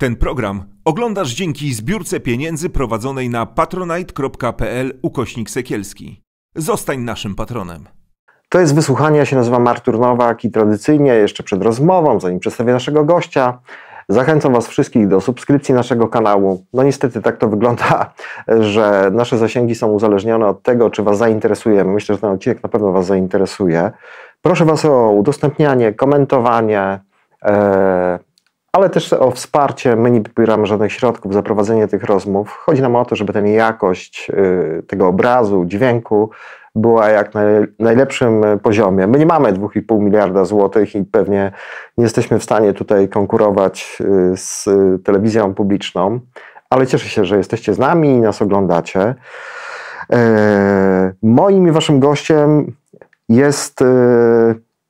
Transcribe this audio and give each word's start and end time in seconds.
Ten 0.00 0.16
program 0.16 0.64
oglądasz 0.84 1.34
dzięki 1.34 1.74
zbiórce 1.74 2.20
pieniędzy 2.20 2.70
prowadzonej 2.70 3.30
na 3.30 3.46
patronite.pl 3.46 4.98
ukośnik 5.02 5.50
sekielski. 5.50 6.22
Zostań 6.56 7.00
naszym 7.00 7.34
patronem. 7.34 7.88
To 8.48 8.60
jest 8.60 8.74
wysłuchanie, 8.74 9.18
ja 9.18 9.24
się 9.24 9.36
nazywam 9.36 9.68
Artur 9.68 9.98
Nowak 9.98 10.44
i 10.44 10.50
tradycyjnie 10.50 11.14
jeszcze 11.14 11.42
przed 11.42 11.62
rozmową, 11.62 12.20
zanim 12.20 12.38
przedstawię 12.38 12.72
naszego 12.72 13.04
gościa, 13.04 13.60
zachęcam 14.08 14.52
Was 14.52 14.68
wszystkich 14.68 15.08
do 15.08 15.20
subskrypcji 15.20 15.74
naszego 15.74 16.08
kanału. 16.08 16.66
No 16.72 16.82
niestety 16.82 17.22
tak 17.22 17.36
to 17.36 17.48
wygląda, 17.48 18.12
że 18.74 19.10
nasze 19.12 19.38
zasięgi 19.38 19.74
są 19.74 19.92
uzależnione 19.92 20.46
od 20.46 20.62
tego, 20.62 20.90
czy 20.90 21.02
Was 21.02 21.18
zainteresujemy. 21.18 21.92
Myślę, 21.92 22.14
że 22.14 22.20
ten 22.20 22.30
odcinek 22.30 22.62
na 22.62 22.68
pewno 22.68 22.92
Was 22.92 23.06
zainteresuje. 23.06 23.90
Proszę 24.42 24.64
Was 24.64 24.84
o 24.84 25.10
udostępnianie, 25.10 25.92
komentowanie, 25.92 27.00
e, 27.44 28.29
ale 28.72 28.90
też 28.90 29.12
o 29.12 29.30
wsparcie. 29.30 29.96
My 29.96 30.10
nie 30.10 30.20
pobieramy 30.20 30.66
żadnych 30.66 30.92
środków 30.92 31.34
za 31.34 31.42
prowadzenie 31.42 31.88
tych 31.88 32.04
rozmów. 32.04 32.50
Chodzi 32.50 32.82
nam 32.82 32.96
o 32.96 33.04
to, 33.04 33.16
żeby 33.16 33.32
ten 33.32 33.46
jakość 33.46 34.30
y, 34.30 34.82
tego 34.86 35.08
obrazu, 35.08 35.64
dźwięku 35.64 36.30
była 36.74 37.08
jak 37.08 37.34
na 37.34 37.42
najlepszym 37.78 38.42
poziomie. 38.62 39.06
My 39.06 39.18
nie 39.18 39.26
mamy 39.26 39.52
2,5 39.52 40.00
miliarda 40.00 40.44
złotych 40.44 40.94
i 40.94 41.04
pewnie 41.04 41.52
nie 41.98 42.04
jesteśmy 42.04 42.38
w 42.38 42.44
stanie 42.44 42.72
tutaj 42.72 43.08
konkurować 43.08 43.98
y, 44.00 44.36
z 44.36 44.68
telewizją 45.04 45.54
publiczną, 45.54 46.20
ale 46.70 46.86
cieszę 46.86 47.08
się, 47.08 47.24
że 47.24 47.36
jesteście 47.36 47.74
z 47.74 47.78
nami 47.78 48.08
i 48.08 48.20
nas 48.20 48.42
oglądacie. 48.42 49.14
E, 50.12 51.12
moim 51.22 51.68
i 51.68 51.70
waszym 51.70 52.00
gościem 52.00 52.72
jest 53.28 53.82
y, 53.82 53.84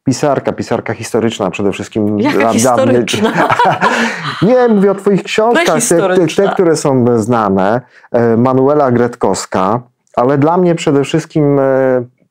pisarka, 0.05 0.53
pisarka 0.53 0.95
historyczna 0.95 1.51
przede 1.51 1.73
wszystkim. 1.73 2.19
Jaka 2.21 2.53
historyczna? 2.53 3.33
nie, 4.43 4.69
mówię 4.69 4.91
o 4.91 4.95
twoich 4.95 5.23
książkach, 5.23 5.83
te, 5.89 6.17
te, 6.17 6.27
te, 6.37 6.49
które 6.49 6.77
są 6.77 7.19
znane. 7.19 7.81
E, 8.13 8.37
Manuela 8.37 8.93
Gretkowska, 8.93 9.83
ale 10.17 10.39
dla 10.39 10.57
mnie 10.57 10.75
przede 10.75 11.05
wszystkim 11.05 11.59
e, 11.59 11.63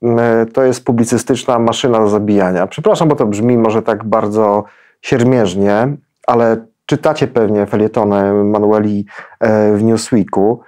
e, 0.04 0.46
to 0.54 0.64
jest 0.64 0.86
publicystyczna 0.86 1.60
maszyna 1.60 2.00
do 2.00 2.10
zabijania. 2.10 2.68
Przepraszam, 2.68 3.08
bo 3.08 3.16
to 3.16 3.26
brzmi 3.26 3.58
może 3.58 3.82
tak 3.82 4.04
bardzo 4.04 4.64
siermierznie, 5.02 5.98
ale 6.28 6.66
czytacie 6.86 7.28
pewnie 7.28 7.66
felietony 7.66 8.44
Manueli 8.44 9.06
w 9.74 9.84
Newsweeku. 9.84 10.62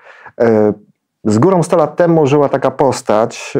Z 1.23 1.39
górą 1.39 1.63
100 1.63 1.77
lat 1.77 1.95
temu 1.95 2.27
żyła 2.27 2.49
taka 2.49 2.71
postać, 2.71 3.53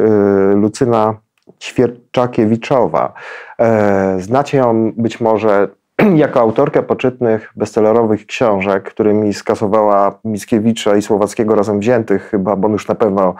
Lucyna 0.54 1.14
Ćwierczakiewiczowa. 1.60 3.12
E, 3.58 4.16
znacie 4.20 4.58
ją 4.58 4.92
być 4.96 5.20
może 5.20 5.68
jako 6.24 6.40
autorkę 6.40 6.82
poczytnych 6.82 7.52
bestsellerowych 7.56 8.26
książek, 8.26 8.82
którymi 8.82 9.34
skasowała 9.34 10.18
Mickiewicza 10.24 10.96
i 10.96 11.02
Słowackiego 11.02 11.54
razem 11.54 11.80
wziętych 11.80 12.28
chyba, 12.30 12.56
bo 12.56 12.68
już 12.68 12.88
na 12.88 12.94
pewno 12.94 13.34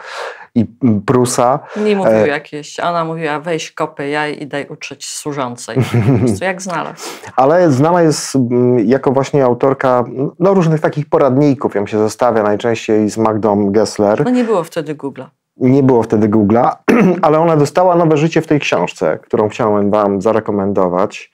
i 0.55 0.65
Prusa. 1.05 1.59
Nie 1.77 1.95
mówił 1.95 2.13
e... 2.13 2.27
jakieś, 2.27 2.79
ona 2.79 3.05
mówiła 3.05 3.39
weź 3.39 3.71
kopy 3.71 4.07
jaj 4.07 4.43
i 4.43 4.47
daj 4.47 4.67
uczyć 4.69 5.09
służącej. 5.09 5.75
Po 5.75 6.19
prostu 6.19 6.45
jak 6.45 6.61
znalazł. 6.61 7.09
Ale 7.35 7.71
znana 7.71 8.01
jest 8.01 8.37
jako 8.85 9.11
właśnie 9.11 9.45
autorka 9.45 10.03
no, 10.39 10.53
różnych 10.53 10.81
takich 10.81 11.09
poradników. 11.09 11.75
Ją 11.75 11.87
się 11.87 11.99
zestawia 11.99 12.43
najczęściej 12.43 13.09
z 13.09 13.17
Magdą 13.17 13.71
Gessler. 13.71 14.23
No 14.25 14.31
nie 14.31 14.43
było 14.43 14.63
wtedy 14.63 14.95
Google'a. 14.95 15.25
Nie 15.57 15.83
było 15.83 16.03
wtedy 16.03 16.29
Google'a, 16.29 16.71
ale 17.21 17.39
ona 17.39 17.55
dostała 17.57 17.95
nowe 17.95 18.17
życie 18.17 18.41
w 18.41 18.47
tej 18.47 18.59
książce, 18.59 19.19
którą 19.23 19.49
chciałem 19.49 19.91
Wam 19.91 20.21
zarekomendować. 20.21 21.31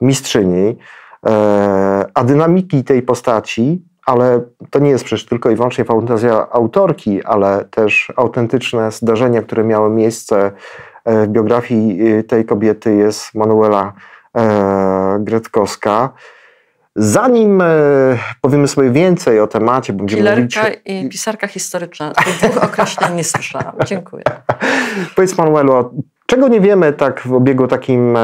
Mistrzyni. 0.00 0.76
E, 1.26 2.06
a 2.14 2.24
dynamiki 2.24 2.84
tej 2.84 3.02
postaci, 3.02 3.84
ale 4.06 4.40
to 4.70 4.78
nie 4.78 4.90
jest 4.90 5.04
przecież 5.04 5.26
tylko 5.26 5.50
i 5.50 5.56
wyłącznie 5.56 5.84
fantazja 5.84 6.50
autorki, 6.50 7.24
ale 7.24 7.64
też 7.64 8.12
autentyczne 8.16 8.92
zdarzenia, 8.92 9.42
które 9.42 9.64
miały 9.64 9.90
miejsce 9.90 10.52
e, 11.04 11.26
w 11.26 11.28
biografii 11.28 12.12
e, 12.12 12.22
tej 12.22 12.44
kobiety, 12.44 12.94
jest 12.94 13.34
Manuela 13.34 13.92
Gretkowska. 15.18 16.12
Zanim 16.96 17.60
e, 17.62 17.66
powiemy 18.40 18.68
sobie 18.68 18.90
więcej 18.90 19.40
o 19.40 19.46
temacie, 19.46 19.92
będziemy 19.92 20.22
Killerka 20.22 20.62
mówić... 20.62 20.80
i 20.84 21.08
pisarka 21.08 21.46
historyczna. 21.46 22.12
Tych 22.12 22.50
dwóch 22.50 22.64
określeń 22.64 23.14
nie 23.14 23.24
słyszałam. 23.24 23.74
Dziękuję. 23.86 24.24
Powiedz 25.16 25.38
Manuelo, 25.38 25.90
czego 26.26 26.48
nie 26.48 26.60
wiemy 26.60 26.92
tak 26.92 27.20
w 27.20 27.32
obiegu 27.32 27.66
takim 27.66 28.16
e, 28.16 28.20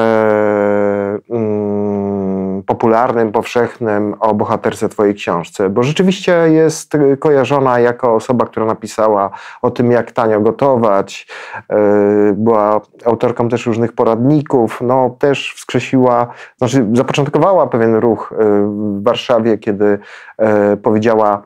popularnym, 2.76 3.32
powszechnym 3.32 4.14
o 4.20 4.34
bohaterce 4.34 4.88
Twojej 4.88 5.14
książce, 5.14 5.70
bo 5.70 5.82
rzeczywiście 5.82 6.32
jest 6.32 6.92
kojarzona 7.18 7.80
jako 7.80 8.14
osoba, 8.14 8.46
która 8.46 8.66
napisała 8.66 9.30
o 9.62 9.70
tym, 9.70 9.90
jak 9.90 10.12
tanio 10.12 10.40
gotować, 10.40 11.28
e, 11.68 11.76
była 12.32 12.80
autorką 13.04 13.48
też 13.48 13.66
różnych 13.66 13.92
poradników, 13.92 14.80
no 14.80 15.16
też 15.18 15.54
wskrzesiła, 15.56 16.26
znaczy 16.58 16.86
zapoczątkowała 16.92 17.66
pewien 17.66 17.94
ruch 17.94 18.32
e, 18.32 18.36
w 18.98 19.02
Warszawie, 19.02 19.58
kiedy 19.58 19.98
e, 20.38 20.76
powiedziała 20.76 21.42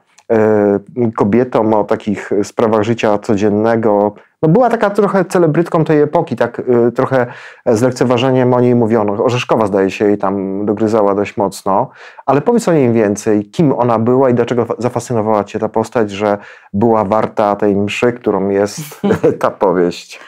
kobietom 1.17 1.75
o 1.75 1.85
takich 1.85 2.31
sprawach 2.43 2.83
życia 2.83 3.19
codziennego, 3.19 4.15
no 4.43 4.49
była 4.49 4.71
taka 4.71 4.91
trochę 4.91 5.25
celebrytką 5.25 5.85
tej 5.85 6.01
epoki, 6.01 6.37
tak 6.37 6.59
y, 6.59 6.93
trochę 6.93 7.27
z 7.67 7.83
lekceważeniem 7.83 8.55
o 8.55 8.61
niej 8.61 8.75
mówiono. 8.75 9.25
Orzeszkowa 9.25 9.67
zdaje 9.67 9.91
się 9.91 10.05
jej 10.05 10.19
tam 10.19 10.67
dogryzała 10.67 11.15
dość 11.15 11.37
mocno, 11.37 11.91
ale 12.27 12.41
powiedz 12.41 12.69
o 12.69 12.73
niej 12.73 12.93
więcej, 12.93 13.51
kim 13.51 13.73
ona 13.73 13.99
była 13.99 14.31
i 14.31 14.35
dlaczego 14.35 14.67
zafascynowała 14.79 15.45
cię 15.45 15.59
ta 15.59 15.69
postać, 15.69 16.11
że 16.11 16.39
była 16.73 17.05
warta 17.05 17.57
tej 17.57 17.77
mszy, 17.77 18.13
którą 18.13 18.49
jest 18.49 18.81
ta 19.41 19.51
powieść. 19.51 20.21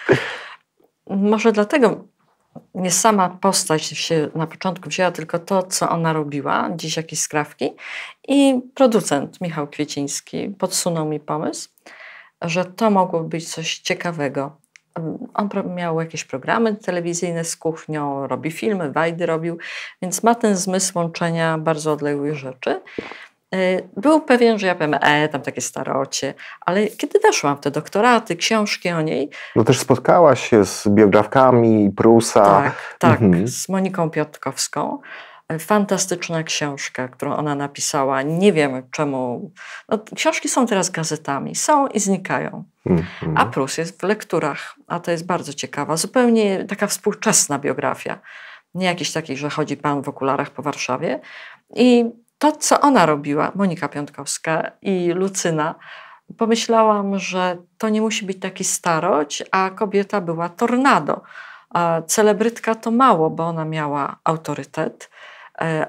Może 1.11 1.53
dlatego 1.53 1.97
nie 2.75 2.91
sama 2.91 3.29
postać 3.29 3.83
się 3.83 4.29
na 4.34 4.47
początku 4.47 4.89
wzięła, 4.89 5.11
tylko 5.11 5.39
to, 5.39 5.62
co 5.62 5.91
ona 5.91 6.12
robiła, 6.12 6.71
dziś 6.77 6.97
jakieś 6.97 7.21
skrawki. 7.21 7.71
I 8.29 8.61
producent 8.75 9.41
Michał 9.41 9.67
Kwieciński 9.67 10.49
podsunął 10.59 11.05
mi 11.05 11.21
pomysł 11.21 11.69
że 12.42 12.64
to 12.64 12.91
mogło 12.91 13.20
być 13.20 13.54
coś 13.54 13.78
ciekawego. 13.78 14.56
On 15.34 15.48
miał 15.75 16.00
jakieś 16.00 16.25
programy 16.25 16.75
telewizyjne 16.76 17.44
z 17.44 17.56
kuchnią, 17.56 18.26
robi 18.26 18.50
filmy, 18.50 18.92
wajdy 18.92 19.26
robił, 19.26 19.58
więc 20.03 20.22
ma 20.22 20.34
ten 20.34 20.56
zmysł 20.56 20.98
łączenia 20.98 21.58
bardzo 21.58 21.92
odległych 21.92 22.34
rzeczy. 22.34 22.81
E, 23.54 23.82
był 23.97 24.20
pewien, 24.20 24.58
że 24.58 24.66
ja 24.66 24.75
powiem, 24.75 24.94
e, 25.00 25.28
tam 25.28 25.42
takie 25.42 25.60
starocie, 25.60 26.34
ale 26.60 26.86
kiedy 26.86 27.19
weszłam 27.19 27.56
w 27.56 27.60
te 27.60 27.70
doktoraty, 27.70 28.36
książki 28.36 28.91
o 28.91 29.00
niej... 29.00 29.31
No 29.56 29.64
też 29.64 29.78
spotkałaś 29.78 30.50
się 30.50 30.64
z 30.64 30.88
biografkami 30.88 31.91
Prusa. 31.97 32.44
Tak, 32.44 32.97
tak, 32.98 33.22
mhm. 33.22 33.48
z 33.48 33.69
Moniką 33.69 34.10
Piotkowską. 34.10 34.98
Fantastyczna 35.58 36.42
książka, 36.42 37.08
którą 37.08 37.36
ona 37.36 37.54
napisała. 37.54 38.22
Nie 38.22 38.52
wiem 38.52 38.82
czemu. 38.90 39.50
No, 39.88 39.98
książki 40.14 40.48
są 40.48 40.66
teraz 40.66 40.90
gazetami, 40.90 41.54
są 41.54 41.86
i 41.86 42.00
znikają. 42.00 42.64
Mm 42.86 43.02
-hmm. 43.02 43.32
A 43.36 43.46
Prus 43.46 43.78
jest 43.78 44.00
w 44.00 44.02
lekturach, 44.02 44.74
a 44.86 45.00
to 45.00 45.10
jest 45.10 45.26
bardzo 45.26 45.52
ciekawa, 45.52 45.96
zupełnie 45.96 46.64
taka 46.64 46.86
współczesna 46.86 47.58
biografia. 47.58 48.18
Nie 48.74 48.86
jakiś 48.86 49.12
taki, 49.12 49.36
że 49.36 49.50
chodzi 49.50 49.76
pan 49.76 50.02
w 50.02 50.08
okularach 50.08 50.50
po 50.50 50.62
Warszawie. 50.62 51.20
I 51.74 52.04
to, 52.38 52.52
co 52.52 52.80
ona 52.80 53.06
robiła, 53.06 53.52
Monika 53.54 53.88
Piątkowska 53.88 54.70
i 54.82 55.12
Lucyna, 55.14 55.74
pomyślałam, 56.38 57.19
że 57.19 57.56
to 57.78 57.88
nie 57.88 58.00
musi 58.00 58.26
być 58.26 58.40
taki 58.40 58.64
starość, 58.64 59.42
a 59.50 59.70
kobieta 59.70 60.20
była 60.20 60.48
tornado. 60.48 61.22
A 61.70 62.02
celebrytka 62.06 62.74
to 62.74 62.90
mało, 62.90 63.31
bo 63.31 63.44
ona 63.46 63.64
miała 63.64 64.16
autorytet, 64.25 65.10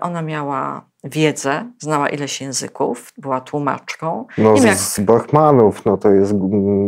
ona 0.02 0.22
miała 0.22 0.86
wiedzę, 1.04 1.72
znała 1.80 2.10
ileś 2.10 2.42
języków, 2.42 3.14
była 3.18 3.42
tłumaczką. 3.42 4.25
No 4.38 4.58
z, 4.58 4.64
jak... 4.64 4.78
z 4.78 5.00
Bachmanów, 5.00 5.86
no 5.86 5.98
to 5.98 6.10
jest 6.10 6.34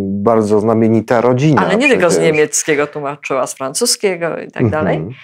bardzo 0.05 0.59
znamienita 0.59 1.21
rodzina. 1.21 1.61
Ale 1.61 1.71
nie 1.71 1.77
przecież. 1.77 1.97
tylko 1.97 2.09
z 2.09 2.19
niemieckiego 2.19 2.87
tłumaczyła, 2.87 3.47
z 3.47 3.53
francuskiego 3.53 4.39
i 4.39 4.51
tak 4.51 4.69
dalej. 4.69 4.97
Mhm 4.97 5.15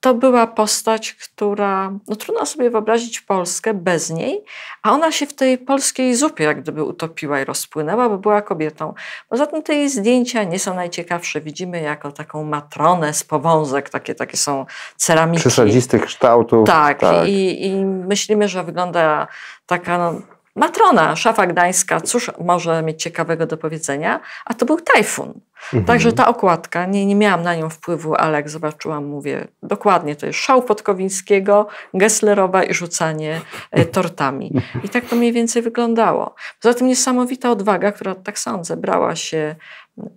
to 0.00 0.14
była 0.14 0.46
postać, 0.46 1.14
która, 1.14 1.92
no 2.08 2.16
trudno 2.16 2.46
sobie 2.46 2.70
wyobrazić 2.70 3.20
Polskę 3.20 3.74
bez 3.74 4.10
niej, 4.10 4.44
a 4.82 4.92
ona 4.92 5.12
się 5.12 5.26
w 5.26 5.34
tej 5.34 5.58
polskiej 5.58 6.14
zupie 6.14 6.44
jak 6.44 6.62
gdyby 6.62 6.84
utopiła 6.84 7.40
i 7.40 7.44
rozpłynęła, 7.44 8.08
bo 8.08 8.18
była 8.18 8.42
kobietą. 8.42 8.94
Poza 9.28 9.46
tym 9.46 9.62
te 9.62 9.74
jej 9.74 9.90
zdjęcia 9.90 10.44
nie 10.44 10.58
są 10.58 10.74
najciekawsze. 10.74 11.40
Widzimy 11.40 11.80
jako 11.80 12.12
taką 12.12 12.44
matronę 12.44 13.14
z 13.14 13.24
powązek, 13.24 13.90
takie, 13.90 14.14
takie 14.14 14.36
są 14.36 14.66
ceramiki. 14.96 15.40
Przesadzistych 15.40 16.04
kształtów. 16.04 16.66
Tak, 16.66 17.00
tak. 17.00 17.28
I, 17.28 17.66
i 17.66 17.84
myślimy, 17.84 18.48
że 18.48 18.64
wygląda 18.64 19.26
taka 19.66 19.98
no, 19.98 20.33
Matrona, 20.56 21.16
szafa 21.16 21.46
gdańska, 21.46 22.00
cóż 22.00 22.30
może 22.40 22.82
mieć 22.82 23.02
ciekawego 23.02 23.46
do 23.46 23.56
powiedzenia, 23.56 24.20
a 24.44 24.54
to 24.54 24.66
był 24.66 24.80
tajfun. 24.80 25.40
Mhm. 25.64 25.84
Także 25.84 26.12
ta 26.12 26.28
okładka, 26.28 26.86
nie, 26.86 27.06
nie 27.06 27.14
miałam 27.14 27.42
na 27.42 27.54
nią 27.54 27.70
wpływu, 27.70 28.14
ale 28.14 28.36
jak 28.38 28.50
zobaczyłam, 28.50 29.04
mówię, 29.04 29.48
dokładnie, 29.62 30.16
to 30.16 30.26
jest 30.26 30.38
szał 30.38 30.62
Podkowińskiego, 30.62 31.66
Gesslerowa 31.94 32.62
i 32.64 32.74
rzucanie 32.74 33.40
e, 33.70 33.84
tortami. 33.84 34.52
I 34.84 34.88
tak 34.88 35.04
to 35.04 35.16
mniej 35.16 35.32
więcej 35.32 35.62
wyglądało. 35.62 36.34
Poza 36.62 36.74
tym 36.74 36.86
niesamowita 36.86 37.50
odwaga, 37.50 37.92
która, 37.92 38.14
tak 38.14 38.38
sądzę, 38.38 38.76
brała 38.76 39.16
się 39.16 39.56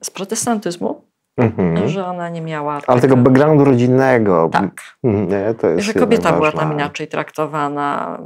z 0.03 0.09
protestantyzmu, 0.09 1.06
Mhm. 1.37 1.89
że 1.89 2.05
ona 2.05 2.29
nie 2.29 2.41
miała. 2.41 2.73
Ale 2.73 3.01
tego, 3.01 3.15
tego 3.15 3.17
backgroundu 3.17 3.63
rodzinnego. 3.63 4.49
Tak. 4.51 4.81
Mhm, 5.03 5.29
nie, 5.29 5.53
to 5.53 5.67
jest 5.67 5.85
że 5.85 5.93
kobieta 5.93 6.33
była 6.33 6.51
tam 6.51 6.73
inaczej 6.73 7.07
traktowana. 7.07 8.19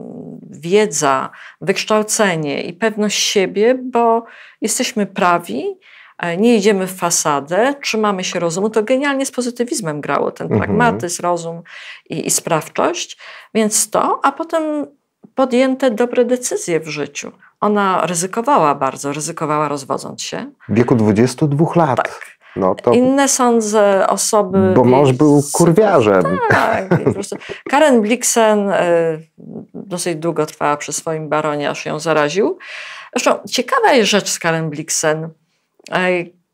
Wiedza, 0.50 1.30
wykształcenie 1.62 2.62
i 2.62 2.74
pewność 2.74 3.19
siebie, 3.19 3.75
bo 3.75 4.25
jesteśmy 4.62 5.06
prawi, 5.06 5.66
e, 6.18 6.38
nie 6.38 6.56
idziemy 6.56 6.88
w 6.88 6.96
fasadę, 6.96 7.75
trzymamy 7.81 8.24
się 8.24 8.40
rozumu. 8.40 8.69
To 8.69 8.84
genialnie 8.84 9.25
z 9.25 9.31
pozytywizmem 9.31 10.02
grało 10.02 10.31
ten 10.31 10.46
mhm. 10.46 10.62
pragmatyzm, 10.62 11.24
rozum 11.24 11.62
i, 12.10 12.28
i 12.28 12.30
sprawczość. 12.30 13.18
Więc 13.54 13.90
to, 13.90 14.19
a 14.24 14.31
potem 14.31 14.63
podjęte 15.36 15.92
dobre 15.92 16.25
decyzje 16.25 16.80
w 16.80 16.88
życiu. 16.88 17.31
Ona 17.62 18.06
ryzykowała 18.06 18.75
bardzo, 18.75 19.13
ryzykowała 19.13 19.68
rozwodząc 19.68 20.22
się. 20.22 20.52
W 20.69 20.74
wieku 20.74 20.96
22 20.96 21.66
lat. 21.75 21.98
Tak. 21.98 22.41
No 22.56 22.75
to... 22.75 22.92
Inne 22.92 23.27
sądzę 23.27 24.07
osoby. 24.07 24.74
Bo 24.75 24.83
mąż 24.83 25.12
był 25.12 25.44
kurwiarzem. 25.53 26.38
Tak. 26.50 27.03
Po 27.03 27.13
prostu. 27.13 27.36
Karen 27.69 28.01
Blixen 28.01 28.69
y, 28.69 28.74
dosyć 29.74 30.15
długo 30.15 30.45
trwała 30.45 30.77
przy 30.77 30.94
swoim 30.94 31.30
baronie, 31.30 31.69
aż 31.69 31.86
ją 31.86 32.00
zaraził. 32.00 32.57
Zresztą 33.15 33.39
ciekawa 33.50 33.94
jest 33.94 34.09
rzecz 34.09 34.30
z 34.30 34.39
Karen 34.39 34.69
Blixen, 34.69 35.30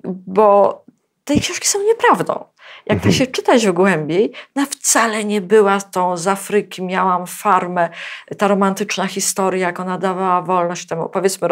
bo 0.04 0.82
te 1.24 1.40
książki 1.40 1.68
są 1.68 1.84
nieprawdą. 1.84 2.46
Jak 2.86 2.98
to 2.98 3.08
mhm. 3.08 3.14
się 3.14 3.28
czytać 3.28 3.68
w 3.68 3.72
głębiej, 3.72 4.32
ona 4.56 4.66
wcale 4.66 5.26
nie 5.26 5.42
była 5.42 5.82
tą 5.82 6.18
z 6.18 6.28
Afryki, 6.28 6.84
miałam 6.84 7.28
farmę, 7.28 7.90
ta 8.38 8.48
romantyczna 8.48 9.08
historia, 9.08 9.68
jak 9.68 9.80
ona 9.80 9.98
dawała 9.98 10.42
wolność 10.42 10.88
temu, 10.88 11.10
powiedzmy 11.10 11.48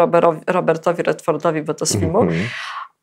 Robertowi 0.46 1.02
Redfordowi, 1.02 1.62
bo 1.62 1.74
to 1.74 1.86
z 1.86 1.98
filmu, 1.98 2.20
mhm 2.20 2.46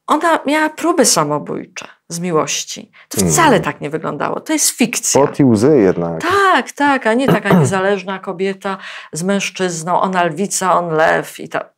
ona 0.07 0.39
miała 0.45 0.69
próby 0.69 1.05
samobójcze 1.05 1.87
z 2.09 2.19
miłości. 2.19 2.91
To 3.09 3.17
hmm. 3.17 3.33
wcale 3.33 3.59
tak 3.59 3.81
nie 3.81 3.89
wyglądało. 3.89 4.39
To 4.39 4.53
jest 4.53 4.69
fikcja. 4.69 5.21
Pot 5.21 5.39
i 5.39 5.43
łzy 5.43 5.77
jednak. 5.77 6.21
Tak, 6.21 6.71
tak, 6.71 7.07
a 7.07 7.13
nie 7.13 7.27
taka 7.27 7.49
niezależna 7.59 8.19
kobieta 8.19 8.77
z 9.11 9.23
mężczyzną, 9.23 10.01
ona 10.01 10.23
lwica, 10.23 10.79
on 10.79 10.89
lew 10.89 11.39
i 11.39 11.49
tak. 11.49 11.73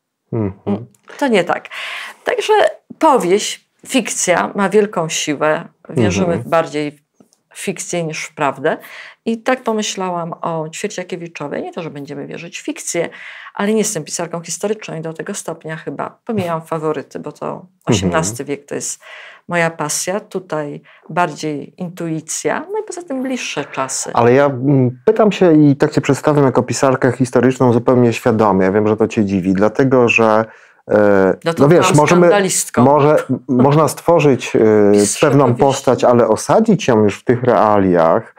To 1.17 1.27
nie 1.27 1.43
tak. 1.43 1.69
Także 2.23 2.53
powieść, 2.99 3.69
fikcja 3.87 4.51
ma 4.55 4.69
wielką 4.69 5.09
siłę. 5.09 5.67
Wierzymy 5.89 6.27
hmm. 6.27 6.49
bardziej 6.49 6.91
w 7.53 7.59
fikcję 7.59 8.03
niż 8.03 8.23
w 8.23 8.35
prawdę. 8.35 8.77
I 9.25 9.37
tak 9.37 9.63
pomyślałam 9.63 10.33
o 10.41 10.69
Ćwierciakiewiczowej. 10.69 11.63
Nie 11.63 11.73
to, 11.73 11.81
że 11.81 11.89
będziemy 11.89 12.27
wierzyć 12.27 12.59
w 12.59 12.61
fikcję, 12.61 13.09
ale 13.55 13.71
nie 13.71 13.77
jestem 13.77 14.03
pisarką 14.03 14.41
historyczną 14.41 14.97
i 14.97 15.01
do 15.01 15.13
tego 15.13 15.33
stopnia 15.33 15.75
chyba 15.75 16.17
pomijam 16.25 16.61
faworyty, 16.61 17.19
bo 17.19 17.31
to 17.31 17.65
XVIII 17.89 18.09
mhm. 18.11 18.45
wiek 18.45 18.65
to 18.65 18.75
jest 18.75 18.99
moja 19.47 19.69
pasja. 19.69 20.19
Tutaj 20.19 20.81
bardziej 21.09 21.73
intuicja, 21.77 22.65
no 22.71 22.79
i 22.79 22.83
poza 22.83 23.01
tym 23.01 23.23
bliższe 23.23 23.65
czasy. 23.65 24.11
Ale 24.13 24.33
ja 24.33 24.45
mm, 24.45 24.99
pytam 25.05 25.31
się 25.31 25.53
i 25.53 25.75
tak 25.75 25.91
cię 25.91 26.01
przedstawiam 26.01 26.45
jako 26.45 26.63
pisarkę 26.63 27.11
historyczną 27.11 27.73
zupełnie 27.73 28.13
świadomie. 28.13 28.65
Ja 28.65 28.71
wiem, 28.71 28.87
że 28.87 28.97
to 28.97 29.07
cię 29.07 29.25
dziwi, 29.25 29.53
dlatego 29.53 30.09
że 30.09 30.45
no, 31.45 31.51
no 31.59 31.67
wiesz, 31.67 31.93
możemy, 31.93 32.29
może, 32.77 33.15
można 33.47 33.87
stworzyć 33.87 34.55
e, 34.55 34.59
pewną 35.21 35.55
postać, 35.55 36.03
ale 36.03 36.27
osadzić 36.27 36.87
ją 36.87 37.03
już 37.03 37.19
w 37.19 37.23
tych 37.23 37.43
realiach, 37.43 38.33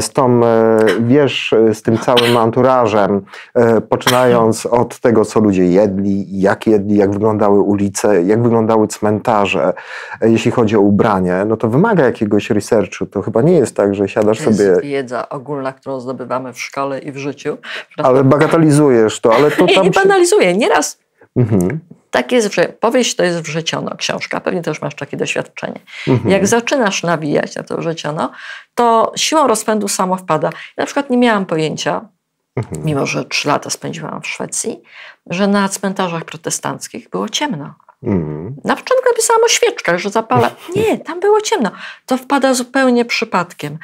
z 0.00 0.10
tą, 0.10 0.44
e, 0.44 0.78
wiesz, 1.00 1.54
z 1.72 1.82
tym 1.82 1.98
całym 1.98 2.36
anturażem, 2.36 3.22
e, 3.54 3.80
poczynając 3.80 4.66
od 4.66 4.98
tego, 4.98 5.24
co 5.24 5.40
ludzie 5.40 5.64
jedli, 5.66 6.40
jak 6.40 6.66
jedli, 6.66 6.96
jak 6.96 7.10
wyglądały 7.10 7.60
ulice, 7.60 8.22
jak 8.22 8.42
wyglądały 8.42 8.88
cmentarze, 8.88 9.72
e, 10.20 10.30
jeśli 10.30 10.50
chodzi 10.50 10.76
o 10.76 10.80
ubranie, 10.80 11.44
no 11.46 11.56
to 11.56 11.68
wymaga 11.68 12.04
jakiegoś 12.04 12.50
researchu. 12.50 13.06
To 13.06 13.22
chyba 13.22 13.42
nie 13.42 13.52
jest 13.52 13.76
tak, 13.76 13.94
że 13.94 14.08
siadasz 14.08 14.38
to 14.38 14.44
sobie... 14.44 14.64
jest 14.64 14.80
wiedza 14.80 15.28
ogólna, 15.28 15.72
którą 15.72 16.00
zdobywamy 16.00 16.52
w 16.52 16.60
szkole 16.60 16.98
i 16.98 17.12
w 17.12 17.16
życiu. 17.16 17.58
Ale 17.96 18.24
bagatelizujesz 18.34 19.20
to, 19.20 19.34
ale 19.34 19.50
to 19.50 19.56
tam... 19.56 19.68
Nie, 19.68 19.80
nie 19.82 19.90
banalizuję. 19.90 20.56
Nieraz 20.56 20.98
mhm. 21.36 21.80
Tak 22.10 22.32
jest, 22.32 22.54
że 22.54 22.68
powieść 22.68 23.16
to 23.16 23.24
jest 23.24 23.40
wrzeciono, 23.40 23.96
książka, 23.96 24.40
pewnie 24.40 24.62
też 24.62 24.82
masz 24.82 24.94
takie 24.94 25.16
doświadczenie. 25.16 25.80
Mhm. 26.08 26.30
Jak 26.30 26.46
zaczynasz 26.46 27.02
nawijać 27.02 27.56
na 27.56 27.62
to 27.62 27.76
wrzeciono, 27.76 28.32
to 28.74 29.12
siłą 29.16 29.46
rozpędu 29.46 29.88
samo 29.88 30.16
wpada. 30.16 30.48
Ja 30.48 30.82
na 30.82 30.84
przykład 30.84 31.10
nie 31.10 31.18
miałam 31.18 31.46
pojęcia, 31.46 32.08
mhm. 32.56 32.84
mimo 32.84 33.06
że 33.06 33.24
trzy 33.24 33.48
lata 33.48 33.70
spędziłam 33.70 34.22
w 34.22 34.26
Szwecji, 34.26 34.82
że 35.26 35.46
na 35.46 35.68
cmentarzach 35.68 36.24
protestanckich 36.24 37.10
było 37.10 37.28
ciemno. 37.28 37.74
Mhm. 38.02 38.56
Na 38.64 38.76
początku 38.76 39.08
napisałam 39.10 39.42
o 39.44 39.48
świeczkach, 39.48 39.98
że 39.98 40.10
zapala. 40.10 40.50
Nie, 40.76 40.98
tam 40.98 41.20
było 41.20 41.40
ciemno. 41.40 41.70
To 42.06 42.16
wpada 42.16 42.54
zupełnie 42.54 43.04
przypadkiem. 43.04 43.78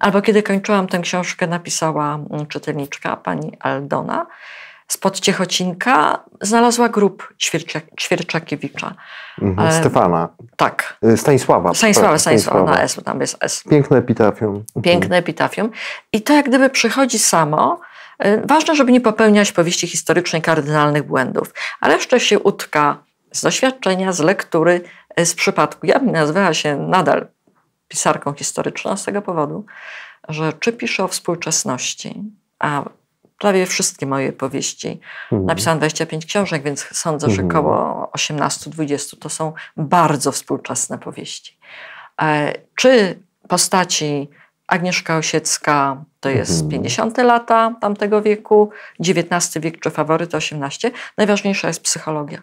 Albo 0.00 0.22
kiedy 0.22 0.42
kończyłam 0.42 0.88
tę 0.88 0.98
książkę, 0.98 1.46
napisała 1.46 2.18
czytelniczka, 2.48 3.16
pani 3.16 3.52
Aldona, 3.60 4.26
spod 4.92 5.20
Ciechocinka 5.20 6.24
znalazła 6.40 6.88
grób 6.88 7.34
Ćwierczakiewicza. 8.00 8.94
Mhm, 9.42 9.68
e, 9.68 9.72
Stefana. 9.72 10.28
Tak. 10.56 10.96
E, 11.02 11.16
Stanisława. 11.16 11.74
Stanisława, 11.74 12.18
Stanisława, 12.18 12.64
na 12.64 12.82
S, 12.82 13.00
tam 13.04 13.20
jest 13.20 13.36
S. 13.40 13.64
Piękne 13.70 13.96
epitafium. 13.98 14.54
Mhm. 14.54 14.82
Piękne 14.82 15.16
epitafium. 15.16 15.70
I 16.12 16.22
to 16.22 16.32
jak 16.32 16.48
gdyby 16.48 16.70
przychodzi 16.70 17.18
samo. 17.18 17.80
E, 18.18 18.46
ważne, 18.46 18.76
żeby 18.76 18.92
nie 18.92 19.00
popełniać 19.00 19.52
powieści 19.52 19.86
historycznej 19.86 20.42
kardynalnych 20.42 21.02
błędów, 21.02 21.54
ale 21.80 21.94
jeszcze 21.94 22.20
się 22.20 22.38
utka 22.38 22.98
z 23.32 23.42
doświadczenia, 23.42 24.12
z 24.12 24.20
lektury, 24.20 24.80
z 25.24 25.34
przypadku. 25.34 25.86
Ja 25.86 25.98
bym 25.98 26.12
nazywała 26.12 26.54
się 26.54 26.76
nadal 26.76 27.26
pisarką 27.88 28.32
historyczną 28.32 28.96
z 28.96 29.04
tego 29.04 29.22
powodu, 29.22 29.64
że 30.28 30.52
czy 30.52 30.72
piszę 30.72 31.04
o 31.04 31.08
współczesności, 31.08 32.22
a 32.58 32.84
prawie 33.42 33.66
wszystkie 33.66 34.06
moje 34.06 34.32
powieści. 34.32 35.00
Mhm. 35.32 35.46
Napisałam 35.46 35.78
25 35.78 36.26
książek, 36.26 36.62
więc 36.62 36.80
sądzę, 36.92 37.30
że 37.30 37.42
mhm. 37.42 37.50
około 37.50 38.10
18-20 38.16 39.18
to 39.18 39.28
są 39.28 39.52
bardzo 39.76 40.32
współczesne 40.32 40.98
powieści. 40.98 41.58
E, 42.22 42.52
czy 42.74 43.18
postaci 43.48 44.28
Agnieszka 44.66 45.16
Osiecka 45.16 46.04
to 46.20 46.28
jest 46.28 46.52
mhm. 46.52 46.70
50 46.70 47.18
lata 47.18 47.74
tamtego 47.80 48.22
wieku, 48.22 48.70
XIX 49.00 49.58
wiek 49.64 49.80
czy 49.80 49.90
faworyt 49.90 50.34
18. 50.34 50.90
Najważniejsza 51.18 51.68
jest 51.68 51.82
psychologia. 51.82 52.42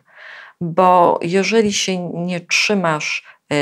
Bo 0.61 1.19
jeżeli 1.21 1.73
się 1.73 1.97
nie 2.13 2.39
trzymasz, 2.39 3.23
e, 3.51 3.55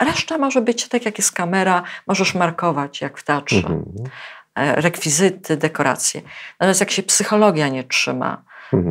reszta 0.00 0.38
może 0.38 0.60
być 0.60 0.88
tak 0.88 1.04
jak 1.04 1.18
jest 1.18 1.32
kamera, 1.32 1.82
możesz 2.06 2.34
markować 2.34 3.00
jak 3.00 3.18
w 3.18 3.24
teatrze. 3.24 3.56
Mhm. 3.56 4.10
Rekwizyty, 4.74 5.56
dekoracje. 5.56 6.22
Natomiast 6.60 6.80
jak 6.80 6.90
się 6.90 7.02
psychologia 7.02 7.68
nie 7.68 7.84
trzyma. 7.84 8.42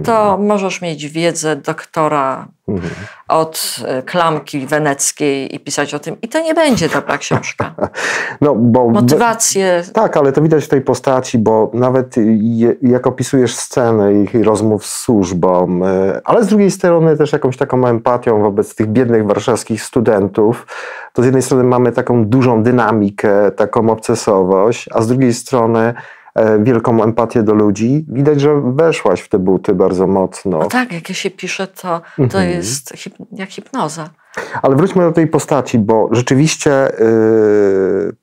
To 0.03 0.37
możesz 0.37 0.81
mieć 0.81 1.07
wiedzę 1.07 1.55
doktora 1.55 2.47
mhm. 2.67 2.93
od 3.27 3.75
e, 3.85 4.03
klamki 4.03 4.67
weneckiej 4.67 5.55
i 5.55 5.59
pisać 5.59 5.93
o 5.93 5.99
tym. 5.99 6.15
I 6.21 6.27
to 6.27 6.41
nie 6.41 6.53
będzie 6.53 6.89
dobra 6.89 7.17
książka. 7.17 7.71
No, 8.41 8.55
bo, 8.55 8.89
Motywacje. 8.89 9.83
Tak, 9.93 10.17
ale 10.17 10.31
to 10.31 10.41
widać 10.41 10.65
w 10.65 10.67
tej 10.67 10.81
postaci, 10.81 11.37
bo 11.37 11.71
nawet 11.73 12.15
jak 12.81 13.07
opisujesz 13.07 13.55
scenę 13.55 14.13
ich 14.13 14.43
rozmów 14.43 14.85
z 14.85 15.01
służbą, 15.01 15.79
e, 15.85 16.21
ale 16.23 16.43
z 16.43 16.47
drugiej 16.47 16.71
strony 16.71 17.17
też 17.17 17.33
jakąś 17.33 17.57
taką 17.57 17.87
empatią 17.87 18.41
wobec 18.41 18.75
tych 18.75 18.87
biednych 18.87 19.25
warszawskich 19.25 19.83
studentów, 19.83 20.67
to 21.13 21.21
z 21.21 21.25
jednej 21.25 21.41
strony 21.41 21.63
mamy 21.63 21.91
taką 21.91 22.25
dużą 22.25 22.63
dynamikę, 22.63 23.51
taką 23.51 23.89
obcesowość, 23.89 24.89
a 24.93 25.01
z 25.01 25.07
drugiej 25.07 25.33
strony 25.33 25.93
wielką 26.59 27.03
empatię 27.03 27.43
do 27.43 27.53
ludzi. 27.53 28.05
Widać, 28.07 28.41
że 28.41 28.61
weszłaś 28.61 29.21
w 29.21 29.29
te 29.29 29.39
buty 29.39 29.73
bardzo 29.73 30.07
mocno. 30.07 30.59
No 30.59 30.65
tak, 30.65 30.91
jak 30.91 31.09
ja 31.09 31.15
się 31.15 31.31
piszę, 31.31 31.67
to, 31.67 32.01
to 32.17 32.23
mhm. 32.23 32.49
jest 32.49 32.93
hip, 32.95 33.13
jak 33.31 33.49
hipnoza. 33.49 34.09
Ale 34.61 34.75
wróćmy 34.75 35.03
do 35.03 35.11
tej 35.11 35.27
postaci, 35.27 35.79
bo 35.79 36.09
rzeczywiście 36.11 36.91
yy, 36.99 38.15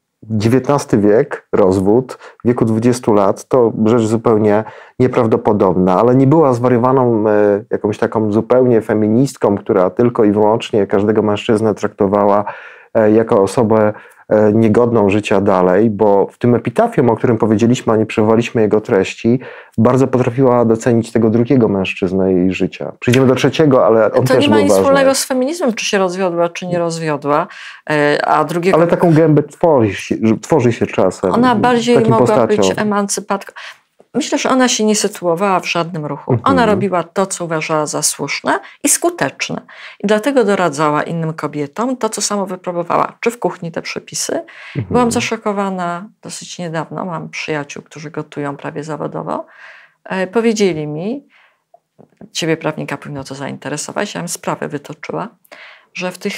XIX 0.45 1.03
wiek, 1.03 1.49
rozwód, 1.53 2.19
w 2.45 2.49
wieku 2.49 2.65
20 2.65 3.13
lat, 3.13 3.49
to 3.49 3.73
rzecz 3.85 4.03
zupełnie 4.03 4.65
nieprawdopodobna, 4.99 6.01
ale 6.01 6.17
nie 6.17 6.27
była 6.27 6.53
zwariowaną 6.53 7.25
yy, 7.25 7.67
jakąś 7.71 7.99
taką 7.99 8.33
zupełnie 8.33 8.81
feministką, 8.81 9.59
która 9.59 9.91
tylko 9.91 10.25
i 10.25 10.33
wyłącznie 10.33 10.87
każdego 10.87 11.23
mężczyznę 11.23 11.75
traktowała 11.75 12.45
yy, 12.95 13.13
jako 13.13 13.43
osobę 13.43 13.87
e, 13.89 13.93
niegodną 14.53 15.11
życia 15.11 15.41
dalej, 15.41 15.91
bo 15.91 16.27
w 16.31 16.39
tym 16.39 16.55
epitafium, 16.55 17.11
o 17.11 17.17
którym 17.17 17.39
powiedzieliśmy, 17.39 17.93
a 17.93 17.97
nie 17.97 18.07
przywołaliśmy 18.07 18.63
jego 18.63 18.81
treści, 18.81 19.41
bardzo 19.79 20.07
potrafiła 20.07 20.65
docenić 20.65 21.13
tego 21.13 21.31
drugiego 21.31 21.69
mężczyznę 21.69 22.33
jej 22.33 22.53
życia. 22.53 22.93
Przyjdziemy 23.01 23.27
do 23.27 23.35
trzeciego, 23.35 23.87
ale 23.87 24.13
on 24.13 24.27
to 24.27 24.35
też 24.35 24.45
nie 24.45 24.49
ma 24.49 24.61
nic 24.61 24.69
ważny. 24.69 24.83
wspólnego 24.83 25.15
z 25.15 25.25
feminizmem, 25.25 25.73
czy 25.73 25.85
się 25.85 25.99
rozwiodła, 25.99 26.49
czy 26.49 26.67
nie 26.67 26.79
rozwiodła, 26.79 27.47
e, 27.91 28.27
a 28.27 28.45
drugiego... 28.45 28.77
Ale 28.77 28.87
taką 28.87 29.15
gębę 29.15 29.43
tworzy 29.43 29.95
się, 29.95 30.17
tworzy 30.43 30.73
się 30.73 30.87
czasem. 30.87 31.33
Ona 31.33 31.55
bardziej 31.55 32.01
mogła 32.01 32.19
postacią. 32.19 32.47
być 32.47 32.73
emancypatką. 32.77 33.53
Myślę, 34.17 34.39
że 34.39 34.51
ona 34.51 34.69
się 34.69 34.85
nie 34.85 34.97
sytuowała 34.97 35.61
w 35.61 35.67
żadnym 35.67 36.07
ruchu. 36.07 36.33
Mhm. 36.33 36.55
Ona 36.55 36.67
robiła 36.67 37.03
to, 37.03 37.27
co 37.27 37.45
uważała 37.45 37.87
za 37.87 38.03
słuszne 38.03 38.61
i 38.85 38.89
skuteczne. 38.89 39.61
I 40.01 40.07
dlatego 40.07 40.45
doradzała 40.45 41.03
innym 41.03 41.35
kobietom 41.35 41.97
to, 41.97 42.09
co 42.09 42.23
samo 42.23 42.47
wypróbowała. 42.47 43.19
Czy 43.21 43.31
w 43.31 43.39
kuchni 43.39 43.73
te 43.73 43.83
przepisy. 43.83 44.33
Mhm. 44.33 44.87
Byłam 44.91 45.13
zaszokowana 45.13 46.09
dosyć 46.23 46.59
niedawno. 46.59 47.05
Mam 47.05 47.29
przyjaciół, 47.29 47.83
którzy 47.83 48.11
gotują 48.11 48.57
prawie 48.57 48.85
zawodowo. 48.85 49.47
E, 50.05 50.27
Powiedzieli 50.27 50.87
mi, 50.87 51.29
ciebie 52.33 52.57
prawnika 52.57 52.97
powinno 52.97 53.25
to 53.25 53.35
zainteresować, 53.35 54.15
ja 54.15 54.21
bym 54.21 54.29
sprawę 54.29 54.69
wytoczyła, 54.69 55.29
że 55.95 56.13
w 56.13 56.19
tych 56.19 56.35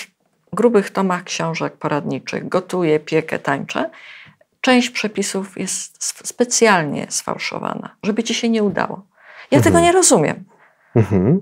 grubych 0.52 0.90
tomach 0.90 1.24
książek 1.24 1.76
poradniczych 1.76 2.48
gotuję, 2.48 3.00
piekę, 3.00 3.38
tańczę, 3.38 3.90
część 4.68 4.90
przepisów 4.90 5.58
jest 5.58 5.96
sp- 6.10 6.26
specjalnie 6.26 7.06
sfałszowana, 7.08 7.90
żeby 8.02 8.22
ci 8.22 8.34
się 8.34 8.48
nie 8.48 8.62
udało. 8.62 9.02
Ja 9.50 9.60
tego 9.60 9.80
nie 9.80 9.92
rozumiem. 9.92 10.44
Mhm. 10.96 11.40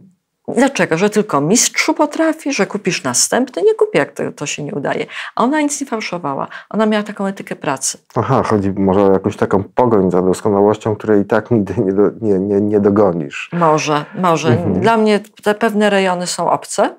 Dlaczego? 0.49 0.99
Że 0.99 1.11
tylko 1.11 1.41
mistrzu 1.41 1.95
potrafi, 1.95 2.53
że 2.53 2.67
kupisz 2.67 3.03
następny? 3.03 3.63
Nie 3.63 3.75
kupię, 3.75 3.99
jak 3.99 4.13
to, 4.13 4.33
to 4.33 4.47
się 4.47 4.63
nie 4.63 4.75
udaje. 4.75 5.07
A 5.35 5.45
ona 5.45 5.61
nic 5.61 5.81
nie 5.81 5.87
fałszowała. 5.87 6.49
Ona 6.71 6.87
miała 6.87 7.03
taką 7.03 7.27
etykę 7.27 7.57
pracy. 7.57 7.99
Aha, 8.17 8.43
chodzi 8.43 8.71
może 8.73 9.03
o 9.03 9.13
jakąś 9.13 9.37
taką 9.37 9.65
pogoń 9.65 10.11
za 10.11 10.23
doskonałością, 10.23 10.97
której 10.97 11.23
i 11.23 11.25
tak 11.25 11.51
nigdy 11.51 11.75
nie, 11.85 11.93
do, 11.93 12.03
nie, 12.21 12.39
nie, 12.39 12.61
nie 12.61 12.81
dogonisz. 12.81 13.51
Może, 13.53 14.05
może. 14.15 14.49
Mhm. 14.49 14.81
Dla 14.81 14.97
mnie 14.97 15.21
te 15.43 15.55
pewne 15.55 15.91
rejony 15.91 16.27
są 16.27 16.51
obce 16.51 16.97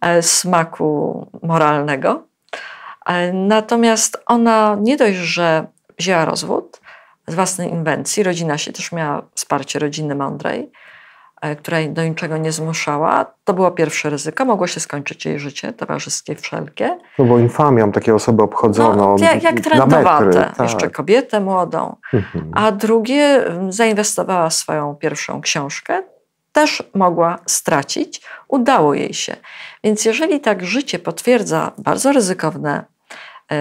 e, 0.00 0.22
smaku 0.22 1.26
moralnego. 1.42 2.22
E, 3.08 3.32
Natomiast 3.32 4.22
ona 4.26 4.76
nie 4.80 4.96
dość, 4.96 5.16
że 5.16 5.66
wzięła 5.98 6.24
rozwód 6.24 6.80
z 7.26 7.34
własnej 7.34 7.70
inwencji, 7.70 8.22
rodzina 8.22 8.58
się 8.58 8.72
też 8.72 8.92
miała 8.92 9.22
wsparcie 9.34 9.78
rodziny 9.78 10.14
mądrej, 10.14 10.70
e, 11.40 11.56
która 11.56 11.78
jej 11.78 11.90
do 11.90 12.04
niczego 12.04 12.36
nie 12.36 12.52
zmuszała. 12.52 13.26
To 13.44 13.54
było 13.54 13.70
pierwsze 13.70 14.10
ryzyko. 14.10 14.44
Mogło 14.44 14.66
się 14.66 14.80
skończyć 14.80 15.26
jej 15.26 15.38
życie 15.38 15.72
towarzyskie 15.72 16.34
wszelkie. 16.34 16.98
No 17.18 17.24
bo 17.24 17.38
infamią 17.38 17.92
takie 17.92 18.14
osoby 18.14 18.42
obchodzono 18.42 19.16
No, 19.18 19.24
jak, 19.24 19.42
jak 19.42 19.60
trendowate. 19.60 20.32
Tak. 20.56 20.58
Jeszcze 20.60 20.90
kobietę 20.90 21.40
młodą. 21.40 21.96
Mhm. 22.14 22.50
A 22.54 22.72
drugie, 22.72 23.46
mm, 23.46 23.72
zainwestowała 23.72 24.50
swoją 24.50 24.94
pierwszą 24.94 25.40
książkę, 25.40 26.02
też 26.52 26.82
mogła 26.94 27.38
stracić, 27.46 28.22
udało 28.48 28.94
jej 28.94 29.14
się. 29.14 29.36
Więc 29.84 30.04
jeżeli 30.04 30.40
tak 30.40 30.64
życie 30.64 30.98
potwierdza 30.98 31.72
bardzo 31.78 32.12
ryzykowne 32.12 32.84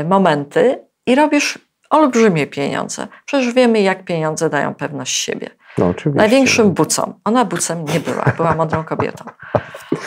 momenty 0.06 0.79
i 1.06 1.15
robisz 1.15 1.60
olbrzymie 1.89 2.48
pieniądze, 2.48 3.08
przecież 3.25 3.53
wiemy, 3.53 3.82
jak 3.82 4.06
pieniądze 4.06 4.50
dają 4.50 4.75
pewność 4.75 5.17
siebie. 5.17 5.50
No. 5.77 5.94
Największym 6.06 6.72
bucom. 6.72 7.13
Ona 7.25 7.46
bucem 7.46 7.86
nie 7.86 8.00
była, 8.00 8.24
była 8.38 8.56
mądrą 8.56 8.84
kobietą. 8.84 9.25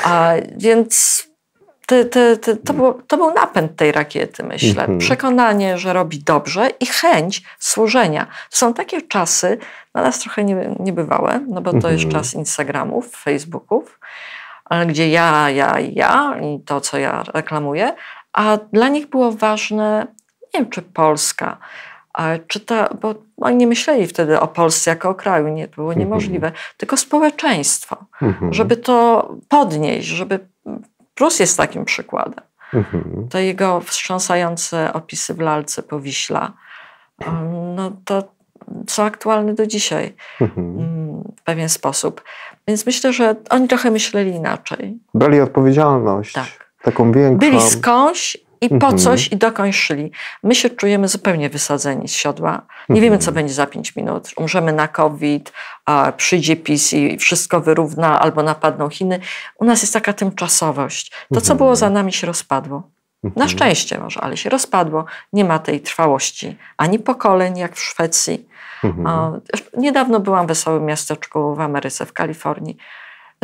A, 0.05 0.33
więc 0.57 1.25
te, 1.87 2.05
te, 2.05 2.37
te, 2.37 2.57
to, 2.57 2.73
było, 2.73 2.99
to 3.07 3.17
był 3.17 3.35
napęd 3.35 3.77
tej 3.77 3.93
rakiety, 3.93 4.43
myślę. 4.43 4.83
Mhm. 4.83 4.99
Przekonanie, 4.99 5.79
że 5.79 5.93
robi 5.93 6.19
dobrze 6.19 6.69
i 6.81 6.87
chęć 6.87 7.43
służenia. 7.59 8.27
Są 8.51 8.75
takie 8.75 9.03
czasy, 9.03 9.59
dla 9.95 10.03
nas 10.03 10.19
trochę 10.19 10.45
nie, 10.45 10.77
niebywałe, 10.81 11.41
no 11.49 11.61
bo 11.61 11.71
to 11.71 11.91
jest 11.91 12.05
Mhm. 12.05 12.23
czas 12.23 12.35
Instagramów, 12.35 13.17
Facebooków, 13.17 14.01
gdzie 14.87 15.09
ja, 15.11 15.51
ja 15.51 15.77
ja 15.81 16.37
i 16.43 16.61
to, 16.61 16.81
co 16.81 16.99
ja 16.99 17.25
reklamuję, 17.35 17.95
a 18.33 18.59
dla 18.73 18.89
nich 18.89 19.07
było 19.07 19.33
ważne, 19.33 20.07
nie 20.55 20.61
wiem, 20.61 20.71
czy 20.71 20.83
Polska, 20.83 21.57
czy 22.47 22.61
ta, 22.61 22.89
bo 23.01 23.15
oni 23.41 23.57
nie 23.57 23.67
myśleli 23.67 24.07
wtedy 24.07 24.41
o 24.41 24.49
Polsce 24.49 24.91
jako 24.91 25.09
o 25.11 25.15
kraju, 25.15 25.49
nie, 25.49 25.69
to 25.69 25.75
było 25.75 25.89
Mhm. 25.93 26.09
niemożliwe, 26.09 26.53
tylko 26.77 26.97
społeczeństwo, 26.97 27.97
Mhm. 28.23 28.53
żeby 28.53 28.77
to 28.77 29.29
podnieść, 29.49 30.09
żeby 30.09 30.39
Prus 31.15 31.41
jest 31.41 31.57
takim 31.57 31.85
przykładem. 31.85 32.45
Mhm. 32.75 33.29
Te 33.31 33.45
jego 33.45 33.81
wstrząsające 33.81 34.93
opisy 34.93 35.35
w 35.35 35.41
lalce 35.41 35.83
Powiśla, 35.83 36.53
no 37.77 37.93
to 38.05 38.23
są 38.89 39.03
aktualne 39.05 39.55
do 39.55 39.67
dzisiaj 39.67 40.15
Mhm. 40.41 40.67
mm, 40.79 41.23
w 41.37 41.43
pewien 41.43 41.69
sposób. 41.69 42.25
Więc 42.69 42.87
myślę, 42.87 43.13
że 43.13 43.35
oni 43.51 43.69
trochę 43.69 43.91
myśleli 43.91 44.31
inaczej. 44.31 44.99
Brali 45.15 45.41
odpowiedzialność. 45.41 46.33
Tak. 46.33 46.70
Taką 46.83 47.13
większą. 47.13 47.39
Byli 47.39 47.61
skądś 47.71 48.37
i 48.61 48.69
po 48.69 48.75
Mhm. 48.75 48.99
coś 48.99 49.29
i 49.33 49.37
dokądś 49.37 49.77
szli. 49.79 50.13
My 50.43 50.55
się 50.55 50.71
czujemy 50.71 51.09
zupełnie 51.09 51.51
wysadzeni 51.51 52.09
z 52.09 52.13
siodła. 52.13 52.63
Nie 52.89 53.01
wiemy, 53.01 53.19
co 53.19 53.33
będzie 53.33 53.55
za 53.55 53.67
pięć 53.67 53.97
minut. 53.97 54.29
Umrzemy 54.37 54.73
na 54.73 54.89
COVID, 54.89 55.53
przyjdzie 56.17 56.57
PiS 56.57 56.93
i 56.93 57.19
wszystko 57.19 57.61
wyrówna 57.61 58.21
albo 58.21 58.43
napadną 58.43 58.89
Chiny. 58.89 59.21
U 59.59 59.65
nas 59.65 59.83
jest 59.83 59.93
taka 59.93 60.13
tymczasowość. 60.13 61.11
To, 61.11 61.41
co 61.41 61.53
Mhm. 61.53 61.59
było 61.59 61.77
za 61.77 61.91
nami, 61.91 62.13
się 62.13 62.27
rozpadło. 62.27 62.83
Na 63.23 63.29
Mhm. 63.29 63.49
szczęście 63.49 63.99
może, 63.99 64.21
ale 64.21 64.37
się 64.37 64.51
rozpadło. 64.51 65.05
Nie 65.33 65.45
ma 65.45 65.59
tej 65.59 65.81
trwałości 65.81 66.57
ani 66.77 66.99
pokoleń, 66.99 67.59
jak 67.59 67.77
w 67.77 67.81
Szwecji. 67.83 68.49
Mhm. 68.85 69.41
Niedawno 69.77 70.21
byłam 70.21 70.47
w 70.47 70.49
wesołym 70.49 70.85
miasteczku 70.85 71.55
w 71.55 71.61
Ameryce, 71.61 72.07
w 72.07 72.13
Kalifornii. 72.13 72.77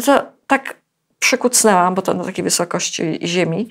To 0.04 0.22
tak 0.46 0.74
przykucnęłam, 1.18 1.94
bo 1.94 2.02
to 2.02 2.14
na 2.14 2.24
takiej 2.24 2.44
wysokości 2.44 3.18
ziemi. 3.22 3.68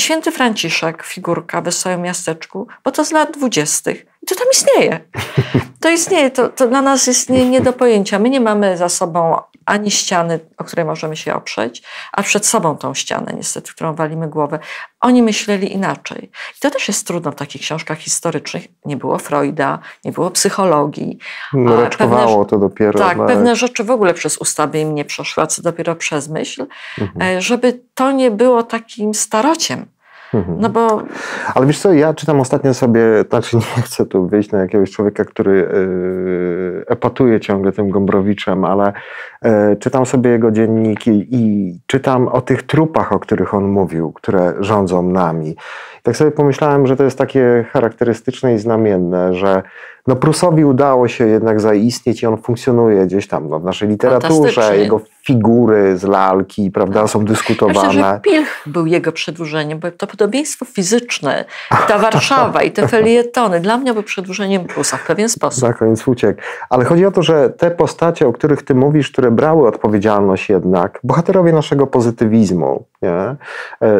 Święty 0.00 0.32
Franciszek, 0.32 1.02
figurka 1.02 1.60
w 1.60 1.64
wesołym 1.64 2.02
miasteczku, 2.02 2.68
bo 2.84 2.90
to 2.90 3.04
z 3.04 3.12
lat 3.12 3.36
dwudziestych. 3.36 4.06
To 4.26 4.34
tam 4.34 4.46
istnieje. 4.52 5.00
To 5.80 5.90
istnieje, 5.90 6.30
to, 6.30 6.48
to 6.48 6.68
dla 6.68 6.82
nas 6.82 7.06
jest 7.06 7.30
nie, 7.30 7.48
nie 7.48 7.60
do 7.60 7.72
pojęcia. 7.72 8.18
My 8.18 8.30
nie 8.30 8.40
mamy 8.40 8.76
za 8.76 8.88
sobą 8.88 9.36
ani 9.66 9.90
ściany, 9.90 10.40
o 10.58 10.64
której 10.64 10.84
możemy 10.84 11.16
się 11.16 11.34
oprzeć, 11.34 11.82
a 12.12 12.22
przed 12.22 12.46
sobą 12.46 12.76
tą 12.76 12.94
ścianę, 12.94 13.32
niestety, 13.36 13.70
w 13.70 13.74
którą 13.74 13.94
walimy 13.94 14.28
głowę. 14.28 14.58
Oni 15.00 15.22
myśleli 15.22 15.72
inaczej. 15.72 16.30
I 16.56 16.60
to 16.60 16.70
też 16.70 16.88
jest 16.88 17.06
trudno 17.06 17.32
w 17.32 17.34
takich 17.34 17.62
książkach 17.62 17.98
historycznych. 17.98 18.64
Nie 18.84 18.96
było 18.96 19.18
Freuda, 19.18 19.78
nie 20.04 20.12
było 20.12 20.30
psychologii. 20.30 21.18
No, 21.52 21.80
raczkowało 21.80 22.44
to 22.44 22.58
dopiero. 22.58 22.98
Tak, 22.98 23.18
na- 23.18 23.26
pewne 23.26 23.56
rzeczy 23.56 23.84
w 23.84 23.90
ogóle 23.90 24.14
przez 24.14 24.38
ustawy 24.38 24.80
im 24.80 24.94
nie 24.94 25.04
przeszły, 25.04 25.42
a 25.42 25.46
co 25.46 25.62
dopiero 25.62 25.96
przez 25.96 26.28
myśl, 26.28 26.66
Mhm. 27.00 27.36
e, 27.36 27.40
żeby 27.42 27.80
to 27.94 28.10
nie 28.12 28.30
było 28.30 28.62
takim 28.62 29.14
starociem. 29.14 29.86
Mhm. 30.36 30.60
No 30.60 30.68
bo 30.68 31.02
Ale 31.54 31.66
wiesz 31.66 31.78
co, 31.78 31.92
ja 31.92 32.14
czytam 32.14 32.40
ostatnio 32.40 32.74
sobie, 32.74 33.00
znaczy 33.28 33.56
nie 33.56 33.82
chcę 33.86 34.06
tu 34.06 34.26
wyjść 34.26 34.52
na 34.52 34.58
jakiegoś 34.58 34.90
człowieka, 34.90 35.24
który 35.24 35.56
yy, 35.56 36.84
epatuje 36.88 37.40
ciągle 37.40 37.72
tym 37.72 37.90
Gombrowiczem, 37.90 38.64
ale 38.64 38.92
yy, 39.42 39.76
czytam 39.76 40.06
sobie 40.06 40.30
jego 40.30 40.50
dzienniki 40.50 41.28
i 41.30 41.74
czytam 41.86 42.28
o 42.28 42.40
tych 42.40 42.62
trupach, 42.62 43.12
o 43.12 43.18
których 43.18 43.54
on 43.54 43.64
mówił, 43.64 44.12
które 44.12 44.54
rządzą 44.60 45.02
nami. 45.02 45.50
I 45.50 46.02
tak 46.02 46.16
sobie 46.16 46.30
pomyślałem, 46.30 46.86
że 46.86 46.96
to 46.96 47.04
jest 47.04 47.18
takie 47.18 47.64
charakterystyczne 47.72 48.54
i 48.54 48.58
znamienne, 48.58 49.34
że 49.34 49.62
no 50.06 50.16
Prusowi 50.16 50.64
udało 50.64 51.08
się 51.08 51.26
jednak 51.26 51.60
zaistnieć 51.60 52.22
i 52.22 52.26
on 52.26 52.36
funkcjonuje 52.36 53.06
gdzieś 53.06 53.28
tam 53.28 53.48
no, 53.48 53.60
w 53.60 53.64
naszej 53.64 53.88
literaturze, 53.88 54.78
jego 54.78 55.00
figury 55.26 55.98
z 55.98 56.02
lalki, 56.02 56.70
prawda, 56.70 57.06
są 57.06 57.18
myślę, 57.18 57.34
dyskutowane. 57.34 57.92
że 57.92 58.20
Pilch 58.22 58.62
był 58.66 58.86
jego 58.86 59.12
przedłużeniem, 59.12 59.78
bo 59.78 59.90
to 59.90 60.06
podobieństwo 60.06 60.64
fizyczne, 60.64 61.44
ta 61.88 61.98
Warszawa 61.98 62.62
i 62.62 62.70
te 62.70 62.88
felietony 62.88 63.60
dla 63.60 63.76
mnie 63.78 63.92
były 63.92 64.02
przedłużeniem 64.02 64.64
Prusa 64.64 64.96
w 64.96 65.06
pewien 65.06 65.28
sposób. 65.28 65.60
Za 65.60 65.72
koniec 65.72 66.08
uciekł. 66.08 66.40
Ale 66.70 66.84
chodzi 66.84 67.06
o 67.06 67.10
to, 67.10 67.22
że 67.22 67.50
te 67.50 67.70
postacie, 67.70 68.28
o 68.28 68.32
których 68.32 68.62
ty 68.62 68.74
mówisz, 68.74 69.10
które 69.12 69.30
brały 69.30 69.68
odpowiedzialność 69.68 70.48
jednak, 70.48 71.00
bohaterowie 71.04 71.52
naszego 71.52 71.86
pozytywizmu, 71.86 72.84
nie? 73.02 73.10
E, 73.10 73.36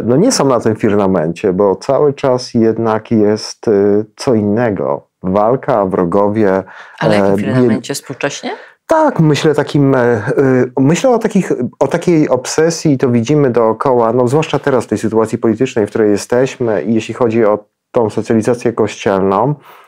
no 0.04 0.16
nie 0.16 0.32
są 0.32 0.44
na 0.44 0.60
tym 0.60 0.76
firmamencie, 0.76 1.52
bo 1.52 1.76
cały 1.76 2.14
czas 2.14 2.54
jednak 2.54 3.10
jest 3.10 3.68
y, 3.68 4.04
co 4.16 4.34
innego. 4.34 5.06
Walka, 5.32 5.86
wrogowie. 5.86 6.62
Ale 6.98 7.16
e, 7.16 7.18
jakim 7.18 7.36
filamencie 7.38 7.94
współcześnie? 7.94 8.50
tak, 8.86 9.20
myślę 9.20 9.54
takim, 9.54 9.94
e, 9.94 10.22
y, 10.38 10.72
myślę 10.80 11.10
o, 11.10 11.18
takich, 11.18 11.52
o 11.78 11.88
takiej 11.88 12.28
obsesji 12.28 12.98
to 12.98 13.08
widzimy 13.08 13.50
dookoła, 13.50 14.12
no 14.12 14.28
zwłaszcza 14.28 14.58
teraz 14.58 14.84
w 14.84 14.88
tej 14.88 14.98
sytuacji 14.98 15.38
politycznej, 15.38 15.86
w 15.86 15.88
której 15.88 16.10
jesteśmy 16.10 16.82
i 16.82 16.94
jeśli 16.94 17.14
chodzi 17.14 17.44
o 17.44 17.64
tą 17.90 18.10
socjalizację 18.10 18.72
kościelną, 18.72 19.50
e, 19.50 19.85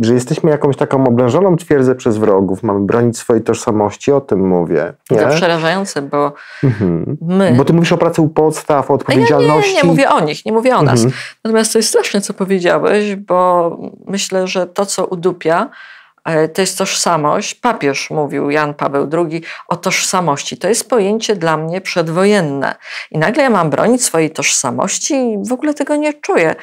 że 0.00 0.14
jesteśmy 0.14 0.50
jakąś 0.50 0.76
taką 0.76 1.06
oblężoną 1.06 1.56
twierdzę 1.56 1.94
przez 1.94 2.16
wrogów, 2.16 2.62
mamy 2.62 2.80
bronić 2.80 3.18
swojej 3.18 3.42
tożsamości, 3.42 4.12
o 4.12 4.20
tym 4.20 4.48
mówię. 4.48 4.92
Nie? 5.10 5.18
To 5.18 5.28
przerażające, 5.28 6.02
bo 6.02 6.32
mhm. 6.64 7.16
my... 7.20 7.54
Bo 7.56 7.64
ty 7.64 7.72
mówisz 7.72 7.92
o 7.92 7.98
pracy 7.98 8.22
u 8.22 8.28
podstaw, 8.28 8.90
o 8.90 8.94
odpowiedzialności. 8.94 9.70
Ja 9.70 9.76
nie, 9.76 9.82
nie, 9.82 9.88
mówię 9.88 10.10
o 10.10 10.20
nich, 10.20 10.46
nie 10.46 10.52
mówię 10.52 10.76
o 10.76 10.82
nas. 10.82 11.04
Mhm. 11.04 11.22
Natomiast 11.44 11.72
to 11.72 11.78
jest 11.78 11.88
straszne, 11.88 12.20
co 12.20 12.34
powiedziałeś, 12.34 13.16
bo 13.16 13.70
myślę, 14.06 14.46
że 14.46 14.66
to, 14.66 14.86
co 14.86 15.06
udupia, 15.06 15.70
E, 16.24 16.48
to 16.48 16.60
jest 16.60 16.78
tożsamość. 16.78 17.54
Papież 17.54 18.10
mówił, 18.10 18.50
Jan 18.50 18.74
Paweł 18.74 19.08
II, 19.12 19.42
o 19.68 19.76
tożsamości. 19.76 20.56
To 20.56 20.68
jest 20.68 20.90
pojęcie 20.90 21.36
dla 21.36 21.56
mnie 21.56 21.80
przedwojenne. 21.80 22.74
I 23.10 23.18
nagle 23.18 23.42
ja 23.42 23.50
mam 23.50 23.70
bronić 23.70 24.04
swojej 24.04 24.30
tożsamości 24.30 25.14
i 25.14 25.48
w 25.48 25.52
ogóle 25.52 25.74
tego 25.74 25.96
nie 25.96 26.14
czuję. 26.14 26.54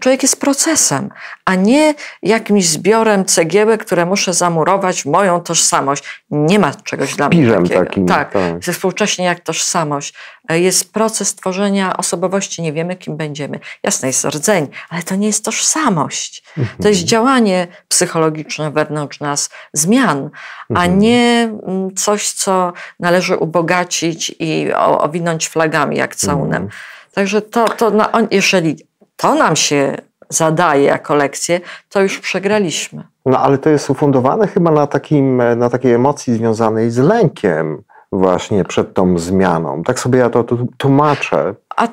Człowiek 0.00 0.22
jest 0.22 0.40
procesem, 0.40 1.10
a 1.44 1.54
nie 1.54 1.94
jakimś 2.22 2.68
zbiorem 2.68 3.24
cegiełek, 3.24 3.84
które 3.84 4.06
muszę 4.06 4.34
zamurować 4.34 5.02
w 5.02 5.06
moją 5.06 5.40
tożsamość. 5.40 6.22
Nie 6.30 6.58
ma 6.58 6.74
czegoś 6.74 7.16
dla 7.16 7.28
mnie 7.28 7.52
takiego. 7.52 7.84
Takim, 7.84 8.06
tak, 8.06 8.32
tak. 8.32 8.62
współcześnie 8.74 9.24
jak 9.24 9.40
tożsamość. 9.40 10.14
E, 10.48 10.60
jest 10.60 10.92
proces 10.92 11.34
tworzenia 11.34 11.96
osobowości, 11.96 12.62
nie 12.62 12.72
wiemy 12.72 12.96
kim 12.96 13.16
będziemy. 13.16 13.60
Jasne 13.82 14.08
jest 14.08 14.24
rdzeń, 14.24 14.68
ale 14.88 15.02
to 15.02 15.16
nie 15.16 15.26
jest 15.26 15.44
tożsamość. 15.44 16.44
To 16.54 16.88
jest 16.88 17.02
mhm. 17.02 17.06
działanie 17.06 17.66
psychologiczne 17.88 18.70
wewnątrz 18.70 19.20
nas, 19.20 19.50
zmian, 19.72 20.30
a 20.68 20.84
mhm. 20.84 20.98
nie 20.98 21.50
mm, 21.66 21.94
coś, 21.94 22.32
co 22.32 22.72
należy 23.00 23.36
ubogacić 23.36 24.34
i 24.38 24.72
owinąć 24.74 25.48
flagami 25.48 25.96
jak 25.96 26.16
całunem. 26.16 26.62
Mhm. 26.62 26.70
Także 27.14 27.42
to, 27.42 27.68
to 27.68 27.90
no, 27.90 28.08
jeżeli 28.30 28.89
to 29.20 29.34
nam 29.34 29.56
się 29.56 29.96
zadaje 30.28 30.84
jako 30.84 31.14
lekcję, 31.14 31.60
to 31.88 32.02
już 32.02 32.18
przegraliśmy. 32.18 33.04
No 33.26 33.38
ale 33.38 33.58
to 33.58 33.70
jest 33.70 33.90
ufundowane 33.90 34.46
chyba 34.46 34.70
na, 34.70 34.86
takim, 34.86 35.42
na 35.56 35.70
takiej 35.70 35.92
emocji 35.92 36.34
związanej 36.34 36.90
z 36.90 36.98
lękiem 36.98 37.82
właśnie 38.12 38.64
przed 38.64 38.94
tą 38.94 39.18
zmianą. 39.18 39.82
Tak 39.82 39.98
sobie 39.98 40.18
ja 40.18 40.30
to 40.30 40.44
tłumaczę. 40.78 41.54
A, 41.76 41.86
y, 41.86 41.88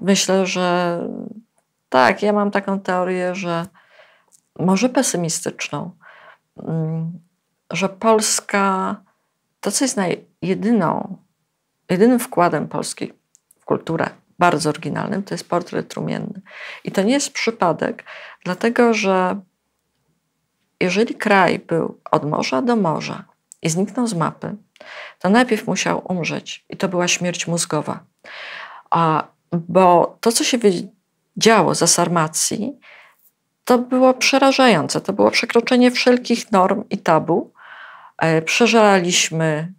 myślę, 0.00 0.46
że 0.46 0.98
tak, 1.88 2.22
ja 2.22 2.32
mam 2.32 2.50
taką 2.50 2.80
teorię, 2.80 3.34
że 3.34 3.66
może 4.58 4.88
pesymistyczną, 4.88 5.90
mm, 6.62 7.12
że 7.72 7.88
Polska 7.88 8.96
to, 9.60 9.70
co 9.70 9.84
jest 9.84 9.98
jedyną, 10.42 11.16
jedynym 11.90 12.18
wkładem 12.18 12.68
Polski 12.68 13.12
w 13.60 13.64
kulturę, 13.64 14.10
bardzo 14.38 14.70
oryginalnym, 14.70 15.22
to 15.22 15.34
jest 15.34 15.48
portret 15.48 15.88
trumienny. 15.88 16.40
I 16.84 16.92
to 16.92 17.02
nie 17.02 17.12
jest 17.12 17.32
przypadek, 17.32 18.04
dlatego 18.44 18.94
że 18.94 19.40
jeżeli 20.80 21.14
kraj 21.14 21.58
był 21.58 22.00
od 22.10 22.24
morza 22.24 22.62
do 22.62 22.76
morza 22.76 23.24
i 23.62 23.70
zniknął 23.70 24.06
z 24.06 24.14
mapy, 24.14 24.56
to 25.18 25.28
najpierw 25.28 25.66
musiał 25.66 26.02
umrzeć 26.08 26.64
i 26.68 26.76
to 26.76 26.88
była 26.88 27.08
śmierć 27.08 27.46
mózgowa. 27.46 28.04
A, 28.90 29.24
bo 29.52 30.16
to, 30.20 30.32
co 30.32 30.44
się 30.44 30.58
działo 31.36 31.74
za 31.74 31.86
Sarmacji, 31.86 32.78
to 33.64 33.78
było 33.78 34.14
przerażające. 34.14 35.00
To 35.00 35.12
było 35.12 35.30
przekroczenie 35.30 35.90
wszelkich 35.90 36.52
norm 36.52 36.84
i 36.90 36.98
tabu. 36.98 37.52
E, 38.18 38.42
przeżalaliśmy 38.42 39.72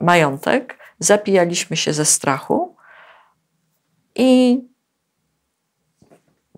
majątek, 0.00 0.78
zapijaliśmy 0.98 1.76
się 1.76 1.92
ze 1.92 2.04
strachu, 2.04 2.71
i 4.14 4.60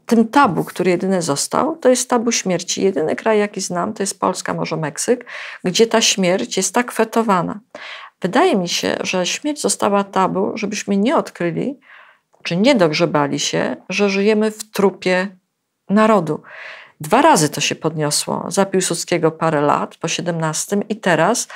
tym 0.07 0.29
tabu, 0.29 0.65
który 0.65 0.91
jedyny 0.91 1.23
został, 1.23 1.77
to 1.77 1.89
jest 1.89 2.11
tabu 2.11 2.33
śmierci. 2.33 2.83
Jedyny 2.83 3.17
kraj, 3.17 3.39
jaki 3.39 3.61
znam, 3.61 3.93
to 3.93 4.03
jest 4.03 4.21
Polska, 4.21 4.55
może 4.55 4.77
Meksyk, 4.77 5.25
gdzie 5.65 5.87
ta 5.87 6.01
śmierć 6.01 6.57
jest 6.57 6.75
tak 6.75 6.93
fetowana. 6.93 7.61
Wydaje 8.21 8.57
mi 8.57 8.69
się, 8.69 8.97
że 9.01 9.27
śmierć 9.27 9.61
została 9.61 10.05
tabu, 10.05 10.53
żebyśmy 10.55 10.97
nie 10.97 11.17
odkryli, 11.17 11.81
czy 12.43 12.57
nie 12.57 12.75
dogrzebali 12.75 13.39
się, 13.39 13.77
że 13.89 14.11
żyjemy 14.11 14.51
w 14.51 14.71
trupie 14.71 15.29
narodu. 15.91 16.43
Dwa 17.01 17.23
razy 17.23 17.49
to 17.49 17.61
się 17.61 17.75
podniosło. 17.75 18.45
Za 18.49 18.67
Piłsudskiego 18.67 19.31
parę 19.31 19.61
lat, 19.61 19.97
po 19.97 20.09
17 20.09 20.77
i 20.89 20.97
teraz, 20.97 21.49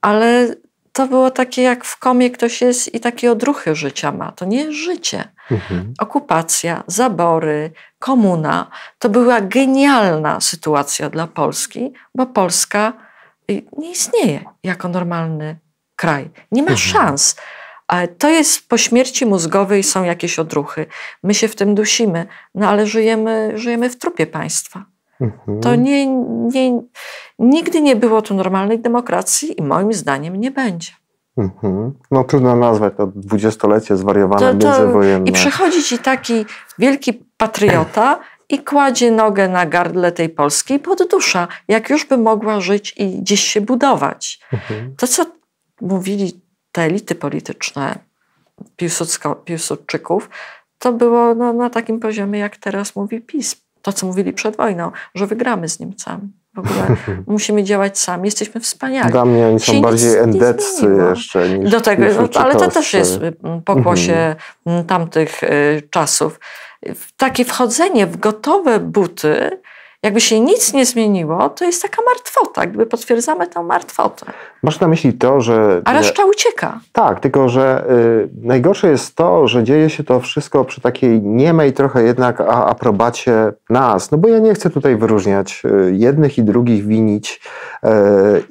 ale 0.00 0.54
to 0.92 1.06
było 1.06 1.30
takie 1.30 1.62
jak 1.62 1.84
w 1.84 1.98
komie 1.98 2.30
ktoś 2.30 2.60
jest 2.60 2.94
i 2.94 3.00
takie 3.00 3.32
odruchy 3.32 3.74
życia 3.74 4.12
ma. 4.12 4.32
To 4.32 4.44
nie 4.44 4.64
jest 4.64 4.78
życie. 4.78 5.28
Mhm. 5.50 5.94
Okupacja, 5.98 6.84
zabory, 6.86 7.70
komuna 7.98 8.70
to 8.98 9.08
była 9.08 9.40
genialna 9.40 10.40
sytuacja 10.40 11.10
dla 11.10 11.26
Polski, 11.26 11.92
bo 12.14 12.26
Polska 12.26 12.92
y, 13.50 13.62
nie 13.78 13.90
istnieje 13.90 14.44
jako 14.64 14.88
normalny 14.88 15.56
kraj. 15.96 16.30
Nie 16.52 16.62
ma 16.62 16.70
mhm. 16.70 16.78
szans. 16.78 17.36
To 18.18 18.28
jest 18.28 18.68
po 18.68 18.78
śmierci 18.78 19.26
mózgowej 19.26 19.82
są 19.82 20.04
jakieś 20.04 20.38
odruchy. 20.38 20.86
My 21.22 21.34
się 21.34 21.48
w 21.48 21.56
tym 21.56 21.74
dusimy, 21.74 22.26
no 22.54 22.68
ale 22.68 22.86
żyjemy, 22.86 23.52
żyjemy 23.54 23.90
w 23.90 23.98
trupie 23.98 24.26
państwa. 24.26 24.84
Mhm. 25.20 25.60
To 25.60 25.74
nie, 25.74 26.06
nie, 26.06 26.82
nigdy 27.38 27.80
nie 27.80 27.96
było 27.96 28.22
tu 28.22 28.34
normalnej 28.34 28.78
demokracji 28.78 29.60
i 29.60 29.62
moim 29.62 29.92
zdaniem 29.92 30.36
nie 30.36 30.50
będzie. 30.50 30.92
Mhm. 31.40 31.92
No 32.10 32.24
trudno 32.24 32.56
nazwać 32.56 32.94
to 32.96 33.06
dwudziestolecie 33.06 33.96
zwariowane 33.96 34.54
to, 34.54 34.58
to, 34.58 34.66
międzywojenne. 34.66 35.30
I 35.30 35.32
przychodzi 35.32 35.82
ci 35.82 35.98
taki 35.98 36.46
wielki 36.78 37.24
patriota 37.36 38.18
i 38.48 38.58
kładzie 38.58 39.10
nogę 39.10 39.48
na 39.48 39.66
gardle 39.66 40.12
tej 40.12 40.28
Polski 40.28 40.74
i 40.74 40.78
poddusza, 40.78 41.48
jak 41.68 41.90
już 41.90 42.06
by 42.06 42.16
mogła 42.16 42.60
żyć 42.60 42.94
i 42.96 43.20
gdzieś 43.20 43.40
się 43.40 43.60
budować. 43.60 44.40
Mhm. 44.52 44.96
To, 44.96 45.06
co 45.06 45.26
mówili 45.80 46.40
te 46.72 46.82
elity 46.82 47.14
polityczne 47.14 47.98
Piłsudczyków, 49.44 50.30
to 50.78 50.92
było 50.92 51.34
no, 51.34 51.52
na 51.52 51.70
takim 51.70 52.00
poziomie, 52.00 52.38
jak 52.38 52.56
teraz 52.56 52.96
mówi 52.96 53.20
PiS 53.20 53.56
to, 53.82 53.92
co 53.92 54.06
mówili 54.06 54.32
przed 54.32 54.56
wojną, 54.56 54.90
że 55.14 55.26
wygramy 55.26 55.68
z 55.68 55.80
Niemcami. 55.80 56.39
W 56.54 56.58
ogóle 56.58 56.96
musimy 57.26 57.64
działać 57.64 57.98
sami, 57.98 58.24
jesteśmy 58.24 58.60
wspaniali. 58.60 59.12
Dla 59.12 59.24
mnie 59.24 59.46
oni 59.46 59.60
są 59.60 59.80
bardziej 59.80 60.16
endeccy 60.16 60.86
jeszcze 61.10 61.48
niż 61.48 61.70
Do 61.70 61.80
tego, 61.80 62.06
niż 62.06 62.16
no, 62.16 62.40
ale 62.40 62.56
to 62.56 62.70
też 62.70 62.94
jest 62.94 63.20
mm, 63.44 63.62
pokłosie 63.62 64.36
mhm. 64.66 64.86
Tamtych 64.86 65.42
y, 65.42 65.82
czasów. 65.90 66.40
Takie 67.16 67.44
wchodzenie 67.44 68.06
w 68.06 68.16
gotowe 68.16 68.80
buty, 68.80 69.60
jakby 70.02 70.20
się 70.20 70.40
nic 70.40 70.72
nie 70.72 70.86
zmieniło, 70.86 71.48
to 71.48 71.64
jest 71.64 71.82
taka 71.82 72.02
martwota, 72.02 72.66
gdyby 72.66 72.86
potwierdzamy 72.86 73.46
tę 73.46 73.62
martwotę. 73.62 74.26
Masz 74.62 74.80
na 74.80 74.88
myśli 74.88 75.12
to, 75.12 75.40
że... 75.40 75.82
A 75.84 75.92
reszta 75.92 76.24
ucieka. 76.24 76.80
Tak, 76.92 77.20
tylko 77.20 77.48
że 77.48 77.84
y, 77.90 78.28
najgorsze 78.42 78.90
jest 78.90 79.16
to, 79.16 79.48
że 79.48 79.64
dzieje 79.64 79.90
się 79.90 80.04
to 80.04 80.20
wszystko 80.20 80.64
przy 80.64 80.80
takiej 80.80 81.22
niemej 81.22 81.72
trochę 81.72 82.02
jednak 82.02 82.40
aprobacie 82.40 83.52
nas. 83.70 84.10
No 84.10 84.18
bo 84.18 84.28
ja 84.28 84.38
nie 84.38 84.54
chcę 84.54 84.70
tutaj 84.70 84.96
wyróżniać 84.96 85.62
y, 85.64 85.96
jednych 85.96 86.38
i 86.38 86.42
drugich, 86.42 86.86
winić 86.86 87.40
y, 87.84 87.88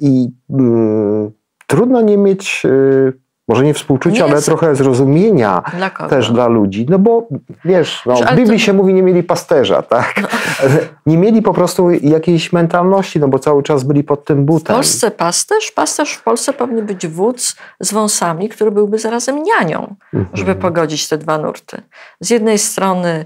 i 0.00 0.28
y, 0.50 1.32
trudno 1.66 2.00
nie 2.00 2.16
mieć 2.16 2.62
y, 2.64 3.12
może 3.50 3.64
nie 3.64 3.74
współczucia, 3.74 4.26
nie 4.26 4.32
ale 4.32 4.42
trochę 4.42 4.74
zrozumienia 4.74 5.62
dla 5.76 5.90
też 5.90 6.32
dla 6.32 6.46
ludzi. 6.46 6.86
No 6.88 6.98
bo 6.98 7.28
wiesz, 7.64 8.02
no, 8.06 8.14
w 8.14 8.34
Biblii 8.36 8.58
to... 8.58 8.64
się 8.64 8.72
mówi, 8.72 8.94
nie 8.94 9.02
mieli 9.02 9.22
pasterza, 9.22 9.82
tak? 9.82 10.14
No. 10.22 10.28
Nie 11.06 11.18
mieli 11.18 11.42
po 11.42 11.54
prostu 11.54 11.90
jakiejś 11.90 12.52
mentalności, 12.52 13.20
no 13.20 13.28
bo 13.28 13.38
cały 13.38 13.62
czas 13.62 13.84
byli 13.84 14.04
pod 14.04 14.24
tym 14.24 14.44
butem. 14.44 14.74
W 14.74 14.76
Polsce 14.76 15.10
pasterz? 15.10 15.70
Pasterz 15.70 16.12
w 16.12 16.22
Polsce 16.22 16.52
powinien 16.52 16.86
być 16.86 17.06
wódz 17.06 17.56
z 17.80 17.92
wąsami, 17.92 18.48
który 18.48 18.70
byłby 18.70 18.98
zarazem 18.98 19.42
nianią, 19.42 19.94
mhm. 20.14 20.36
żeby 20.36 20.54
pogodzić 20.54 21.08
te 21.08 21.18
dwa 21.18 21.38
nurty. 21.38 21.82
Z 22.20 22.30
jednej 22.30 22.58
strony 22.58 23.24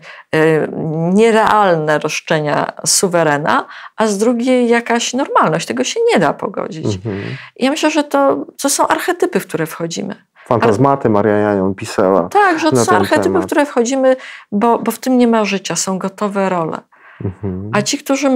nierealne 1.14 1.98
roszczenia 1.98 2.72
suwerena, 2.86 3.66
a 3.96 4.06
z 4.06 4.18
drugiej 4.18 4.68
jakaś 4.68 5.14
normalność. 5.14 5.66
Tego 5.66 5.84
się 5.84 6.00
nie 6.12 6.18
da 6.18 6.32
pogodzić. 6.32 6.96
Mhm. 6.96 7.22
Ja 7.56 7.70
myślę, 7.70 7.90
że 7.90 8.04
to, 8.04 8.46
to 8.62 8.70
są 8.70 8.88
archetypy, 8.88 9.40
w 9.40 9.46
które 9.46 9.66
wchodzimy. 9.66 10.14
Fantazmaty 10.46 11.08
Maria 11.08 11.36
Janion 11.38 11.74
pisała. 11.74 12.28
Tak, 12.28 12.58
że 12.58 12.70
to 12.70 12.84
są 12.84 12.96
archetypy, 12.96 13.40
w 13.40 13.46
które 13.46 13.66
wchodzimy, 13.66 14.16
bo, 14.52 14.78
bo 14.78 14.92
w 14.92 14.98
tym 14.98 15.18
nie 15.18 15.28
ma 15.28 15.44
życia, 15.44 15.76
są 15.76 15.98
gotowe 15.98 16.48
role. 16.48 16.80
Mhm. 17.24 17.70
A 17.72 17.82
ci, 17.82 17.98
którzy 17.98 18.30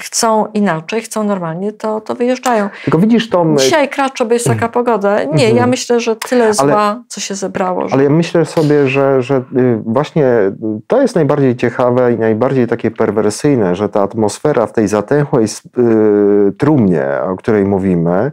chcą 0.00 0.46
inaczej, 0.54 1.02
chcą 1.02 1.24
normalnie, 1.24 1.72
to, 1.72 2.00
to 2.00 2.14
wyjeżdżają. 2.14 2.68
Tylko 2.84 2.98
widzisz 2.98 3.30
to... 3.30 3.46
Dzisiaj 3.58 3.88
kraczo, 3.88 4.26
bo 4.26 4.32
jest 4.32 4.46
taka 4.46 4.66
mhm. 4.66 4.72
pogoda. 4.72 5.24
Nie, 5.24 5.44
ja 5.44 5.50
mhm. 5.50 5.70
myślę, 5.70 6.00
że 6.00 6.16
tyle 6.16 6.54
zła, 6.54 6.64
ale, 6.64 7.02
co 7.08 7.20
się 7.20 7.34
zebrało. 7.34 7.88
Że... 7.88 7.94
Ale 7.94 8.04
ja 8.04 8.10
myślę 8.10 8.44
sobie, 8.44 8.88
że, 8.88 9.22
że 9.22 9.36
y, 9.36 9.82
właśnie 9.86 10.26
to 10.86 11.02
jest 11.02 11.14
najbardziej 11.14 11.56
ciekawe 11.56 12.12
i 12.12 12.18
najbardziej 12.18 12.66
takie 12.66 12.90
perwersyjne, 12.90 13.74
że 13.74 13.88
ta 13.88 14.02
atmosfera 14.02 14.66
w 14.66 14.72
tej 14.72 14.88
zatęchłej 14.88 15.46
yy, 15.76 16.52
trumnie, 16.58 17.06
o 17.22 17.36
której 17.36 17.64
mówimy, 17.64 18.10
e, 18.10 18.32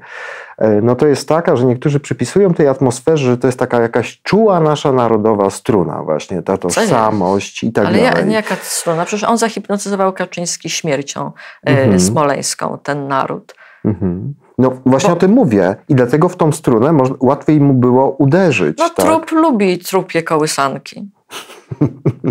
no 0.81 0.95
to 0.95 1.07
jest 1.07 1.27
taka, 1.27 1.55
że 1.55 1.65
niektórzy 1.65 1.99
przypisują 1.99 2.53
tej 2.53 2.67
atmosferze, 2.67 3.25
że 3.25 3.37
to 3.37 3.47
jest 3.47 3.59
taka 3.59 3.81
jakaś 3.81 4.21
czuła 4.21 4.59
nasza 4.59 4.91
narodowa 4.91 5.49
struna 5.49 6.03
właśnie, 6.03 6.41
ta 6.41 6.57
tożsamość 6.57 7.63
i 7.63 7.71
tak 7.71 7.85
Ale 7.85 7.97
dalej. 7.97 8.23
Ale 8.23 8.31
jaka 8.31 8.55
struna? 8.55 9.05
Przecież 9.05 9.29
on 9.29 9.37
zahipnotyzował 9.37 10.13
Kaczyński 10.13 10.69
śmiercią 10.69 11.31
e, 11.67 11.69
mhm. 11.69 11.99
smoleńską, 11.99 12.77
ten 12.83 13.07
naród. 13.07 13.55
Mhm. 13.85 14.33
No 14.57 14.71
właśnie 14.85 15.09
Bo... 15.09 15.15
o 15.15 15.19
tym 15.19 15.31
mówię 15.31 15.75
i 15.89 15.95
dlatego 15.95 16.29
w 16.29 16.37
tą 16.37 16.51
strunę 16.51 16.97
łatwiej 17.19 17.59
mu 17.59 17.73
było 17.73 18.09
uderzyć. 18.09 18.77
No 18.77 18.89
tak? 18.89 19.05
trup 19.05 19.31
lubi 19.31 19.79
trupie 19.79 20.23
kołysanki. 20.23 21.09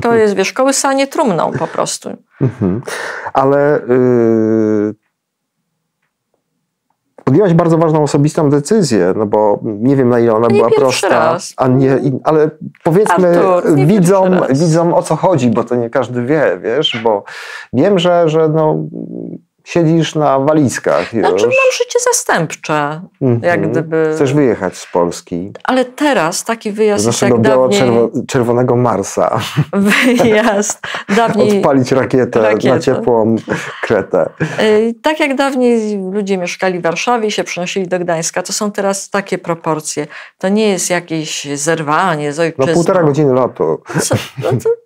To 0.02 0.14
jest, 0.14 0.34
wiesz, 0.34 0.52
kołysanie 0.52 1.06
trumną 1.06 1.52
po 1.58 1.66
prostu. 1.66 2.10
Mhm. 2.40 2.82
Ale 3.32 3.80
yy, 3.88 4.94
podjęłaś 7.34 7.54
bardzo 7.54 7.78
ważną 7.78 8.02
osobistą 8.02 8.50
decyzję, 8.50 9.14
no 9.16 9.26
bo 9.26 9.60
nie 9.62 9.96
wiem 9.96 10.08
na 10.08 10.20
ile 10.20 10.34
ona 10.34 10.48
nie 10.48 10.54
była 10.54 10.70
prosta, 10.70 11.08
raz. 11.08 11.54
a 11.56 11.68
nie, 11.68 11.98
ale 12.24 12.50
powiedzmy 12.82 13.28
Artur, 13.28 13.74
widzom, 13.74 14.40
widzom 14.48 14.94
o 14.94 15.02
co 15.02 15.16
chodzi, 15.16 15.50
bo 15.50 15.64
to 15.64 15.74
nie 15.74 15.90
każdy 15.90 16.22
wie, 16.22 16.58
wiesz, 16.62 17.00
bo 17.04 17.24
wiem, 17.72 17.98
że, 17.98 18.28
że 18.28 18.48
no, 18.48 18.76
siedzisz 19.64 20.14
na 20.14 20.38
walizkach 20.38 21.12
już. 21.12 21.28
Znaczy 21.28 21.44
mam 21.44 21.72
życie 21.78 21.98
zastępcze, 22.12 23.00
mm 23.20 23.40
-hmm. 23.40 23.44
jak 23.44 23.70
gdyby... 23.70 24.12
Chcesz 24.14 24.34
wyjechać 24.34 24.76
z 24.76 24.86
Polski. 24.86 25.52
Ale 25.64 25.84
teraz 25.84 26.44
taki 26.44 26.72
wyjazd 26.72 27.04
z 27.04 27.06
naszego 27.06 27.38
biało-czerwonego 27.38 28.76
Marsa. 28.76 29.40
Wyjazd. 30.22 30.80
Dawniej... 31.16 31.58
Odpalić 31.58 31.92
rakietę, 31.92 32.42
rakietę, 32.42 32.74
na 32.74 32.80
ciepłą 32.80 33.36
Kretę. 33.82 34.30
Y, 34.60 34.94
tak 35.02 35.20
jak 35.20 35.34
dawniej 35.34 35.98
ludzie 36.12 36.38
mieszkali 36.38 36.78
w 36.78 36.82
Warszawie 36.82 37.28
i 37.28 37.30
się 37.30 37.44
przenosili 37.44 37.88
do 37.88 37.98
Gdańska, 37.98 38.42
to 38.42 38.52
są 38.52 38.72
teraz 38.72 39.10
takie 39.10 39.38
proporcje. 39.38 40.06
To 40.38 40.48
nie 40.48 40.68
jest 40.68 40.90
jakieś 40.90 41.48
zerwanie 41.54 42.32
z 42.32 42.40
ojczyzną. 42.40 42.66
No 42.66 42.72
półtora 42.72 43.02
godziny 43.02 43.32
lotu. 43.32 43.82
Co? 44.00 44.14
No 44.42 44.50
to 44.50 44.83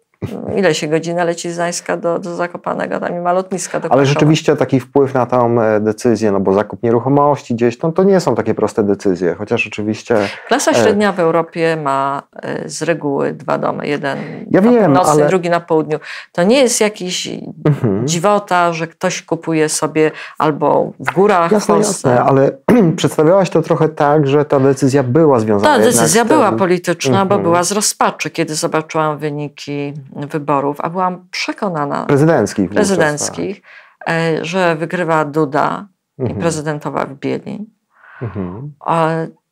ile 0.57 0.75
się 0.75 0.89
godzina 0.89 1.25
leci 1.25 1.51
z 1.51 1.55
Gdańska 1.55 1.97
do, 1.97 2.19
do 2.19 2.37
Zakopanego, 2.37 3.01
tam 3.01 3.15
nie 3.15 3.21
ma 3.21 3.33
lotniska 3.33 3.81
Ale 3.91 4.07
rzeczywiście 4.07 4.57
taki 4.57 4.81
wpływ 4.81 5.15
na 5.15 5.27
tą 5.27 5.63
e, 5.63 5.81
decyzję, 5.81 6.33
no 6.33 6.41
bo 6.41 6.53
zakup 6.53 6.83
nieruchomości 6.83 7.55
gdzieś, 7.55 7.83
no 7.83 7.93
to 7.93 8.03
nie 8.03 8.21
są 8.21 8.35
takie 8.35 8.55
proste 8.55 8.85
decyzje, 8.85 9.35
chociaż 9.35 9.67
oczywiście... 9.67 10.17
Klasa 10.49 10.71
e, 10.71 10.75
średnia 10.75 11.13
w 11.13 11.21
Europie 11.21 11.77
ma 11.77 12.23
e, 12.43 12.69
z 12.69 12.83
reguły 12.83 13.33
dwa 13.33 13.59
domy, 13.59 13.87
jeden 13.87 14.19
ja 14.51 14.61
na 14.61 14.71
wiem, 14.71 14.85
północy, 14.85 15.11
ale... 15.11 15.29
drugi 15.29 15.51
na 15.51 15.61
południu. 15.61 15.99
To 16.33 16.43
nie 16.43 16.61
jest 16.63 16.81
jakiś 16.81 17.29
mhm. 17.67 18.09
dziwota, 18.09 18.73
że 18.73 18.87
ktoś 18.87 19.23
kupuje 19.23 19.69
sobie 19.69 20.11
albo 20.39 20.93
w 21.01 21.15
górach 21.15 21.53
jasne, 21.53 21.75
w. 21.75 21.79
Jasne, 21.79 22.23
ale 22.23 22.51
przedstawiałaś 22.97 23.51
to 23.51 23.63
trochę 23.63 23.89
tak, 23.89 24.27
że 24.27 24.45
ta 24.45 24.61
decyzja 24.61 25.03
była 25.03 25.41
związana 25.41 25.79
Ta 25.79 25.85
decyzja 25.85 26.25
była 26.25 26.53
polityczna, 26.53 27.23
mhm. 27.23 27.29
bo 27.29 27.39
była 27.39 27.63
z 27.63 27.73
rozpaczy, 27.73 28.31
kiedy 28.31 28.55
zobaczyłam 28.55 29.19
wyniki 29.19 29.95
wyborów, 30.17 30.81
a 30.81 30.91
byłam 30.91 31.29
przekonana 31.31 32.05
prezydenckich, 32.07 32.71
prezydenckich 32.71 33.63
e, 34.09 34.45
że 34.45 34.77
wygrywa 34.77 35.25
Duda 35.25 35.87
mhm. 36.19 36.39
i 36.39 36.41
prezydentowa 36.41 37.07
w 37.07 37.15
Bieli. 37.15 37.67
Mhm. 38.23 38.73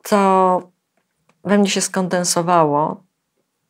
To 0.02 0.62
we 1.44 1.58
mnie 1.58 1.70
się 1.70 1.80
skondensowało 1.80 3.06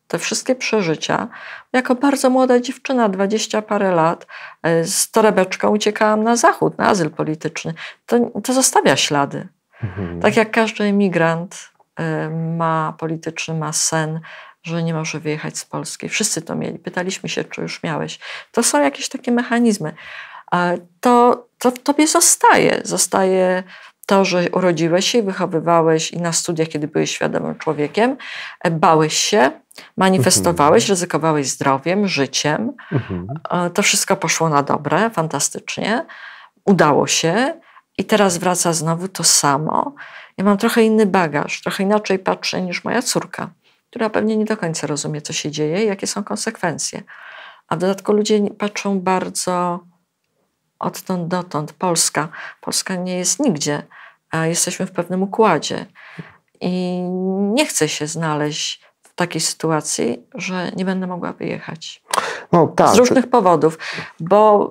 te 0.09 0.19
wszystkie 0.19 0.55
przeżycia. 0.55 1.29
Jako 1.73 1.95
bardzo 1.95 2.31
młoda 2.31 2.61
dziewczyna, 2.61 3.09
dwadzieścia 3.09 3.63
parę 3.63 3.91
lat, 3.91 4.27
e, 4.63 4.85
z 4.85 5.11
torebeczką 5.11 5.71
uciekałam 5.71 6.23
na 6.25 6.37
zachód, 6.37 6.79
na 6.79 6.87
azyl 6.87 7.11
polityczny. 7.11 7.75
To, 8.07 8.31
to 8.45 8.53
zostawia 8.53 8.97
ślady. 8.97 9.49
Mhm. 9.83 10.21
Tak 10.21 10.37
jak 10.37 10.51
każdy 10.51 10.85
emigrant 10.85 11.71
e, 11.97 12.31
ma 12.31 12.95
polityczny, 12.99 13.55
ma 13.55 13.73
sen, 13.73 14.21
że 14.67 14.83
nie 14.83 14.95
może 14.95 15.21
wyjechać 15.21 15.59
z 15.59 15.65
Polski. 15.65 16.09
Wszyscy 16.09 16.43
to 16.43 16.55
mieli. 16.55 16.79
Pytaliśmy 16.79 17.29
się, 17.29 17.45
czy 17.45 17.61
już 17.61 17.83
miałeś. 17.83 18.19
To 18.53 18.63
są 18.63 18.83
jakieś 18.83 19.09
takie 19.09 19.33
mechanizmy. 19.33 19.95
To, 21.01 21.47
to 21.59 21.71
w 21.71 21.79
tobie 21.79 22.07
zostaje. 22.07 22.81
Zostaje 22.85 23.63
to, 24.07 24.25
że 24.25 24.51
urodziłeś 24.51 25.11
się 25.11 25.19
i 25.19 25.23
wychowywałeś 25.23 26.11
i 26.11 26.21
na 26.21 26.33
studiach, 26.33 26.69
kiedy 26.69 26.89
byłeś 26.89 27.11
świadomym 27.11 27.59
człowiekiem, 27.59 28.17
e, 28.65 28.71
bałeś 28.71 29.15
się, 29.15 29.51
manifestowałeś, 29.97 30.83
mhm. 30.83 30.89
ryzykowałeś 30.89 31.49
zdrowiem, 31.49 32.09
życiem. 32.09 32.73
Mhm. 32.93 33.27
E, 33.51 33.71
to 33.71 33.83
wszystko 33.83 34.17
poszło 34.17 34.49
na 34.49 34.63
dobre, 34.63 35.11
fantastycznie. 35.11 36.07
Udało 36.65 37.07
się 37.07 37.61
i 37.99 38.05
teraz 38.05 38.39
wraca 38.39 38.73
znowu 38.73 39.09
to 39.09 39.25
samo. 39.25 39.95
Ja 40.37 40.45
mam 40.45 40.59
trochę 40.59 40.83
inny 40.83 41.07
bagaż, 41.07 41.61
trochę 41.61 41.83
inaczej 41.83 42.19
patrzę 42.19 42.63
niż 42.63 42.85
moja 42.85 43.03
córka 43.03 43.51
która 43.97 44.11
pewnie 44.11 44.37
nie 44.37 44.45
do 44.45 44.57
końca 44.57 44.87
rozumie, 44.87 45.23
co 45.23 45.33
się 45.33 45.51
dzieje 45.51 45.85
i 45.85 45.87
jakie 45.87 46.07
są 46.07 46.25
konsekwencje. 46.25 47.03
A 47.69 47.77
w 47.77 47.79
dodatku 47.79 48.13
ludzie 48.13 48.51
patrzą 48.59 49.01
bardzo 49.01 49.81
odtąd 50.79 51.29
dotąd. 51.29 51.73
Polska. 51.73 52.29
Polska 52.61 52.97
nie 52.97 53.19
jest 53.19 53.41
nigdzie, 53.41 53.83
jesteśmy 54.45 54.87
w 54.87 54.91
pewnym 54.91 55.23
układzie. 55.23 55.87
I 56.61 57.01
nie 57.55 57.67
chcę 57.67 57.89
się 57.89 58.07
znaleźć 58.07 58.83
w 59.03 59.15
takiej 59.15 59.41
sytuacji, 59.41 60.23
że 60.35 60.73
nie 60.77 60.85
będę 60.85 61.07
mogła 61.07 61.33
wyjechać. 61.33 62.03
No, 62.53 62.67
tak. 62.67 62.95
Z 62.95 62.99
różnych 62.99 63.31
powodów, 63.31 63.79
bo 64.21 64.71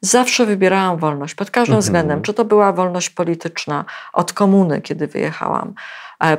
zawsze 0.00 0.46
wybierałam 0.46 0.98
wolność 0.98 1.34
pod 1.34 1.50
każdym 1.50 1.74
mhm. 1.74 1.82
względem. 1.82 2.22
Czy 2.22 2.34
to 2.34 2.44
była 2.44 2.72
wolność 2.72 3.10
polityczna 3.10 3.84
od 4.12 4.32
komuny, 4.32 4.80
kiedy 4.80 5.06
wyjechałam, 5.06 5.74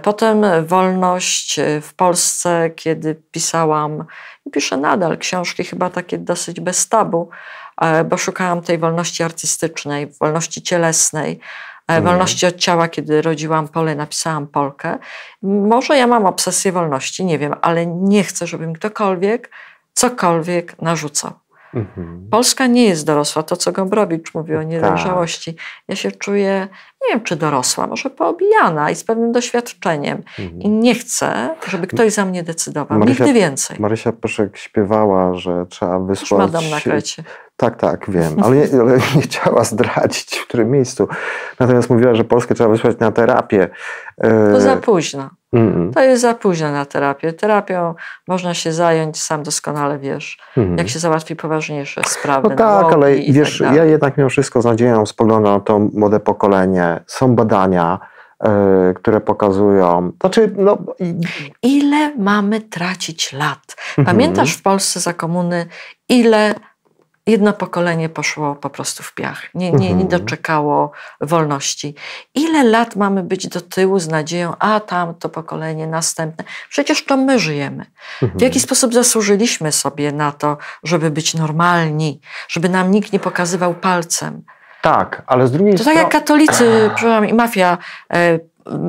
Potem 0.02 0.46
wolność 0.66 1.60
w 1.82 1.94
Polsce, 1.94 2.70
kiedy 2.76 3.16
pisałam 3.32 4.06
i 4.46 4.52
piszę 4.52 4.78
nadal 4.78 5.18
książki, 5.18 5.64
chyba 5.64 5.90
takie 5.90 6.18
dosyć 6.18 6.60
bez 6.60 6.90
tabu, 6.90 7.30
e, 7.82 8.04
bo 8.04 8.18
szukałam 8.18 8.62
tej 8.62 8.78
wolności 8.78 9.24
artystycznej, 9.24 10.08
wolności 10.22 10.62
cielesnej, 10.62 11.40
mm. 11.88 12.04
wolności 12.04 12.46
od 12.46 12.56
ciała, 12.56 12.88
kiedy 12.88 13.22
rodziłam 13.22 13.68
Polę, 13.68 13.96
napisałam 13.96 14.48
Polkę. 14.48 14.98
Może 15.42 15.98
ja 15.98 16.08
mam 16.08 16.26
obsesję 16.26 16.72
wolności, 16.72 17.26
nie 17.26 17.40
wiem, 17.40 17.56
ale 17.62 17.86
nie 17.86 18.24
chcę, 18.24 18.48
żeby 18.48 18.68
mi 18.68 18.74
ktokolwiek 18.74 19.50
cokolwiek 19.94 20.82
narzucał. 20.82 21.32
Mhm. 21.74 22.28
Polska 22.32 22.68
nie 22.68 22.86
jest 22.86 23.06
dorosła. 23.06 23.44
To, 23.44 23.58
co 23.58 23.72
Gombrowicz 23.72 24.34
mówi 24.34 24.56
o 24.56 24.60
tak. 24.60 24.68
niedojrzałości. 24.68 25.54
Tak. 25.54 25.64
Ja 25.88 25.96
się 25.96 26.12
czuję, 26.12 26.68
nie 27.02 27.14
wiem, 27.14 27.24
czy 27.24 27.36
dorosła, 27.36 27.88
może 27.88 28.10
poobijana 28.10 28.92
i 28.92 28.96
z 28.96 29.04
pewnym 29.04 29.32
doświadczeniem. 29.32 30.24
Mhm. 30.40 30.62
I 30.62 30.70
nie 30.70 30.96
chcę, 30.96 31.56
żeby 31.68 31.88
ktoś 31.88 32.14
za 32.14 32.26
mnie 32.26 32.44
decydował. 32.44 33.00
Marysia, 33.00 33.24
Nigdy 33.24 33.40
więcej. 33.40 33.78
Marysia 33.80 34.12
Pyszek 34.12 34.58
śpiewała, 34.58 35.34
że 35.34 35.66
trzeba 35.70 36.00
wysłać... 36.00 36.54
Już 36.54 36.72
na 36.72 36.80
krecie. 36.80 37.24
Tak, 37.58 37.78
tak, 37.78 38.10
wiem, 38.10 38.36
ale 38.44 38.56
nie, 38.56 38.82
ale 38.82 38.94
nie 39.16 39.22
chciała 39.22 39.64
zdradzić, 39.64 40.36
w 40.36 40.48
którym 40.48 40.72
miejscu. 40.72 41.08
Natomiast 41.60 41.90
mówiła, 41.90 42.16
że 42.16 42.24
Polskę 42.24 42.56
trzeba 42.56 42.70
wysłać 42.70 43.00
na 43.00 43.12
terapię. 43.12 43.70
To 44.52 44.62
za 44.62 44.78
późno. 44.78 45.30
Mm. 45.54 45.94
To 45.94 46.02
jest 46.02 46.22
za 46.22 46.34
późno 46.34 46.72
na 46.72 46.86
terapię. 46.86 47.34
Terapią 47.34 47.96
można 48.28 48.54
się 48.54 48.72
zająć, 48.72 49.22
sam 49.22 49.44
doskonale 49.44 50.00
wiesz, 50.00 50.38
mm. 50.58 50.78
jak 50.78 50.90
się 50.90 51.00
załatwi 51.00 51.36
poważniejsze 51.36 52.02
sprawy. 52.08 52.50
No 52.50 52.56
tak, 52.56 52.94
ale 52.94 53.16
wiesz, 53.16 53.60
tak 53.60 53.76
ja 53.76 53.86
jednak 53.86 54.18
mimo 54.18 54.30
wszystko 54.30 54.62
z 54.62 54.66
nadzieją 54.66 55.06
spoglądam 55.06 55.54
na 55.54 55.60
to 55.60 55.80
młode 55.80 56.20
pokolenie. 56.20 57.00
Są 57.08 57.36
badania, 57.36 58.00
yy, 58.44 58.50
które 58.94 59.22
pokazują. 59.22 60.12
Znaczy, 60.22 60.52
no... 60.58 60.78
Ile 61.62 62.16
mamy 62.18 62.62
tracić 62.62 63.34
lat? 63.34 63.76
Mhm. 63.98 64.06
Pamiętasz 64.06 64.54
w 64.54 64.62
Polsce 64.62 65.00
za 65.00 65.14
komuny, 65.14 65.66
ile 66.10 66.56
jedno 67.28 67.54
pokolenie 67.54 68.10
poszło 68.10 68.56
po 68.56 68.70
prostu 68.70 69.04
w 69.04 69.14
piach, 69.14 69.54
nie, 69.54 69.72
nie, 69.72 69.94
nie 69.94 70.04
mhm. 70.04 70.08
doczekało 70.08 70.92
wolności. 71.22 71.96
Ile 72.36 72.64
lat 72.64 72.96
mamy 72.96 73.24
być 73.24 73.48
do 73.48 73.62
tyłu 73.62 74.00
z 74.00 74.08
nadzieją, 74.08 74.54
a 74.60 74.80
tam 74.80 75.16
to 75.16 75.30
pokolenie 75.30 75.88
następne? 75.88 76.44
Przecież 76.70 77.06
to 77.06 77.18
my 77.18 77.40
żyjemy. 77.40 77.86
W 78.22 78.22
jaki 78.22 78.46
mhm. 78.46 78.60
sposób 78.60 78.94
zasłużyliśmy 78.94 79.72
sobie 79.72 80.12
na 80.12 80.32
to, 80.32 80.58
żeby 80.84 81.12
być 81.12 81.34
normalni, 81.34 82.22
żeby 82.48 82.70
nam 82.70 82.92
nikt 82.92 83.14
nie 83.14 83.20
pokazywał 83.20 83.74
palcem? 83.74 84.44
Tak, 84.84 85.24
ale 85.28 85.48
z 85.48 85.52
drugiej 85.52 85.78
strony. 85.78 85.96
To 85.96 86.04
tak 86.04 86.14
jak 86.14 86.22
katolicy, 86.22 86.92
przepraszam, 86.96 87.26
i 87.30 87.34
mafia 87.34 87.78
e, 88.14 88.40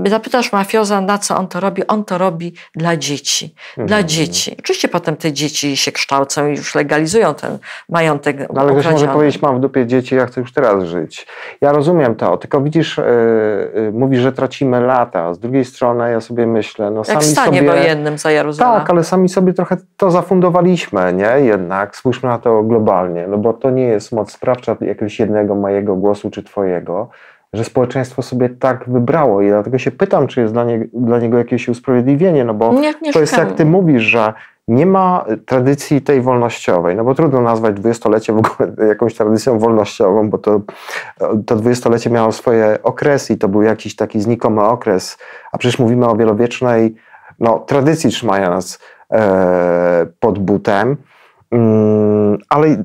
zapytasz 0.07 0.53
mafioza, 0.53 1.01
na 1.01 1.19
co 1.19 1.37
on 1.37 1.49
to 1.49 1.61
robi, 1.61 1.87
on 1.87 2.05
to 2.05 2.19
robi 2.19 2.55
dla 2.75 2.97
dzieci. 2.97 3.55
Dla 3.77 3.85
mhm. 3.85 4.09
dzieci. 4.09 4.57
Oczywiście 4.59 4.89
potem 4.89 5.17
te 5.17 5.33
dzieci 5.33 5.77
się 5.77 5.93
kształcą 5.93 6.47
i 6.47 6.51
już 6.51 6.75
legalizują 6.75 7.35
ten 7.35 7.59
majątek 7.89 8.37
no, 8.39 8.61
Ale 8.61 8.73
ktoś 8.73 8.93
może 8.93 9.09
powiedzieć, 9.09 9.43
mam 9.43 9.57
w 9.57 9.61
dupie 9.61 9.87
dzieci, 9.87 10.15
ja 10.15 10.27
chcę 10.27 10.41
już 10.41 10.53
teraz 10.53 10.85
żyć. 10.85 11.27
Ja 11.61 11.73
rozumiem 11.73 12.15
to, 12.15 12.37
tylko 12.37 12.61
widzisz, 12.61 12.97
yy, 12.97 13.83
yy, 13.83 13.93
mówisz, 13.93 14.21
że 14.21 14.33
tracimy 14.33 14.81
lata. 14.81 15.35
Z 15.35 15.39
drugiej 15.39 15.65
strony 15.65 16.11
ja 16.11 16.21
sobie 16.21 16.47
myślę, 16.47 16.91
no 16.91 16.99
Jak 16.99 17.07
sami 17.07 17.21
w 17.21 17.25
stanie 17.25 17.59
sobie... 17.59 17.71
wojennym 17.71 18.19
za 18.19 18.31
Jeruzalemem. 18.31 18.81
Tak, 18.81 18.91
ale 18.91 19.05
sami 19.05 19.29
sobie 19.29 19.53
trochę 19.53 19.77
to 19.97 20.11
zafundowaliśmy, 20.11 21.13
nie? 21.13 21.47
Jednak 21.47 21.97
spójrzmy 21.97 22.29
na 22.29 22.39
to 22.39 22.63
globalnie, 22.63 23.27
no 23.29 23.39
bo 23.39 23.53
to 23.53 23.71
nie 23.71 23.85
jest 23.85 24.13
moc 24.13 24.33
sprawcza 24.33 24.77
jakiegoś 24.81 25.19
jednego 25.19 25.55
mojego 25.55 25.97
głosu 25.97 26.31
czy 26.31 26.43
twojego, 26.43 27.09
że 27.57 27.65
społeczeństwo 27.65 28.23
sobie 28.23 28.49
tak 28.49 28.85
wybrało 28.89 29.43
i 29.43 29.49
dlatego 29.49 29.79
się 29.79 29.91
pytam, 29.91 30.27
czy 30.27 30.41
jest 30.41 30.53
dla, 30.53 30.65
nie, 30.65 30.87
dla 30.93 31.19
niego 31.19 31.39
jakieś 31.39 31.69
usprawiedliwienie, 31.69 32.45
no 32.45 32.55
bo 32.55 32.73
Nie, 32.73 32.95
nie 33.03 33.13
to 33.13 33.21
jest 33.21 33.37
jak 33.37 33.53
ty 33.53 33.65
mówisz, 33.65 34.03
że 34.03 34.33
nie 34.69 34.87
ma 34.87 35.25
tradycji 35.47 36.03
tej 36.03 36.21
wolnościowej, 36.21 36.97
no 36.97 37.05
bo 37.05 37.15
trudno 37.15 37.41
nazwać 37.41 37.75
dwudziestolecie 37.75 38.33
w 38.33 38.39
ogóle 38.39 38.73
jakąś 38.89 39.15
tradycją 39.15 39.59
wolnościową, 39.59 40.31
bo 40.31 40.39
to, 40.39 40.61
to 41.47 41.57
dwudziestolecie 41.57 42.11
miało 42.11 42.33
swoje 42.33 42.79
okresy 42.83 43.33
i 43.33 43.39
to 43.39 43.49
był 43.49 43.63
jakiś 43.63 43.97
taki 43.97 44.21
znikomy 44.21 44.63
okres, 44.63 45.19
a 45.53 45.59
przecież 45.59 45.79
mówimy 45.79 46.07
o 46.07 46.17
wielowiecznej 46.17 46.95
no, 47.41 47.59
tradycji 47.59 48.11
trzymania 48.11 48.51
nas 48.51 48.79
e, 49.11 50.07
pod 50.21 50.39
butem, 50.39 50.97
mm, 51.51 52.39
ale 52.49 52.85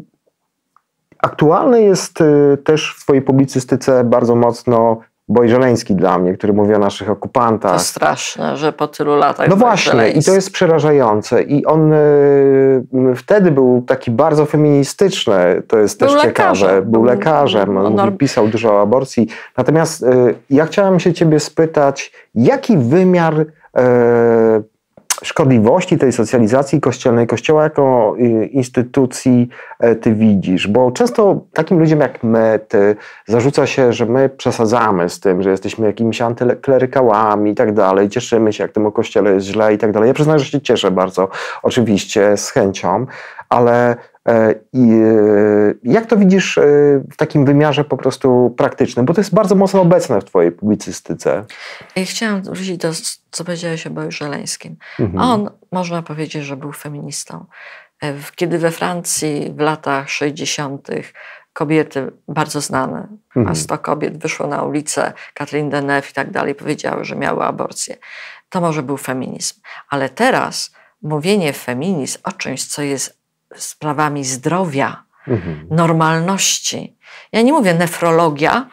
aktualny 1.20 1.82
jest 1.82 2.22
y, 2.22 2.58
też 2.64 2.96
w 2.98 3.04
twojej 3.04 3.22
publicystyce 3.22 4.04
bardzo 4.04 4.36
mocno 4.36 4.98
Boj 5.30 5.50
Żeleński 5.50 5.96
dla 5.96 6.20
mnie, 6.20 6.34
który 6.34 6.54
mówi 6.54 6.74
o 6.76 6.80
naszych 6.80 7.10
okupantach. 7.10 7.74
To 7.74 7.80
straszne, 7.80 8.58
że 8.58 8.74
po 8.74 8.88
tylu 8.88 9.16
latach. 9.16 9.48
No 9.48 9.56
właśnie, 9.56 10.10
i 10.10 10.24
to 10.24 10.34
jest 10.34 10.52
przerażające. 10.52 11.44
I 11.44 11.66
on 11.66 11.94
y, 11.94 13.16
wtedy 13.16 13.52
był 13.52 13.84
taki 13.88 14.12
bardzo 14.12 14.46
feministyczny, 14.46 15.64
to 15.68 15.78
jest 15.78 16.00
był 16.00 16.08
też 16.08 16.24
lekarzem. 16.24 16.70
ciekawe. 16.70 16.86
Był 16.86 17.04
lekarzem, 17.04 17.78
on, 17.78 18.00
on 18.00 18.18
pisał 18.18 18.48
dużo 18.48 18.74
o 18.74 18.82
aborcji. 18.82 19.28
Natomiast 19.58 20.04
y, 20.04 20.36
ja 20.50 20.66
chciałem 20.66 21.00
się 21.00 21.14
ciebie 21.14 21.40
spytać, 21.40 22.12
jaki 22.36 22.78
wymiar 22.78 23.40
y, 23.40 23.46
szkodliwości 25.24 25.98
tej 25.98 26.12
socjalizacji 26.12 26.82
kościelnej, 26.82 27.28
kościoła 27.28 27.64
jako 27.64 28.16
y, 28.20 28.46
instytucji 28.46 29.50
e, 29.80 29.96
ty 29.96 30.14
widzisz? 30.14 30.68
Bo 30.68 30.92
często 30.92 31.42
takim 31.54 31.80
ludziom 31.80 32.00
jak 32.00 32.24
my, 32.24 32.60
ty, 32.68 32.96
zarzuca 33.28 33.68
się, 33.68 33.94
że 33.94 34.06
my 34.06 34.30
przesadzamy 34.30 35.10
z 35.10 35.20
tym, 35.20 35.44
że 35.44 35.50
jesteśmy 35.52 35.88
jakimiś 35.88 36.22
antyklerykałami 36.22 37.52
i 37.52 37.56
tak 37.56 37.74
dalej, 37.74 38.10
cieszymy 38.10 38.54
się, 38.54 38.64
jak 38.64 38.72
temu 38.72 38.92
kościele 38.92 39.34
jest 39.34 39.48
źle 39.48 39.74
i 39.74 39.78
tak 39.78 39.92
dalej. 39.92 40.08
Ja 40.08 40.14
przyznaję, 40.14 40.40
że 40.40 40.46
się 40.46 40.62
cieszę 40.62 40.92
bardzo, 40.92 41.30
oczywiście, 41.64 42.38
z 42.38 42.50
chęcią, 42.50 43.06
ale 43.50 43.96
i 44.74 44.92
e, 44.92 45.74
jak 45.84 46.06
to 46.06 46.18
widzisz 46.18 46.58
e, 46.58 46.62
w 47.12 47.18
takim 47.18 47.46
wymiarze 47.46 47.84
po 47.84 47.98
prostu 47.98 48.56
praktycznym? 48.58 49.06
Bo 49.06 49.14
to 49.14 49.22
jest 49.22 49.34
bardzo 49.34 49.56
mocno 49.56 49.82
obecne 49.82 50.22
w 50.22 50.26
Twojej 50.26 50.52
publicystyce. 50.52 51.46
Ja 51.96 52.06
chciałam 52.06 52.42
wrócić 52.42 52.78
do, 52.78 52.92
co 53.32 53.44
powiedziałeś 53.44 53.88
o 53.88 53.90
Boju 53.90 54.12
Żeleńskim. 54.12 54.76
Mhm. 55.00 55.20
On, 55.20 55.50
można 55.72 56.02
powiedzieć, 56.02 56.44
że 56.44 56.58
był 56.58 56.72
feministą. 56.72 57.46
Kiedy 58.36 58.58
we 58.58 58.72
Francji 58.72 59.54
w 59.58 59.60
latach 59.60 60.10
60. 60.10 60.88
kobiety 61.54 62.12
bardzo 62.28 62.62
znane, 62.62 63.08
mhm. 63.36 63.48
a 63.48 63.56
100 63.56 63.78
kobiet 63.78 64.18
wyszło 64.18 64.48
na 64.48 64.64
ulicę, 64.64 65.14
Catherine 65.34 65.70
Deneuve 65.70 66.10
i 66.10 66.14
tak 66.14 66.32
dalej, 66.32 66.56
powiedziały, 66.56 67.06
że 67.06 67.16
miały 67.16 67.44
aborcję. 67.44 67.98
To 68.50 68.62
może 68.62 68.84
był 68.84 68.98
feminizm. 68.98 69.62
Ale 69.90 70.10
teraz 70.10 70.72
mówienie 71.02 71.54
feminizm 71.54 72.20
o 72.24 72.32
czymś, 72.32 72.66
co 72.66 72.82
jest 72.82 73.19
sprawami 73.56 74.26
zdrowia, 74.26 75.04
mhm. 75.28 75.68
normalności. 75.72 76.96
Ja 77.32 77.42
nie 77.42 77.54
mówię 77.54 77.74
nefrologia, 77.74 78.68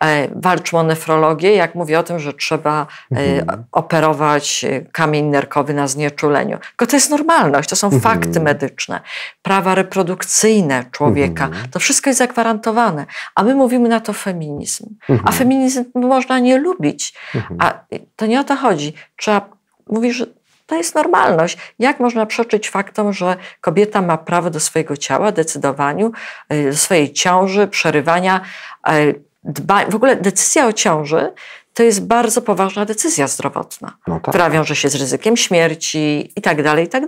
e, 0.00 0.28
walczmy 0.36 0.78
o 0.78 0.82
nefrologię, 0.82 1.54
jak 1.54 1.74
mówię 1.74 1.98
o 1.98 2.02
tym, 2.02 2.18
że 2.18 2.32
trzeba 2.32 2.86
e, 3.12 3.16
mhm. 3.16 3.64
operować 3.72 4.64
e, 4.64 4.80
kamień 4.80 5.24
nerkowy 5.24 5.74
na 5.74 5.86
znieczuleniu. 5.86 6.58
Tylko 6.58 6.86
to 6.86 6.96
jest 6.96 7.10
normalność, 7.10 7.68
to 7.68 7.76
są 7.76 7.86
mhm. 7.86 8.02
fakty 8.02 8.40
medyczne, 8.40 9.00
prawa 9.42 9.74
reprodukcyjne 9.74 10.84
człowieka, 10.90 11.44
mhm. 11.44 11.68
to 11.70 11.78
wszystko 11.78 12.10
jest 12.10 12.18
zagwarantowane. 12.18 13.06
A 13.34 13.42
my 13.42 13.54
mówimy 13.54 13.88
na 13.88 14.00
to 14.00 14.12
feminizm. 14.12 14.94
A 15.08 15.12
mhm. 15.12 15.32
feminizm 15.32 15.84
można 15.94 16.38
nie 16.38 16.58
lubić. 16.58 17.14
Mhm. 17.34 17.60
A 17.60 17.74
to 18.16 18.26
nie 18.26 18.40
o 18.40 18.44
to 18.44 18.56
chodzi. 18.56 18.94
Trzeba, 19.16 19.48
mówisz, 19.86 20.26
to 20.72 20.76
jest 20.76 20.94
normalność. 20.94 21.58
Jak 21.78 22.00
można 22.00 22.26
przeczyć 22.26 22.70
faktom, 22.70 23.12
że 23.12 23.36
kobieta 23.60 24.02
ma 24.02 24.18
prawo 24.18 24.50
do 24.50 24.60
swojego 24.60 24.96
ciała, 24.96 25.32
decydowaniu, 25.32 26.12
y, 26.52 26.70
do 26.70 26.76
swojej 26.76 27.12
ciąży, 27.12 27.68
przerywania, 27.68 28.40
y, 28.88 29.20
dba... 29.44 29.86
w 29.86 29.94
ogóle 29.94 30.16
decyzja 30.16 30.66
o 30.66 30.72
ciąży 30.72 31.32
to 31.74 31.82
jest 31.82 32.06
bardzo 32.06 32.42
poważna 32.42 32.84
decyzja 32.84 33.26
zdrowotna, 33.26 33.96
no 34.06 34.14
tak. 34.14 34.22
która 34.22 34.50
wiąże 34.50 34.76
się 34.76 34.88
z 34.88 34.94
ryzykiem 34.94 35.36
śmierci 35.36 36.32
i 36.36 36.42
tak 36.88 37.06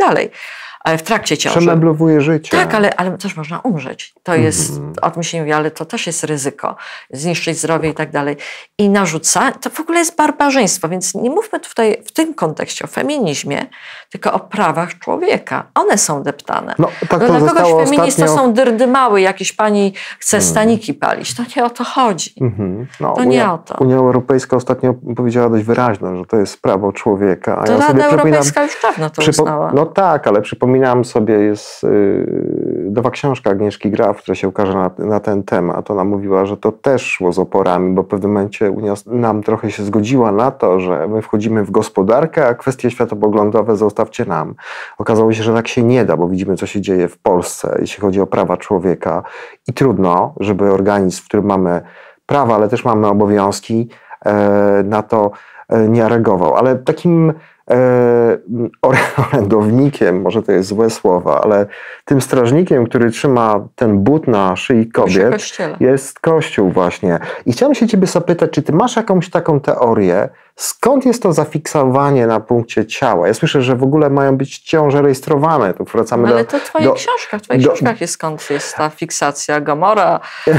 w 0.84 1.02
trakcie 1.02 1.36
ciąży. 1.36 1.58
Przemeblowuje 1.58 2.20
życie. 2.20 2.50
Tak, 2.50 2.74
ale, 2.74 2.96
ale 2.96 3.18
też 3.18 3.36
można 3.36 3.60
umrzeć. 3.60 4.14
To 4.22 4.34
jest, 4.34 4.76
mm. 4.76 4.92
o 5.02 5.10
tym 5.10 5.22
się 5.22 5.36
nie 5.36 5.42
mówi, 5.42 5.52
ale 5.52 5.70
to 5.70 5.84
też 5.84 6.06
jest 6.06 6.24
ryzyko. 6.24 6.76
Zniszczyć 7.10 7.58
zdrowie 7.58 7.88
i 7.88 7.94
tak 7.94 8.10
dalej. 8.10 8.36
I 8.78 8.88
narzuca, 8.88 9.52
to 9.52 9.70
w 9.70 9.80
ogóle 9.80 9.98
jest 9.98 10.16
barbarzyństwo, 10.16 10.88
więc 10.88 11.14
nie 11.14 11.30
mówmy 11.30 11.60
tutaj 11.60 12.02
w 12.06 12.12
tym 12.12 12.34
kontekście 12.34 12.84
o 12.84 12.88
feminizmie, 12.88 13.66
tylko 14.10 14.32
o 14.32 14.40
prawach 14.40 14.98
człowieka. 14.98 15.66
One 15.74 15.98
są 15.98 16.22
deptane. 16.22 16.74
No, 16.78 16.88
tak 17.08 17.20
to 17.20 17.38
Dla 17.38 17.52
kogoś 17.52 17.84
feminista 17.84 18.24
ostatnio... 18.24 18.42
są 18.42 18.52
dyrdymały, 18.52 19.20
jakieś 19.20 19.52
pani 19.52 19.92
chce 20.18 20.36
mm. 20.36 20.48
staniki 20.48 20.94
palić. 20.94 21.34
To 21.34 21.42
nie 21.56 21.64
o 21.64 21.70
to 21.70 21.84
chodzi. 21.84 22.34
Mm 22.40 22.52
-hmm. 22.52 22.86
no, 23.00 23.14
to 23.14 23.22
Unia, 23.22 23.44
nie 23.44 23.52
o 23.52 23.58
to. 23.58 23.74
Unia 23.78 23.96
Europejska 23.96 24.56
ostatnio 24.56 24.94
powiedziała 25.16 25.50
dość 25.50 25.64
wyraźnie, 25.64 26.16
że 26.16 26.24
to 26.24 26.36
jest 26.36 26.62
prawo 26.62 26.92
człowieka. 26.92 27.58
A 27.58 27.64
to 27.64 27.72
ja 27.72 27.78
Rada 27.78 28.04
Europejska 28.04 28.62
już 28.62 28.82
dawno 28.82 29.10
to 29.10 29.22
uznała. 29.22 29.72
No 29.74 29.86
tak, 29.86 30.26
ale 30.26 30.42
przypominam 30.42 30.73
przypominam 30.74 31.04
sobie, 31.04 31.34
jest 31.34 31.84
y, 31.84 32.90
nowa 32.90 33.10
książka 33.10 33.50
Agnieszki 33.50 33.90
Graf, 33.90 34.18
która 34.18 34.34
się 34.34 34.48
ukaże 34.48 34.74
na, 34.74 34.90
na, 34.98 35.20
ten 35.20 35.42
temat. 35.42 35.90
Ona 35.90 36.04
mówiła, 36.04 36.46
że 36.46 36.56
to 36.56 36.72
też 36.72 37.02
szło 37.02 37.32
z 37.32 37.38
oporami, 37.38 37.94
bo 37.94 38.02
w 38.02 38.06
pewnym 38.06 38.32
momencie 38.32 38.70
Unia 38.70 38.94
nam 39.06 39.42
trochę 39.42 39.70
się 39.70 39.82
zgodziła 39.82 40.32
na 40.32 40.50
to, 40.50 40.80
że 40.80 41.08
my 41.08 41.22
wchodzimy 41.22 41.64
w 41.64 41.70
gospodarkę, 41.70 42.46
a 42.46 42.54
kwestie 42.54 42.90
światopoglądowe 42.90 43.76
zostawcie 43.76 44.24
nam. 44.24 44.54
Okazało 44.98 45.32
się, 45.32 45.42
że 45.42 45.54
tak 45.54 45.68
się 45.68 45.82
nie 45.82 46.04
da, 46.04 46.16
bo 46.16 46.28
widzimy, 46.28 46.56
co 46.56 46.66
się 46.66 46.80
dzieje 46.80 47.08
w 47.08 47.18
Polsce, 47.18 47.76
jeśli 47.80 48.00
chodzi 48.00 48.20
o 48.20 48.26
prawa 48.26 48.56
człowieka 48.56 49.22
i 49.68 49.72
trudno, 49.72 50.34
żeby 50.40 50.72
organizm, 50.72 51.22
w 51.22 51.24
którym 51.24 51.46
mamy 51.46 51.80
prawa, 52.26 52.54
ale 52.54 52.68
też 52.68 52.84
mamy 52.84 53.06
obowiązki, 53.06 53.88
e, 54.24 54.82
na 54.84 55.02
to 55.02 55.30
e, 55.68 55.88
nie 55.88 56.08
reagował. 56.08 56.56
Ale 56.56 56.76
takim 56.76 57.32
orędownikiem, 59.32 60.20
może 60.20 60.42
to 60.42 60.52
jest 60.52 60.68
złe 60.68 60.90
słowo, 60.90 61.44
ale 61.44 61.66
tym 62.04 62.20
strażnikiem, 62.20 62.86
który 62.86 63.10
trzyma 63.10 63.68
ten 63.74 63.98
but 63.98 64.28
na 64.28 64.56
szyi 64.56 64.88
kobiet, 64.88 65.34
jest 65.80 66.20
Kościół 66.20 66.70
właśnie. 66.70 67.18
I 67.46 67.52
chciałem 67.52 67.74
się 67.74 67.88
ciebie 67.88 68.06
zapytać, 68.06 68.50
czy 68.50 68.62
ty 68.62 68.72
masz 68.72 68.96
jakąś 68.96 69.30
taką 69.30 69.60
teorię, 69.60 70.28
Skąd 70.56 71.06
jest 71.06 71.22
to 71.22 71.32
zafiksowanie 71.32 72.26
na 72.26 72.40
punkcie 72.40 72.86
ciała? 72.86 73.28
Ja 73.28 73.34
słyszę, 73.34 73.62
że 73.62 73.76
w 73.76 73.82
ogóle 73.82 74.10
mają 74.10 74.36
być 74.36 74.58
ciąże 74.58 75.02
rejestrowane. 75.02 75.74
Tu 75.74 75.84
wracamy 75.84 76.28
no, 76.28 76.34
ale 76.34 76.44
do, 76.44 76.50
to 76.50 76.58
w 76.58 76.62
twoich 76.62 76.86
do, 76.86 76.92
książkach, 76.92 77.40
w 77.40 77.44
twoich 77.44 77.62
do, 77.62 77.68
książkach 77.68 78.00
jest 78.00 78.12
skąd 78.12 78.50
jest 78.50 78.76
ta 78.76 78.90
fiksacja 78.90 79.60
Gomora. 79.60 80.20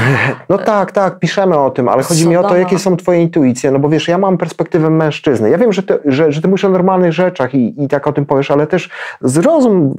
No 0.48 0.58
tak, 0.58 0.92
tak, 0.92 1.18
piszemy 1.18 1.58
o 1.58 1.70
tym, 1.70 1.88
ale 1.88 2.02
chodzi 2.02 2.22
Sodoma. 2.22 2.40
mi 2.40 2.46
o 2.46 2.48
to, 2.48 2.56
jakie 2.56 2.78
są 2.78 2.96
twoje 2.96 3.22
intuicje. 3.22 3.70
No 3.70 3.78
bo 3.78 3.88
wiesz, 3.88 4.08
ja 4.08 4.18
mam 4.18 4.38
perspektywę 4.38 4.90
mężczyzny. 4.90 5.50
Ja 5.50 5.58
wiem, 5.58 5.72
że 5.72 5.82
ty, 5.82 5.98
że, 6.04 6.32
że 6.32 6.42
ty 6.42 6.48
mówisz 6.48 6.64
o 6.64 6.68
normalnych 6.68 7.12
rzeczach 7.12 7.54
i, 7.54 7.84
i 7.84 7.88
tak 7.88 8.06
o 8.06 8.12
tym 8.12 8.26
powiesz, 8.26 8.50
ale 8.50 8.66
też 8.66 8.90
zrozum 9.20 9.94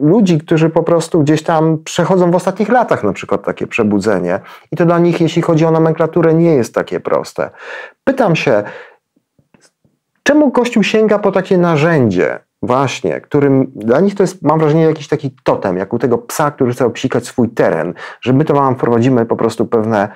ludzi, 0.00 0.38
którzy 0.38 0.70
po 0.70 0.82
prostu 0.82 1.22
gdzieś 1.22 1.42
tam 1.42 1.78
przechodzą 1.84 2.30
w 2.30 2.34
ostatnich 2.34 2.68
latach 2.68 3.04
na 3.04 3.12
przykład 3.12 3.44
takie 3.44 3.66
przebudzenie. 3.66 4.40
I 4.72 4.76
to 4.76 4.86
dla 4.86 4.98
nich, 4.98 5.20
jeśli 5.20 5.42
chodzi 5.42 5.64
o 5.64 5.70
nomenklaturę, 5.70 6.34
nie 6.34 6.54
jest 6.54 6.74
takie 6.74 7.00
proste. 7.00 7.50
Pytam 8.04 8.36
się, 8.36 8.62
Czemu 10.28 10.50
Kościół 10.50 10.82
sięga 10.82 11.18
po 11.18 11.32
takie 11.32 11.58
narzędzie, 11.58 12.40
Właśnie, 12.62 13.20
którym 13.20 13.72
dla 13.74 14.00
nich 14.00 14.14
to 14.14 14.22
jest, 14.22 14.42
mam 14.42 14.58
wrażenie, 14.58 14.82
jakiś 14.82 15.08
taki 15.08 15.36
totem, 15.42 15.76
jak 15.76 15.92
u 15.92 15.98
tego 15.98 16.18
psa, 16.18 16.50
który 16.50 16.72
chce 16.72 16.86
obsikać 16.86 17.26
swój 17.26 17.48
teren, 17.48 17.94
że 18.20 18.32
my 18.32 18.44
to 18.44 18.54
wam 18.54 18.74
wprowadzimy 18.74 19.26
po 19.26 19.36
prostu 19.36 19.66
pewne 19.66 20.08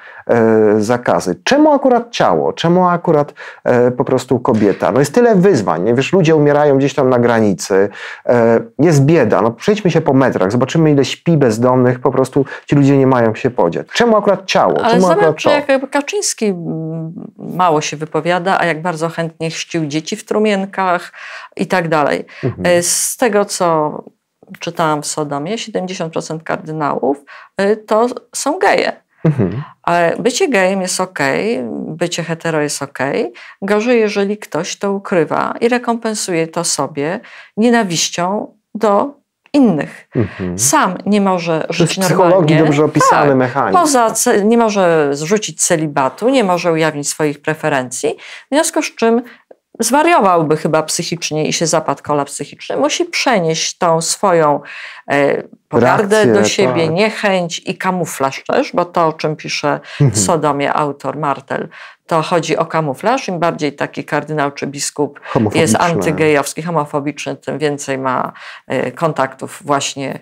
zakazy. 0.79 1.41
Czemu 1.45 1.73
akurat 1.73 2.11
ciało? 2.11 2.53
Czemu 2.53 2.89
akurat 2.89 3.35
e, 3.65 3.91
po 3.91 4.05
prostu 4.05 4.41
kobieta? 4.41 4.93
No 4.93 4.99
jest 4.99 5.15
tyle 5.15 5.35
wyzwań, 5.35 5.83
nie? 5.83 5.95
wiesz, 5.95 6.13
ludzie 6.13 6.37
umierają 6.37 6.79
gdzieś 6.79 6.95
tam 6.95 7.09
na 7.09 7.19
granicy, 7.19 7.89
e, 8.27 8.61
jest 8.79 9.05
bieda, 9.05 9.43
no 9.43 9.51
przejdźmy 9.51 9.91
się 9.91 10.01
po 10.01 10.13
metrach, 10.13 10.53
zobaczymy 10.53 10.91
ile 10.91 11.05
śpi 11.05 11.37
bezdomnych, 11.37 12.01
po 12.01 12.11
prostu 12.11 12.45
ci 12.67 12.77
ludzie 12.77 12.99
nie 12.99 13.07
mają 13.07 13.35
się 13.35 13.51
podziać. 13.51 13.87
Czemu 13.93 14.17
akurat 14.17 14.47
ciało? 14.47 14.83
Ale 14.83 14.95
Czemu 14.95 15.11
akurat 15.11 15.43
to? 15.43 15.51
jak 15.51 15.91
Kaczyński 15.91 16.55
mało 17.39 17.81
się 17.81 17.97
wypowiada, 17.97 18.59
a 18.59 18.65
jak 18.65 18.83
bardzo 18.83 19.09
chętnie 19.09 19.51
chrzcił 19.51 19.87
dzieci 19.87 20.17
w 20.17 20.25
trumienkach 20.25 21.13
i 21.57 21.67
tak 21.67 21.89
dalej. 21.89 22.25
Mhm. 22.45 22.63
E, 22.67 22.83
z 22.83 23.17
tego, 23.17 23.45
co 23.45 23.99
czytałam 24.59 25.03
w 25.03 25.07
Sodomie, 25.07 25.57
70% 25.57 26.43
kardynałów 26.43 27.25
e, 27.57 27.77
to 27.77 28.07
są 28.35 28.59
geje. 28.59 29.02
Mhm. 29.25 29.63
Bycie 30.19 30.49
gejem 30.49 30.81
jest 30.81 31.01
ok, 31.01 31.19
bycie 31.87 32.23
hetero 32.23 32.61
jest 32.61 32.83
ok. 32.83 32.99
Gorzej, 33.63 34.01
jeżeli 34.01 34.39
ktoś 34.39 34.77
to 34.77 34.93
ukrywa 34.93 35.55
i 35.61 35.69
rekompensuje 35.69 36.47
to 36.47 36.65
sobie 36.65 37.21
nienawiścią 37.57 38.55
do 38.75 39.23
innych. 39.55 40.09
Mhm. 40.17 40.59
Sam 40.59 40.99
nie 41.07 41.21
może 41.21 41.67
żyć 41.71 41.99
normalnie. 41.99 42.25
psychologii 42.25 42.59
dobrze 42.59 42.85
opisany 42.85 43.29
tak, 43.29 43.37
mechanizm. 43.37 43.79
Poza, 43.81 44.15
nie 44.45 44.59
może 44.59 45.09
zrzucić 45.13 45.65
celibatu, 45.65 46.29
nie 46.29 46.45
może 46.45 46.73
ujawnić 46.73 47.09
swoich 47.09 47.43
preferencji, 47.43 48.17
w 48.51 48.55
związku 48.55 48.83
z 48.83 48.95
czym 48.95 49.23
zwariowałby 49.81 50.57
chyba 50.57 50.83
psychicznie 50.83 51.49
i 51.49 51.53
się 51.53 51.67
zapadł 51.67 52.03
kolaps 52.03 52.33
psychiczny. 52.33 52.77
Musi 52.77 53.05
przenieść 53.05 53.79
tą 53.79 54.01
swoją 54.01 54.61
e, 55.11 55.43
pogardę 55.69 56.17
Reakcję, 56.17 56.43
do 56.43 56.45
siebie, 56.45 56.87
tak. 56.87 56.95
niechęć 56.95 57.59
i 57.59 57.79
kamuflaż 57.79 58.43
też, 58.47 58.73
bo 58.73 58.85
to, 58.85 59.07
o 59.07 59.13
czym 59.13 59.37
pisze 59.37 59.81
w 59.85 60.01
mhm. 60.01 60.25
Sodomie 60.25 60.75
autor 60.75 61.17
Martel, 61.17 61.69
to 62.07 62.23
chodzi 62.23 62.57
o 62.57 62.67
kamuflaż. 62.67 63.29
Im 63.29 63.39
bardziej 63.39 63.73
taki 63.73 64.05
kardynał 64.05 64.51
czy 64.51 64.67
biskup 64.67 65.21
jest 65.55 65.77
antygejowski, 65.77 66.63
homofobiczny, 66.63 67.37
tym 67.37 67.59
więcej 67.59 67.99
ma 67.99 68.33
e, 68.67 68.93
kontaktów 68.93 69.63
właśnie 69.65 70.19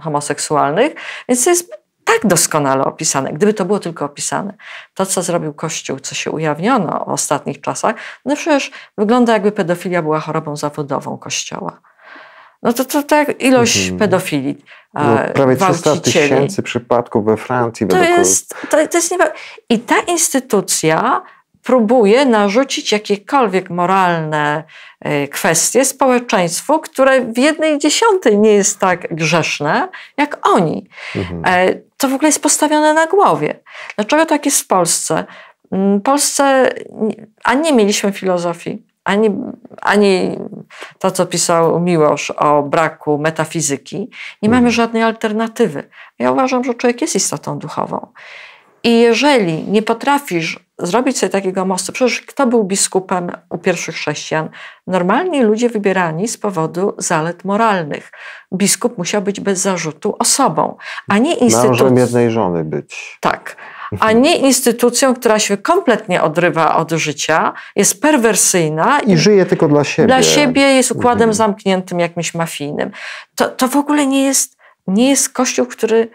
homoseksualnych. 0.00 0.94
Więc 1.28 1.44
to 1.44 1.50
jest 1.50 1.87
tak 2.08 2.30
doskonale 2.30 2.84
opisane. 2.84 3.32
Gdyby 3.32 3.54
to 3.54 3.64
było 3.64 3.78
tylko 3.78 4.04
opisane, 4.04 4.54
to 4.94 5.06
co 5.06 5.22
zrobił 5.22 5.54
Kościół, 5.54 6.00
co 6.00 6.14
się 6.14 6.30
ujawniono 6.30 7.04
w 7.08 7.12
ostatnich 7.12 7.60
czasach, 7.60 7.94
no 8.24 8.36
przecież 8.36 8.70
wygląda 8.98 9.32
jakby 9.32 9.52
pedofilia 9.52 10.02
była 10.02 10.20
chorobą 10.20 10.56
zawodową 10.56 11.18
Kościoła. 11.18 11.80
No 12.62 12.72
to, 12.72 12.84
to 12.84 13.02
tak 13.02 13.42
ilość 13.42 13.78
mhm. 13.78 13.98
pedofilii. 13.98 14.64
No, 14.94 15.22
e, 15.22 15.32
prawie 15.32 15.56
300 15.56 15.96
tysięcy 15.96 16.62
przypadków 16.62 17.24
we 17.24 17.36
Francji. 17.36 17.86
To 17.86 18.02
jest, 18.02 18.54
to, 18.70 18.86
to 18.86 18.98
jest 18.98 19.10
nie... 19.10 19.18
I 19.68 19.78
ta 19.78 20.00
instytucja 20.00 21.22
próbuje 21.68 22.26
narzucić 22.26 22.92
jakiekolwiek 22.92 23.70
moralne 23.70 24.64
e, 25.00 25.28
kwestie 25.28 25.84
społeczeństwu, 25.84 26.78
które 26.78 27.20
w 27.20 27.38
jednej 27.38 27.78
dziesiątej 27.78 28.38
nie 28.38 28.50
jest 28.50 28.78
tak 28.78 29.14
grzeszne 29.14 29.88
jak 30.16 30.48
oni. 30.48 30.88
Mhm. 31.16 31.42
E, 31.46 31.74
to 31.96 32.08
w 32.08 32.14
ogóle 32.14 32.28
jest 32.28 32.42
postawione 32.42 32.94
na 32.94 33.06
głowie. 33.06 33.60
Dlaczego 33.96 34.26
tak 34.26 34.46
jest 34.46 34.60
w 34.60 34.66
Polsce? 34.66 35.24
Mm, 35.72 35.98
w 35.98 36.02
Polsce 36.02 36.72
ani 37.44 37.62
nie 37.62 37.72
mieliśmy 37.72 38.12
filozofii, 38.12 38.82
ani, 39.04 39.30
ani 39.82 40.38
to, 40.98 41.10
co 41.10 41.26
pisał 41.26 41.80
Miłosz 41.80 42.30
o 42.30 42.62
braku 42.62 43.18
metafizyki. 43.18 44.10
Nie 44.42 44.48
mamy 44.48 44.58
mhm. 44.58 44.72
żadnej 44.72 45.02
alternatywy. 45.02 45.88
Ja 46.18 46.32
uważam, 46.32 46.64
że 46.64 46.74
człowiek 46.74 47.00
jest 47.00 47.16
istotą 47.16 47.58
duchową. 47.58 48.06
I 48.84 49.00
jeżeli 49.00 49.64
nie 49.64 49.82
potrafisz 49.82 50.68
zrobić 50.78 51.18
sobie 51.18 51.30
takiego 51.30 51.64
mostu, 51.64 51.92
przecież 51.92 52.20
kto 52.20 52.46
był 52.46 52.64
biskupem 52.64 53.30
u 53.50 53.58
pierwszych 53.58 53.94
chrześcijan? 53.94 54.48
Normalni 54.86 55.42
ludzie 55.42 55.68
wybierani 55.68 56.28
z 56.28 56.38
powodu 56.38 56.94
zalet 56.98 57.44
moralnych. 57.44 58.12
Biskup 58.52 58.98
musiał 58.98 59.22
być 59.22 59.40
bez 59.40 59.58
zarzutu 59.58 60.16
osobą, 60.18 60.76
a 61.08 61.18
nie 61.18 61.34
instytucją. 61.34 61.70
Mężem 61.70 61.96
jednej 61.96 62.30
żony 62.30 62.64
być. 62.64 63.18
Tak. 63.20 63.56
A 64.00 64.12
nie 64.12 64.36
instytucją, 64.36 65.14
która 65.14 65.38
się 65.38 65.56
kompletnie 65.56 66.22
odrywa 66.22 66.76
od 66.76 66.92
życia, 66.92 67.52
jest 67.76 68.02
perwersyjna. 68.02 69.00
I, 69.00 69.12
i 69.12 69.18
żyje 69.18 69.46
tylko 69.46 69.68
dla 69.68 69.84
siebie. 69.84 70.06
Dla 70.06 70.22
siebie 70.22 70.62
jest 70.62 70.90
układem 70.90 71.30
mhm. 71.30 71.34
zamkniętym, 71.34 72.00
jakimś 72.00 72.34
mafijnym. 72.34 72.90
To, 73.34 73.48
to 73.48 73.68
w 73.68 73.76
ogóle 73.76 74.06
nie 74.06 74.24
jest, 74.24 74.56
nie 74.86 75.08
jest 75.10 75.28
kościół, 75.28 75.66
który 75.66 76.10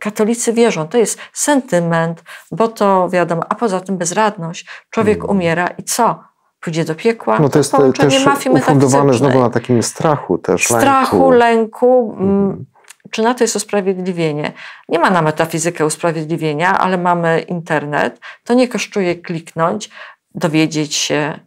katolicy 0.00 0.52
wierzą. 0.52 0.88
To 0.88 0.98
jest 0.98 1.18
sentyment, 1.32 2.22
bo 2.52 2.68
to 2.68 3.08
wiadomo, 3.08 3.42
a 3.48 3.54
poza 3.54 3.80
tym 3.80 3.98
bezradność. 3.98 4.66
Człowiek 4.90 5.18
hmm. 5.18 5.36
umiera 5.36 5.66
i 5.66 5.82
co? 5.82 6.22
Pójdzie 6.60 6.84
do 6.84 6.94
piekła. 6.94 7.38
No 7.38 7.48
to 7.48 7.58
jest 7.58 7.72
też 7.96 8.26
ufundowane 8.50 9.14
znowu 9.14 9.40
na 9.40 9.50
takim 9.50 9.82
strachu 9.82 10.38
też, 10.38 10.64
Strachu, 10.64 11.16
lęku. 11.16 11.30
lęku 11.30 12.14
hmm. 12.18 12.66
Czy 13.10 13.22
na 13.22 13.34
to 13.34 13.44
jest 13.44 13.56
usprawiedliwienie? 13.56 14.52
Nie 14.88 14.98
ma 14.98 15.10
na 15.10 15.22
metafizykę 15.22 15.86
usprawiedliwienia, 15.86 16.78
ale 16.78 16.98
mamy 16.98 17.40
internet. 17.40 18.20
To 18.44 18.54
nie 18.54 18.68
kosztuje 18.68 19.14
kliknąć, 19.14 19.90
dowiedzieć 20.34 20.94
się, 20.94 21.40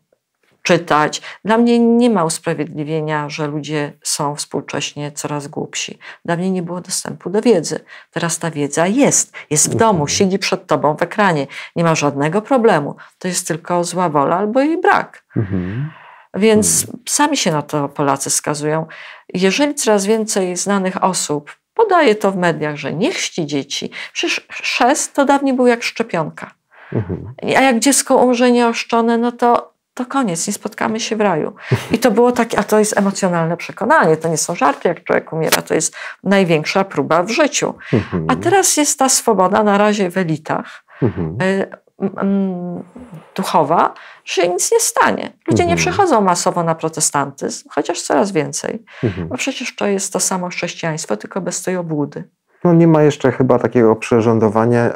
czytać. 0.63 1.21
Dla 1.45 1.57
mnie 1.57 1.79
nie 1.79 2.09
ma 2.09 2.23
usprawiedliwienia, 2.23 3.29
że 3.29 3.47
ludzie 3.47 3.93
są 4.03 4.35
współcześnie 4.35 5.11
coraz 5.11 5.47
głupsi. 5.47 5.99
Dla 6.25 6.35
mnie 6.35 6.51
nie 6.51 6.63
było 6.63 6.81
dostępu 6.81 7.29
do 7.29 7.41
wiedzy. 7.41 7.79
Teraz 8.11 8.39
ta 8.39 8.51
wiedza 8.51 8.87
jest. 8.87 9.33
Jest 9.49 9.71
w 9.71 9.75
domu, 9.75 10.07
siedzi 10.07 10.39
przed 10.39 10.67
tobą 10.67 10.95
w 10.97 11.01
ekranie. 11.01 11.47
Nie 11.75 11.83
ma 11.83 11.95
żadnego 11.95 12.41
problemu. 12.41 12.95
To 13.19 13.27
jest 13.27 13.47
tylko 13.47 13.83
zła 13.83 14.09
wola 14.09 14.37
albo 14.37 14.61
jej 14.61 14.81
brak. 14.81 15.25
Mhm. 15.37 15.91
Więc 16.33 16.87
sami 17.05 17.37
się 17.37 17.51
na 17.51 17.61
to 17.61 17.89
Polacy 17.89 18.29
skazują. 18.29 18.85
Jeżeli 19.33 19.75
coraz 19.75 20.05
więcej 20.05 20.55
znanych 20.55 21.03
osób 21.03 21.55
podaje 21.73 22.15
to 22.15 22.31
w 22.31 22.37
mediach, 22.37 22.75
że 22.75 22.93
nie 22.93 23.11
chrzci 23.11 23.45
dzieci, 23.45 23.91
przecież 24.13 24.47
chrzest 24.51 25.13
to 25.13 25.25
dawniej 25.25 25.53
był 25.53 25.67
jak 25.67 25.83
szczepionka. 25.83 26.51
Mhm. 26.93 27.33
A 27.57 27.61
jak 27.61 27.79
dziecko 27.79 28.15
umrze 28.15 28.51
nieoszczone, 28.51 29.17
no 29.17 29.31
to 29.31 29.72
to 29.93 30.05
koniec, 30.05 30.47
nie 30.47 30.53
spotkamy 30.53 30.99
się 30.99 31.15
w 31.15 31.21
raju. 31.21 31.55
I 31.91 31.99
to 31.99 32.11
było 32.11 32.31
takie, 32.31 32.59
a 32.59 32.63
to 32.63 32.79
jest 32.79 32.97
emocjonalne 32.97 33.57
przekonanie, 33.57 34.17
to 34.17 34.27
nie 34.27 34.37
są 34.37 34.55
żarty, 34.55 34.87
jak 34.87 35.03
człowiek 35.03 35.33
umiera, 35.33 35.61
to 35.61 35.73
jest 35.73 35.95
największa 36.23 36.83
próba 36.83 37.23
w 37.23 37.29
życiu. 37.29 37.73
Mhm. 37.93 38.25
A 38.29 38.35
teraz 38.35 38.77
jest 38.77 38.99
ta 38.99 39.09
swoboda 39.09 39.63
na 39.63 39.77
razie 39.77 40.09
w 40.11 40.17
elitach 40.17 40.83
mhm. 41.01 41.37
y, 41.41 41.67
duchowa, 43.35 43.93
że 44.25 44.47
nic 44.47 44.71
nie 44.71 44.79
stanie. 44.79 45.33
Ludzie 45.47 45.65
nie 45.65 45.75
przechodzą 45.75 46.21
masowo 46.21 46.63
na 46.63 46.75
protestantyzm, 46.75 47.69
chociaż 47.69 48.01
coraz 48.01 48.31
więcej. 48.31 48.85
Bo 49.29 49.37
przecież 49.37 49.75
to 49.75 49.87
jest 49.87 50.13
to 50.13 50.19
samo 50.19 50.49
chrześcijaństwo, 50.49 51.17
tylko 51.17 51.41
bez 51.41 51.61
tej 51.61 51.77
obłudy. 51.77 52.29
No 52.63 52.73
nie 52.73 52.87
ma 52.87 53.03
jeszcze 53.03 53.31
chyba 53.31 53.59
takiego 53.59 53.95
przerządowania 53.95 54.93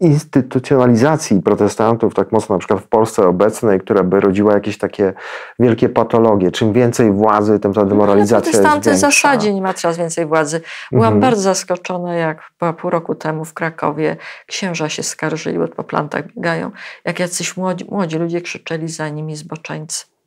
instytucjonalizacji 0.00 1.42
protestantów 1.42 2.14
tak 2.14 2.32
mocno 2.32 2.54
na 2.54 2.58
przykład 2.58 2.80
w 2.80 2.86
Polsce 2.86 3.26
obecnej, 3.26 3.80
która 3.80 4.02
by 4.02 4.20
rodziła 4.20 4.54
jakieś 4.54 4.78
takie 4.78 5.12
wielkie 5.58 5.88
patologie. 5.88 6.50
Czym 6.50 6.72
więcej 6.72 7.12
władzy, 7.12 7.60
tym 7.60 7.72
ta 7.72 7.84
demoralizacja 7.84 8.38
no, 8.38 8.42
protestanty 8.42 8.90
jest 8.90 9.02
większa. 9.02 9.18
w 9.18 9.22
zasadzie 9.22 9.54
nie 9.54 9.62
ma 9.62 9.74
coraz 9.74 9.96
więcej 9.96 10.26
władzy. 10.26 10.60
Byłam 10.92 11.14
mhm. 11.14 11.20
bardzo 11.20 11.42
zaskoczona, 11.42 12.14
jak 12.14 12.52
pół 12.76 12.90
roku 12.90 13.14
temu 13.14 13.44
w 13.44 13.54
Krakowie 13.54 14.16
księża 14.46 14.88
się 14.88 15.02
skarżyli, 15.02 15.58
bo 15.58 15.68
po 15.68 15.84
plantach 15.84 16.26
biegają, 16.34 16.70
jak 17.04 17.18
jacyś 17.18 17.56
młodzi, 17.56 17.86
młodzi 17.90 18.18
ludzie 18.18 18.40
krzyczeli 18.40 18.88
za 18.88 19.08
nimi 19.08 19.36
zboczeńcy. 19.36 20.17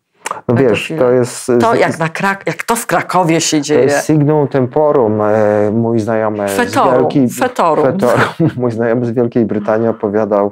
No 0.48 0.56
wiesz, 0.56 0.94
to 1.00 1.12
jest... 1.12 1.52
To 1.60 1.76
jak, 1.76 2.00
na 2.00 2.10
Krak 2.10 2.44
jak 2.46 2.64
to 2.64 2.76
w 2.76 2.86
Krakowie 2.86 3.42
się 3.42 3.62
dzieje. 3.62 3.88
To 3.88 3.94
jest 3.94 4.08
signum 4.08 4.48
temporum. 4.48 5.22
E, 5.22 5.72
mój 5.72 6.00
znajomy 6.00 6.48
fetorum, 6.48 6.94
z 6.94 6.98
Wielkiej... 6.98 7.30
Fetorum. 7.30 7.86
fetorum. 7.86 8.50
Mój 8.58 8.72
znajomy 8.72 9.06
z 9.06 9.12
Wielkiej 9.12 9.46
Brytanii 9.46 9.88
opowiadał, 9.88 10.52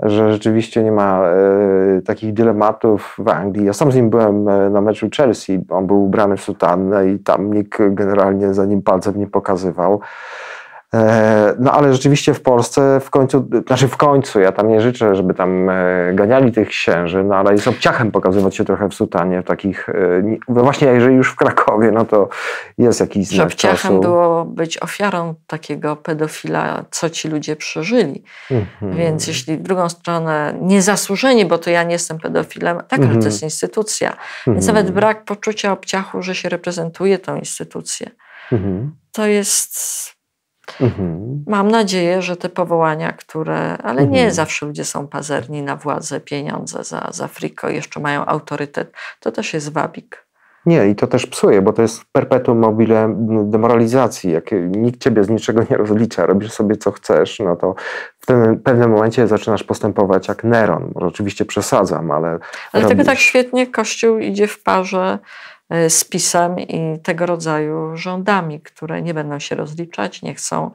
że 0.00 0.32
rzeczywiście 0.32 0.82
nie 0.82 0.92
ma 0.92 1.22
e, 1.26 2.02
takich 2.02 2.32
dylematów 2.32 3.14
w 3.18 3.28
Anglii. 3.28 3.66
Ja 3.66 3.72
sam 3.72 3.92
z 3.92 3.96
nim 3.96 4.10
byłem 4.10 4.48
e, 4.48 4.70
na 4.70 4.80
meczu 4.80 5.08
Chelsea. 5.16 5.60
On 5.70 5.86
był 5.86 6.04
ubrany 6.04 6.36
w 6.36 6.42
sutannę 6.42 7.08
i 7.08 7.18
tam 7.18 7.52
nikt 7.52 7.78
generalnie 7.90 8.54
za 8.54 8.64
nim 8.64 8.82
palcem 8.82 9.18
nie 9.18 9.26
pokazywał. 9.26 10.00
E, 10.94 11.54
no 11.58 11.72
ale 11.72 11.92
rzeczywiście 11.92 12.34
w 12.34 12.42
Polsce 12.42 13.00
w 13.00 13.10
końcu, 13.10 13.48
znaczy 13.66 13.88
w 13.88 13.96
końcu, 13.96 14.40
ja 14.40 14.52
tam 14.52 14.68
nie 14.68 14.80
życzę, 14.80 15.14
żeby 15.16 15.34
tam 15.34 15.70
e, 15.70 16.12
ganiali 16.14 16.52
tych 16.52 16.68
księży, 16.68 17.24
no 17.24 17.36
ale 17.36 17.52
jest 17.52 17.68
obciachem 17.68 18.10
pokazywać 18.10 18.56
się 18.56 18.64
trochę 18.64 18.88
w 18.88 18.94
sutanie, 18.94 19.42
w 19.42 19.44
takich, 19.44 19.88
e, 19.88 19.92
no 20.48 20.62
właśnie 20.62 20.88
jeżeli 20.88 21.16
już 21.16 21.30
w 21.30 21.36
Krakowie, 21.36 21.90
no 21.90 22.04
to 22.04 22.28
jest 22.78 23.00
jakiś 23.00 23.26
znak 23.26 23.46
obciachem 23.46 23.76
czasu. 23.76 24.00
było 24.00 24.44
być 24.44 24.82
ofiarą 24.82 25.34
takiego 25.46 25.96
pedofila, 25.96 26.84
co 26.90 27.10
ci 27.10 27.28
ludzie 27.28 27.56
przeżyli. 27.56 28.24
Mhm. 28.50 28.96
Więc 28.96 29.26
jeśli 29.26 29.56
w 29.56 29.62
drugą 29.62 29.88
stronę 29.88 30.54
niezasłużenie, 30.60 31.46
bo 31.46 31.58
to 31.58 31.70
ja 31.70 31.82
nie 31.82 31.92
jestem 31.92 32.18
pedofilem, 32.18 32.76
tak, 32.76 32.98
mhm. 32.98 33.10
ale 33.10 33.20
to 33.20 33.26
jest 33.26 33.42
instytucja. 33.42 34.16
Więc 34.46 34.68
mhm. 34.68 34.76
nawet 34.76 34.94
brak 34.94 35.24
poczucia 35.24 35.72
obciachu, 35.72 36.22
że 36.22 36.34
się 36.34 36.48
reprezentuje 36.48 37.18
tą 37.18 37.36
instytucję. 37.36 38.10
Mhm. 38.52 38.92
To 39.12 39.26
jest 39.26 40.19
Mhm. 40.80 41.44
Mam 41.46 41.68
nadzieję, 41.68 42.22
że 42.22 42.36
te 42.36 42.48
powołania, 42.48 43.12
które, 43.12 43.78
ale 43.78 44.06
nie 44.06 44.18
mhm. 44.18 44.34
zawsze 44.34 44.66
ludzie 44.66 44.84
są 44.84 45.08
pazerni 45.08 45.62
na 45.62 45.76
władzę, 45.76 46.20
pieniądze 46.20 46.84
za, 46.84 47.08
za 47.12 47.28
friko, 47.28 47.68
jeszcze 47.68 48.00
mają 48.00 48.26
autorytet, 48.26 48.92
to 49.20 49.32
też 49.32 49.54
jest 49.54 49.72
wabik. 49.72 50.30
Nie, 50.66 50.88
i 50.88 50.94
to 50.94 51.06
też 51.06 51.26
psuje, 51.26 51.62
bo 51.62 51.72
to 51.72 51.82
jest 51.82 52.04
perpetuum 52.12 52.58
mobile 52.58 53.14
demoralizacji. 53.44 54.32
Jak 54.32 54.50
nikt 54.70 55.00
ciebie 55.00 55.24
z 55.24 55.30
niczego 55.30 55.62
nie 55.70 55.76
rozlicza, 55.76 56.26
robisz 56.26 56.52
sobie 56.52 56.76
co 56.76 56.90
chcesz, 56.90 57.38
no 57.38 57.56
to 57.56 57.74
w 58.20 58.26
tym 58.26 58.60
pewnym 58.60 58.90
momencie 58.90 59.26
zaczynasz 59.26 59.62
postępować 59.62 60.28
jak 60.28 60.44
Neron. 60.44 60.92
Może 60.94 61.06
oczywiście 61.06 61.44
przesadzam, 61.44 62.10
ale. 62.10 62.28
Ale 62.28 62.38
robisz... 62.82 62.88
tego 62.88 63.04
tak 63.04 63.18
świetnie 63.18 63.66
Kościół 63.66 64.18
idzie 64.18 64.46
w 64.46 64.62
parze 64.62 65.18
E, 65.70 65.90
z 65.90 66.04
pisem 66.04 66.60
i 66.60 66.98
tego 67.02 67.26
rodzaju 67.26 67.96
rządami, 67.96 68.60
które 68.60 69.02
nie 69.02 69.14
będą 69.14 69.38
się 69.38 69.54
rozliczać, 69.54 70.22
nie 70.22 70.34
chcą, 70.34 70.70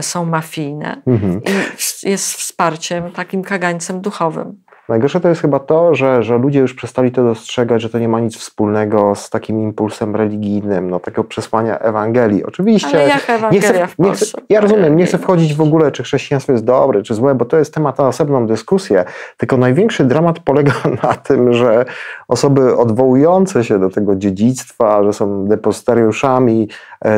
są 0.00 0.24
mafijne 0.24 1.02
mhm. 1.06 1.40
i 1.44 2.10
jest 2.10 2.34
wsparciem, 2.34 3.10
takim 3.10 3.42
kagańcem 3.42 4.00
duchowym. 4.00 4.62
Najgorsze 4.90 5.20
to 5.20 5.28
jest 5.28 5.40
chyba 5.40 5.58
to, 5.58 5.94
że, 5.94 6.22
że 6.22 6.38
ludzie 6.38 6.60
już 6.60 6.74
przestali 6.74 7.12
to 7.12 7.24
dostrzegać, 7.24 7.82
że 7.82 7.90
to 7.90 7.98
nie 7.98 8.08
ma 8.08 8.20
nic 8.20 8.36
wspólnego 8.36 9.14
z 9.14 9.30
takim 9.30 9.60
impulsem 9.60 10.16
religijnym, 10.16 10.90
no 10.90 11.00
takiego 11.00 11.24
przesłania 11.24 11.78
Ewangelii. 11.78 12.44
Oczywiście. 12.44 12.88
Ale 12.88 13.08
jak 13.08 13.30
Ewangelia 13.30 13.50
nie 13.50 13.60
chcę, 13.60 13.88
nie 13.98 14.12
chcę, 14.12 14.26
Ja 14.48 14.60
rozumiem, 14.60 14.96
nie 14.96 15.06
chcę 15.06 15.18
wchodzić 15.18 15.54
w 15.54 15.60
ogóle, 15.60 15.92
czy 15.92 16.02
chrześcijaństwo 16.02 16.52
jest 16.52 16.64
dobre, 16.64 17.02
czy 17.02 17.14
złe, 17.14 17.34
bo 17.34 17.44
to 17.44 17.56
jest 17.56 17.74
temat 17.74 17.98
na 17.98 18.08
osobną 18.08 18.46
dyskusję. 18.46 19.04
Tylko 19.36 19.56
największy 19.56 20.04
dramat 20.04 20.38
polega 20.38 20.72
na 21.02 21.14
tym, 21.14 21.52
że 21.52 21.84
osoby 22.28 22.76
odwołujące 22.76 23.64
się 23.64 23.78
do 23.78 23.90
tego 23.90 24.16
dziedzictwa, 24.16 25.04
że 25.04 25.12
są 25.12 25.46
depozytariuszami 25.46 26.68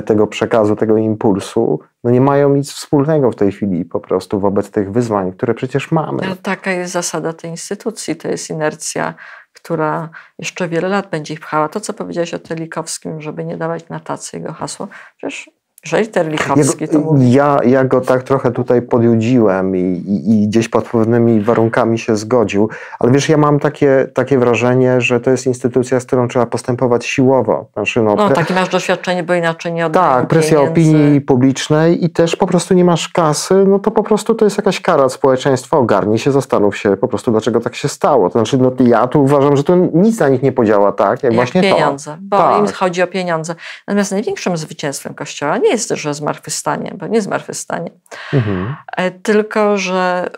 tego 0.06 0.26
przekazu, 0.26 0.76
tego 0.76 0.96
impulsu, 0.96 1.80
no 2.04 2.10
nie 2.10 2.20
mają 2.20 2.54
nic 2.54 2.72
wspólnego 2.72 3.30
w 3.30 3.36
tej 3.36 3.52
chwili 3.52 3.84
po 3.84 4.00
prostu 4.00 4.40
wobec 4.40 4.70
tych 4.70 4.92
wyzwań, 4.92 5.32
które 5.32 5.54
przecież 5.54 5.90
mamy. 5.90 6.22
No, 6.28 6.36
taka 6.42 6.70
jest 6.70 6.92
zasada 6.92 7.32
tej 7.32 7.50
instytucji, 7.50 8.16
to 8.16 8.28
jest 8.28 8.50
inercja, 8.50 9.14
która 9.52 10.08
jeszcze 10.38 10.68
wiele 10.68 10.88
lat 10.88 11.10
będzie 11.10 11.34
ich 11.34 11.40
pchała. 11.40 11.68
To, 11.68 11.80
co 11.80 11.92
powiedziałeś 11.92 12.34
o 12.34 12.38
Telikowskim, 12.38 13.20
żeby 13.20 13.44
nie 13.44 13.56
dawać 13.56 13.88
na 13.88 14.00
tacy 14.00 14.36
jego 14.36 14.52
hasło, 14.52 14.88
przecież 15.16 15.50
jeżeli 15.84 16.08
Terlichowski 16.08 16.88
to 16.88 16.98
mówi. 16.98 17.32
Ja, 17.32 17.58
ja 17.64 17.84
go 17.84 18.00
tak 18.00 18.22
trochę 18.22 18.52
tutaj 18.52 18.82
podjudziłem 18.82 19.76
i, 19.76 19.80
i, 19.80 20.42
i, 20.42 20.48
gdzieś 20.48 20.68
pod 20.68 20.84
pewnymi 20.84 21.40
warunkami 21.40 21.98
się 21.98 22.16
zgodził, 22.16 22.68
ale 22.98 23.12
wiesz, 23.12 23.28
ja 23.28 23.36
mam 23.36 23.60
takie, 23.60 24.08
takie 24.14 24.38
wrażenie, 24.38 25.00
że 25.00 25.20
to 25.20 25.30
jest 25.30 25.46
instytucja, 25.46 26.00
z 26.00 26.04
którą 26.04 26.28
trzeba 26.28 26.46
postępować 26.46 27.06
siłowo. 27.06 27.66
Znaczy, 27.72 28.02
no, 28.02 28.14
no 28.14 28.30
takie 28.30 28.54
masz 28.54 28.68
doświadczenie, 28.68 29.22
bo 29.22 29.34
inaczej 29.34 29.72
nie 29.72 29.86
oddają 29.86 30.06
Tak, 30.06 30.26
presja 30.26 30.58
pieniędzy. 30.58 30.72
opinii 30.72 31.20
publicznej 31.20 32.04
i 32.04 32.10
też 32.10 32.36
po 32.36 32.46
prostu 32.46 32.74
nie 32.74 32.84
masz 32.84 33.08
kasy, 33.08 33.54
no 33.54 33.78
to 33.78 33.90
po 33.90 34.02
prostu 34.02 34.34
to 34.34 34.44
jest 34.44 34.56
jakaś 34.56 34.80
kara 34.80 35.04
od 35.04 35.12
społeczeństwa, 35.12 35.76
ogarnij 35.76 36.18
się, 36.18 36.32
zastanów 36.32 36.76
się 36.76 36.96
po 36.96 37.08
prostu, 37.08 37.30
dlaczego 37.30 37.60
tak 37.60 37.74
się 37.74 37.88
stało. 37.88 38.30
To 38.30 38.38
znaczy, 38.38 38.58
no 38.58 38.72
ja 38.80 39.06
tu 39.06 39.22
uważam, 39.22 39.56
że 39.56 39.64
to 39.64 39.76
nic 39.76 40.20
na 40.20 40.28
nich 40.28 40.42
nie 40.42 40.52
podziała 40.52 40.92
tak, 40.92 41.10
jak, 41.10 41.22
jak 41.22 41.34
właśnie 41.34 41.62
pieniądze, 41.62 42.10
to. 42.10 42.16
bo 42.22 42.38
tak. 42.38 42.60
im 42.60 42.66
chodzi 42.66 43.02
o 43.02 43.06
pieniądze. 43.06 43.54
Natomiast 43.86 44.12
największym 44.12 44.56
zwycięstwem 44.56 45.14
Kościoła 45.14 45.58
nie 45.58 45.71
jest, 45.72 45.88
że 45.90 46.14
zmartwychwstanie, 46.14 46.92
bo 46.94 47.06
nie 47.06 47.22
zmartwychwstanie, 47.22 47.90
mhm. 48.32 48.76
E, 48.96 49.10
tylko 49.10 49.78
że 49.78 50.30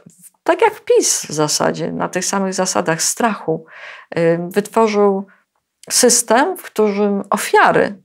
tak 0.45 0.63
jak 0.63 0.81
PiS 0.81 1.27
w 1.27 1.33
zasadzie, 1.33 1.93
na 1.93 2.09
tych 2.09 2.25
samych 2.25 2.55
zasadach 2.55 3.03
strachu, 3.03 3.67
e, 4.11 4.49
wytworzył 4.51 5.27
system, 5.91 6.57
w 6.57 6.63
którym 6.63 7.23
ofiary 7.31 8.04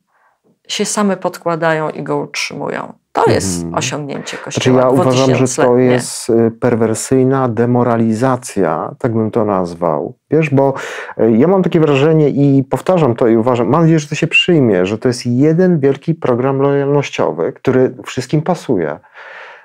się 0.69 0.85
same 0.85 1.17
podkładają 1.17 1.89
i 1.89 2.03
go 2.03 2.17
utrzymują. 2.17 2.93
To 3.11 3.31
jest 3.31 3.57
mhm. 3.57 3.75
osiągnięcie 3.75 4.37
Kościoła. 4.37 4.81
Znaczy 4.81 4.97
ja 4.97 5.01
uważam, 5.01 5.35
że 5.35 5.63
to 5.63 5.77
jest 5.77 6.29
y, 6.29 6.51
perwersyjna 6.59 7.49
demoralizacja, 7.49 8.95
tak 8.99 9.13
bym 9.13 9.31
to 9.31 9.45
nazwał. 9.45 10.13
Wiesz, 10.31 10.49
bo 10.49 10.73
y, 11.21 11.31
ja 11.31 11.47
mam 11.47 11.63
takie 11.63 11.79
wrażenie 11.79 12.29
i 12.29 12.63
powtarzam 12.63 13.15
to 13.15 13.27
i 13.27 13.37
uważam, 13.37 13.67
mam 13.67 13.81
nadzieję, 13.81 13.99
że 13.99 14.07
to 14.07 14.15
się 14.15 14.27
przyjmie, 14.27 14.85
że 14.85 14.97
to 14.97 15.07
jest 15.07 15.25
jeden 15.25 15.79
wielki 15.79 16.15
program 16.15 16.61
lojalnościowy, 16.61 17.53
który 17.53 17.95
wszystkim 18.05 18.41
pasuje. 18.41 18.99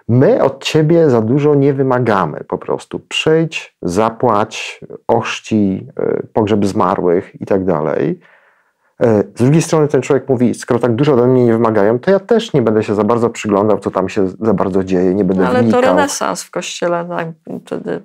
My 0.08 0.42
od 0.42 0.64
ciebie 0.64 1.10
za 1.10 1.20
dużo 1.20 1.54
nie 1.54 1.72
wymagamy 1.72 2.44
po 2.48 2.58
prostu. 2.58 3.00
Przyjdź, 3.00 3.76
zapłać, 3.82 4.80
ochrzci, 5.08 5.86
y, 6.00 6.26
pogrzeb 6.32 6.66
zmarłych 6.66 7.40
i 7.40 7.46
tak 7.46 7.64
dalej 7.64 8.20
z 9.00 9.42
drugiej 9.42 9.62
strony 9.62 9.88
ten 9.88 10.02
człowiek 10.02 10.28
mówi, 10.28 10.54
skoro 10.54 10.80
tak 10.80 10.94
dużo 10.94 11.12
ode 11.14 11.26
mnie 11.26 11.44
nie 11.44 11.52
wymagają, 11.52 11.98
to 11.98 12.10
ja 12.10 12.20
też 12.20 12.52
nie 12.52 12.62
będę 12.62 12.82
się 12.82 12.94
za 12.94 13.04
bardzo 13.04 13.30
przyglądał, 13.30 13.78
co 13.78 13.90
tam 13.90 14.08
się 14.08 14.28
za 14.40 14.54
bardzo 14.54 14.84
dzieje, 14.84 15.14
nie 15.14 15.24
będę 15.24 15.48
Ale 15.48 15.62
wnikał. 15.62 15.80
to 15.80 15.86
renesans 15.86 16.42
w 16.42 16.50
kościele, 16.50 17.06
tak, 17.08 17.28
wtedy 17.66 17.90
mhm. 17.90 18.02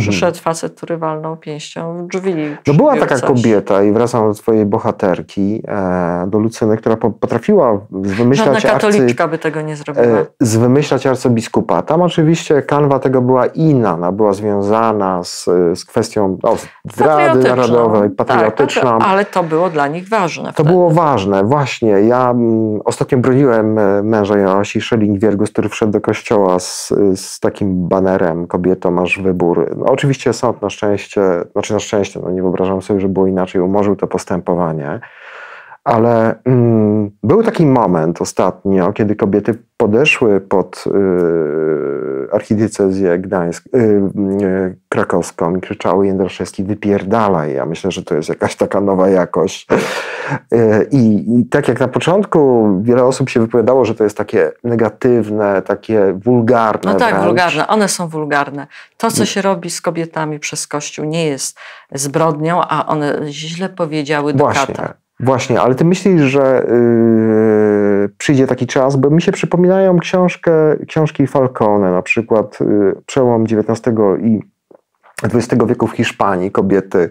przyszedł 0.00 0.38
facet, 0.38 0.74
który 0.74 0.98
walnął 0.98 1.36
pięścią 1.36 2.06
w 2.06 2.08
drzwi. 2.08 2.34
No 2.66 2.74
była 2.74 2.96
taka 2.96 3.18
coś. 3.18 3.28
kobieta 3.28 3.82
i 3.82 3.92
wracam 3.92 4.28
do 4.28 4.34
twojej 4.34 4.66
bohaterki, 4.66 5.62
e, 5.68 6.24
do 6.28 6.38
Lucyny, 6.38 6.76
która 6.76 6.96
potrafiła 6.96 7.80
wymyślać 7.90 8.62
Żadna 8.62 8.70
katoliczka 8.70 9.24
arcy, 9.24 9.30
by 9.30 9.38
tego 9.38 9.60
nie 9.60 9.76
zrobiła. 9.76 10.06
E, 10.06 10.26
zwymyślać 10.40 11.06
arcybiskupa. 11.06 11.82
Tam 11.82 12.02
oczywiście 12.02 12.62
kanwa 12.62 12.98
tego 12.98 13.22
była 13.22 13.46
inna, 13.46 13.94
ona 13.94 14.12
była 14.12 14.32
związana 14.32 15.24
z, 15.24 15.44
z 15.74 15.84
kwestią 15.84 16.38
o, 16.42 16.56
zdrady 16.94 17.48
narodowej, 17.48 18.10
patriotyczną. 18.10 18.98
Tak, 18.98 19.08
ale 19.08 19.24
to 19.24 19.42
było 19.42 19.70
dla 19.70 19.88
nich 19.88 20.08
ważne 20.08 20.21
ważne. 20.22 20.44
To 20.44 20.52
wtedy. 20.52 20.68
było 20.68 20.90
ważne, 20.90 21.44
właśnie. 21.44 21.88
Ja 21.88 22.30
mm, 22.30 22.80
ostatnio 22.84 23.18
broniłem 23.18 23.78
e, 23.78 24.02
męża 24.02 24.38
Joasi 24.38 24.80
Szelling-Wiergus, 24.80 25.52
który 25.52 25.68
wszedł 25.68 25.92
do 25.92 26.00
kościoła 26.00 26.58
z, 26.58 26.92
z 27.14 27.40
takim 27.40 27.88
banerem 27.88 28.46
kobieto, 28.46 28.90
masz 28.90 29.18
wybór. 29.18 29.74
No, 29.76 29.86
oczywiście 29.86 30.32
sąd 30.32 30.62
na 30.62 30.70
szczęście, 30.70 31.22
znaczy 31.52 31.72
na 31.72 31.80
szczęście, 31.80 32.20
no 32.20 32.30
nie 32.30 32.42
wyobrażam 32.42 32.82
sobie, 32.82 33.00
że 33.00 33.08
było 33.08 33.26
inaczej, 33.26 33.60
umorzył 33.60 33.96
to 33.96 34.06
postępowanie. 34.06 35.00
Ale 35.84 36.34
mm, 36.44 37.10
był 37.22 37.42
taki 37.42 37.66
moment 37.66 38.20
ostatnio, 38.20 38.92
kiedy 38.92 39.16
kobiety 39.16 39.58
podeszły 39.76 40.40
pod 40.40 40.84
y, 40.86 42.32
archidiecezję 42.32 43.18
Gdańsk, 43.18 43.66
y, 43.66 43.78
y, 43.78 44.78
krakowską 44.88 45.56
i 45.56 45.60
krzyczały 45.60 46.06
Jędraszewski 46.06 46.64
wypierdalaj. 46.64 47.54
Ja 47.54 47.66
myślę, 47.66 47.90
że 47.90 48.02
to 48.02 48.14
jest 48.14 48.28
jakaś 48.28 48.56
taka 48.56 48.80
nowa 48.80 49.08
jakość. 49.08 49.66
Y, 50.52 50.88
I, 50.90 51.24
I, 51.38 51.46
tak 51.46 51.68
jak 51.68 51.80
na 51.80 51.88
początku 51.88 52.68
wiele 52.82 53.04
osób 53.04 53.30
się 53.30 53.40
wypowiadało, 53.40 53.84
że 53.84 53.94
to 53.94 54.04
jest 54.04 54.16
takie 54.16 54.52
negatywne, 54.64 55.62
takie 55.62 56.18
wulgarne. 56.24 56.92
No 56.92 56.98
tak, 56.98 57.10
wręcz. 57.10 57.26
wulgarne. 57.26 57.68
One 57.68 57.88
są 57.88 58.08
wulgarne. 58.08 58.66
To, 58.96 59.10
co 59.10 59.24
się 59.24 59.42
robi 59.42 59.70
z 59.70 59.80
kobietami 59.80 60.38
przez 60.38 60.66
Kościół 60.66 61.04
nie 61.04 61.26
jest 61.26 61.58
zbrodnią, 61.92 62.60
a 62.68 62.86
one 62.86 63.18
źle 63.26 63.68
powiedziały 63.68 64.32
do 64.32 64.44
Właśnie. 64.44 64.74
kata. 64.74 65.01
Właśnie, 65.22 65.60
ale 65.60 65.74
ty 65.74 65.84
myślisz, 65.84 66.20
że 66.20 66.66
yy, 66.68 68.08
przyjdzie 68.18 68.46
taki 68.46 68.66
czas, 68.66 68.96
bo 68.96 69.10
mi 69.10 69.22
się 69.22 69.32
przypominają 69.32 69.98
książkę, 69.98 70.52
książki 70.88 71.26
Falcone, 71.26 71.92
na 71.92 72.02
przykład 72.02 72.60
yy, 72.60 72.96
przełom 73.06 73.44
XIX 73.44 73.96
i 74.20 74.40
XX 75.22 75.64
wieku 75.66 75.86
w 75.86 75.92
Hiszpanii, 75.92 76.50
kobiety, 76.50 77.10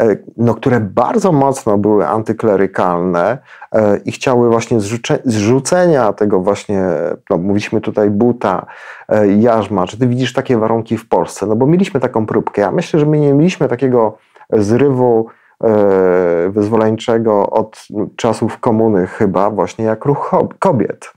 yy, 0.00 0.24
no, 0.36 0.54
które 0.54 0.80
bardzo 0.80 1.32
mocno 1.32 1.78
były 1.78 2.06
antyklerykalne 2.06 3.38
yy, 3.74 3.80
i 4.04 4.12
chciały 4.12 4.50
właśnie 4.50 4.80
zrzuce, 4.80 5.18
zrzucenia 5.24 6.12
tego 6.12 6.40
właśnie, 6.40 6.82
no, 7.30 7.38
mówiliśmy 7.38 7.80
tutaj 7.80 8.10
buta, 8.10 8.66
yy, 9.08 9.34
jarzma. 9.34 9.86
Czy 9.86 9.98
ty 9.98 10.06
widzisz 10.06 10.32
takie 10.32 10.58
warunki 10.58 10.98
w 10.98 11.08
Polsce? 11.08 11.46
No 11.46 11.56
bo 11.56 11.66
mieliśmy 11.66 12.00
taką 12.00 12.26
próbkę. 12.26 12.62
Ja 12.62 12.70
myślę, 12.70 13.00
że 13.00 13.06
my 13.06 13.20
nie 13.20 13.34
mieliśmy 13.34 13.68
takiego 13.68 14.18
zrywu 14.52 15.26
E, 15.28 15.47
wyzwoleńczego 16.48 17.50
od 17.50 17.86
czasów 18.16 18.58
komuny 18.58 19.06
chyba 19.06 19.50
właśnie 19.50 19.84
jak 19.84 20.04
ruch 20.04 20.34
kobiet. 20.58 21.12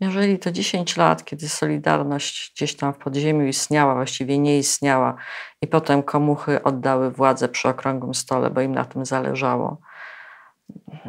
Jeżeli 0.00 0.38
to 0.38 0.52
10 0.52 0.96
lat, 0.96 1.24
kiedy 1.24 1.48
Solidarność 1.48 2.52
gdzieś 2.56 2.76
tam 2.76 2.92
w 2.92 2.98
podziemiu 2.98 3.46
istniała, 3.46 3.94
właściwie 3.94 4.38
nie 4.38 4.58
istniała, 4.58 5.14
i 5.62 5.66
potem 5.66 6.02
komuchy 6.02 6.62
oddały 6.62 7.10
władzę 7.10 7.48
przy 7.48 7.68
okrągłym 7.68 8.14
stole, 8.14 8.50
bo 8.50 8.60
im 8.60 8.74
na 8.74 8.84
tym 8.84 9.06
zależało. 9.06 9.80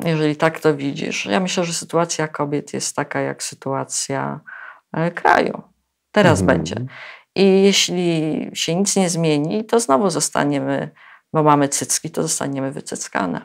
Jeżeli 0.05 0.35
tak 0.35 0.59
to 0.59 0.75
widzisz, 0.75 1.25
ja 1.25 1.39
myślę, 1.39 1.63
że 1.63 1.73
sytuacja 1.73 2.27
kobiet 2.27 2.73
jest 2.73 2.95
taka 2.95 3.19
jak 3.19 3.43
sytuacja 3.43 4.39
e, 4.93 5.11
kraju. 5.11 5.61
Teraz 6.11 6.41
mhm. 6.41 6.57
będzie. 6.57 6.75
I 7.35 7.63
jeśli 7.63 8.49
się 8.53 8.75
nic 8.75 8.95
nie 8.95 9.09
zmieni, 9.09 9.65
to 9.65 9.79
znowu 9.79 10.09
zostaniemy, 10.09 10.89
bo 11.33 11.43
mamy 11.43 11.69
cycki, 11.69 12.11
to 12.11 12.21
zostaniemy 12.21 12.71
wycyckane. 12.71 13.41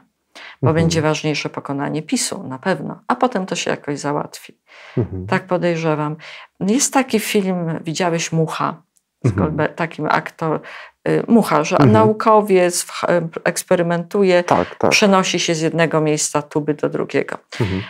Bo 0.63 0.69
mhm. 0.69 0.75
będzie 0.75 1.03
ważniejsze 1.03 1.49
pokonanie 1.51 2.03
PiSu, 2.03 2.43
na 2.43 2.59
pewno, 2.59 3.01
a 3.09 3.17
potem 3.17 3.47
to 3.47 3.57
się 3.57 3.71
jakoś 3.71 3.99
załatwi. 3.99 4.59
Mhm. 4.99 5.27
Tak 5.27 5.47
podejrzewam. 5.47 6.17
Jest 6.61 6.93
taki 6.93 7.21
film, 7.21 7.81
widziałeś 7.85 8.33
Mucha, 8.33 8.83
mhm. 9.25 9.75
takim 9.75 10.07
aktor, 10.07 10.61
Mucha, 11.29 11.65
że 11.65 11.77
mhm. 11.77 11.93
naukowiec 11.93 12.87
eksperymentuje, 13.45 14.45
tak, 14.45 14.75
tak. 14.79 14.91
przenosi 14.91 15.41
się 15.41 15.55
z 15.55 15.61
jednego 15.61 16.01
miejsca 16.01 16.43
tuby 16.43 16.75
do 16.75 16.89
drugiego. 16.89 17.39
Mhm. 17.61 17.83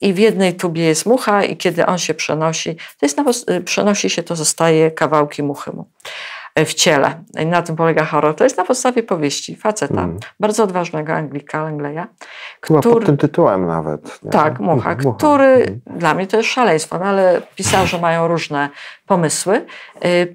I 0.00 0.12
w 0.12 0.18
jednej 0.18 0.54
tubie 0.54 0.84
jest 0.84 1.06
mucha 1.06 1.44
i 1.44 1.56
kiedy 1.56 1.86
on 1.86 1.98
się 1.98 2.14
przenosi, 2.14 2.74
to 2.74 3.06
jest 3.06 3.16
na, 3.16 3.24
y, 3.54 3.60
przenosi 3.60 4.10
się, 4.10 4.22
to 4.22 4.36
zostaje 4.36 4.90
kawałki 4.90 5.42
muchy 5.42 5.70
mu 5.72 5.82
y, 5.82 6.35
w 6.64 6.74
ciele. 6.74 7.22
I 7.40 7.46
na 7.46 7.62
tym 7.62 7.76
polega 7.76 8.04
horror. 8.04 8.34
To 8.34 8.44
jest 8.44 8.56
na 8.56 8.64
podstawie 8.64 9.02
powieści 9.02 9.56
faceta, 9.56 10.02
mm. 10.02 10.18
bardzo 10.40 10.62
odważnego 10.62 11.12
Anglika, 11.12 11.58
Angleja. 11.58 12.06
Który, 12.60 12.82
Chyba 12.82 12.94
pod 12.94 13.06
tym 13.06 13.16
tytułem 13.16 13.66
nawet. 13.66 14.22
Nie? 14.22 14.30
Tak, 14.30 14.60
Mucha, 14.60 14.96
Mucha. 15.04 15.18
który 15.18 15.44
mm. 15.44 15.80
dla 15.86 16.14
mnie 16.14 16.26
to 16.26 16.36
jest 16.36 16.48
szaleństwo, 16.48 16.98
no 16.98 17.04
ale 17.04 17.42
pisarze 17.56 18.00
mają 18.00 18.28
różne 18.28 18.68
pomysły. 19.06 19.66
Y, 20.04 20.34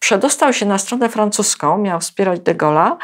przedostał 0.00 0.52
się 0.52 0.66
na 0.66 0.78
stronę 0.78 1.08
francuską, 1.08 1.78
miał 1.78 2.00
wspierać 2.00 2.40
de 2.40 2.54
Gaulle'a, 2.54 2.96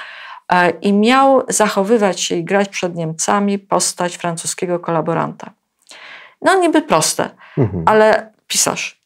E, 0.52 0.70
i 0.70 0.92
miał 0.92 1.42
zachowywać 1.48 2.20
się 2.20 2.34
i 2.34 2.44
grać 2.44 2.68
przed 2.68 2.94
Niemcami 2.94 3.58
postać 3.58 4.16
francuskiego 4.16 4.78
kolaboranta. 4.78 5.50
No 6.42 6.54
niby 6.54 6.82
proste, 6.82 7.30
mhm. 7.58 7.82
ale 7.86 8.32
pisarz. 8.46 9.03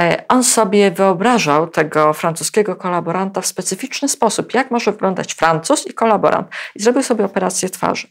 E, 0.00 0.24
on 0.28 0.44
sobie 0.44 0.90
wyobrażał 0.90 1.66
tego 1.66 2.12
francuskiego 2.12 2.76
kolaboranta 2.76 3.40
w 3.40 3.46
specyficzny 3.46 4.08
sposób, 4.08 4.54
jak 4.54 4.70
może 4.70 4.92
wyglądać 4.92 5.34
Francuz 5.34 5.86
i 5.86 5.94
kolaborant. 5.94 6.48
I 6.74 6.82
zrobił 6.82 7.02
sobie 7.02 7.24
operację 7.24 7.68
twarzy. 7.70 8.08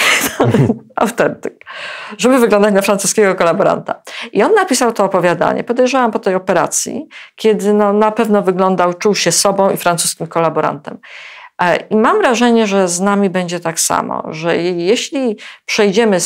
Autentyk. 0.96 1.64
Żeby 2.18 2.38
wyglądać 2.38 2.74
na 2.74 2.82
francuskiego 2.82 3.34
kolaboranta. 3.34 4.02
I 4.32 4.42
on 4.42 4.54
napisał 4.54 4.92
to 4.92 5.04
opowiadanie, 5.04 5.64
podejrzewam 5.64 6.10
po 6.10 6.18
tej 6.18 6.34
operacji, 6.34 7.08
kiedy 7.36 7.72
no, 7.72 7.92
na 7.92 8.12
pewno 8.12 8.42
wyglądał, 8.42 8.94
czuł 8.94 9.14
się 9.14 9.32
sobą 9.32 9.70
i 9.70 9.76
francuskim 9.76 10.26
kolaborantem. 10.26 10.98
E, 11.62 11.76
I 11.76 11.96
mam 11.96 12.18
wrażenie, 12.18 12.66
że 12.66 12.88
z 12.88 13.00
nami 13.00 13.30
będzie 13.30 13.60
tak 13.60 13.80
samo, 13.80 14.22
że 14.30 14.56
jeśli 14.56 15.36
przejdziemy 15.64 16.18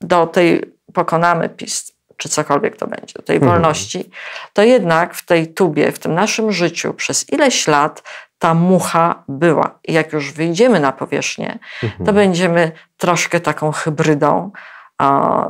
do 0.00 0.26
tej, 0.26 0.62
pokonamy 0.92 1.48
PiS, 1.48 1.91
czy 2.16 2.28
cokolwiek 2.28 2.76
to 2.76 2.86
będzie, 2.86 3.14
tej 3.24 3.36
mhm. 3.36 3.52
wolności, 3.52 4.10
to 4.52 4.62
jednak 4.62 5.14
w 5.14 5.26
tej 5.26 5.54
tubie, 5.54 5.92
w 5.92 5.98
tym 5.98 6.14
naszym 6.14 6.52
życiu 6.52 6.94
przez 6.94 7.32
ileś 7.32 7.68
lat 7.68 8.02
ta 8.38 8.54
mucha 8.54 9.24
była. 9.28 9.78
I 9.84 9.92
jak 9.92 10.12
już 10.12 10.32
wyjdziemy 10.32 10.80
na 10.80 10.92
powierzchnię, 10.92 11.58
mhm. 11.82 12.06
to 12.06 12.12
będziemy 12.12 12.72
troszkę 12.96 13.40
taką 13.40 13.72
hybrydą 13.72 14.50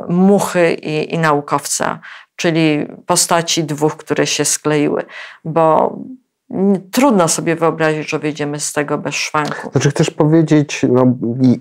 muchy 0.09 0.73
i, 0.73 1.15
i 1.15 1.19
naukowca, 1.19 1.99
czyli 2.37 2.87
postaci 3.07 3.65
dwóch, 3.65 3.97
które 3.97 4.27
się 4.27 4.45
skleiły, 4.45 5.05
bo 5.45 5.97
trudno 6.93 7.29
sobie 7.29 7.57
wyobrazić, 7.57 8.11
że 8.11 8.19
wyjdziemy 8.19 8.61
z 8.61 8.73
tego 8.73 8.99
bez 8.99 9.15
szwanku. 9.15 9.71
Znaczy 9.71 9.91
chcesz 9.91 10.11
powiedzieć, 10.11 10.87
no 10.89 11.05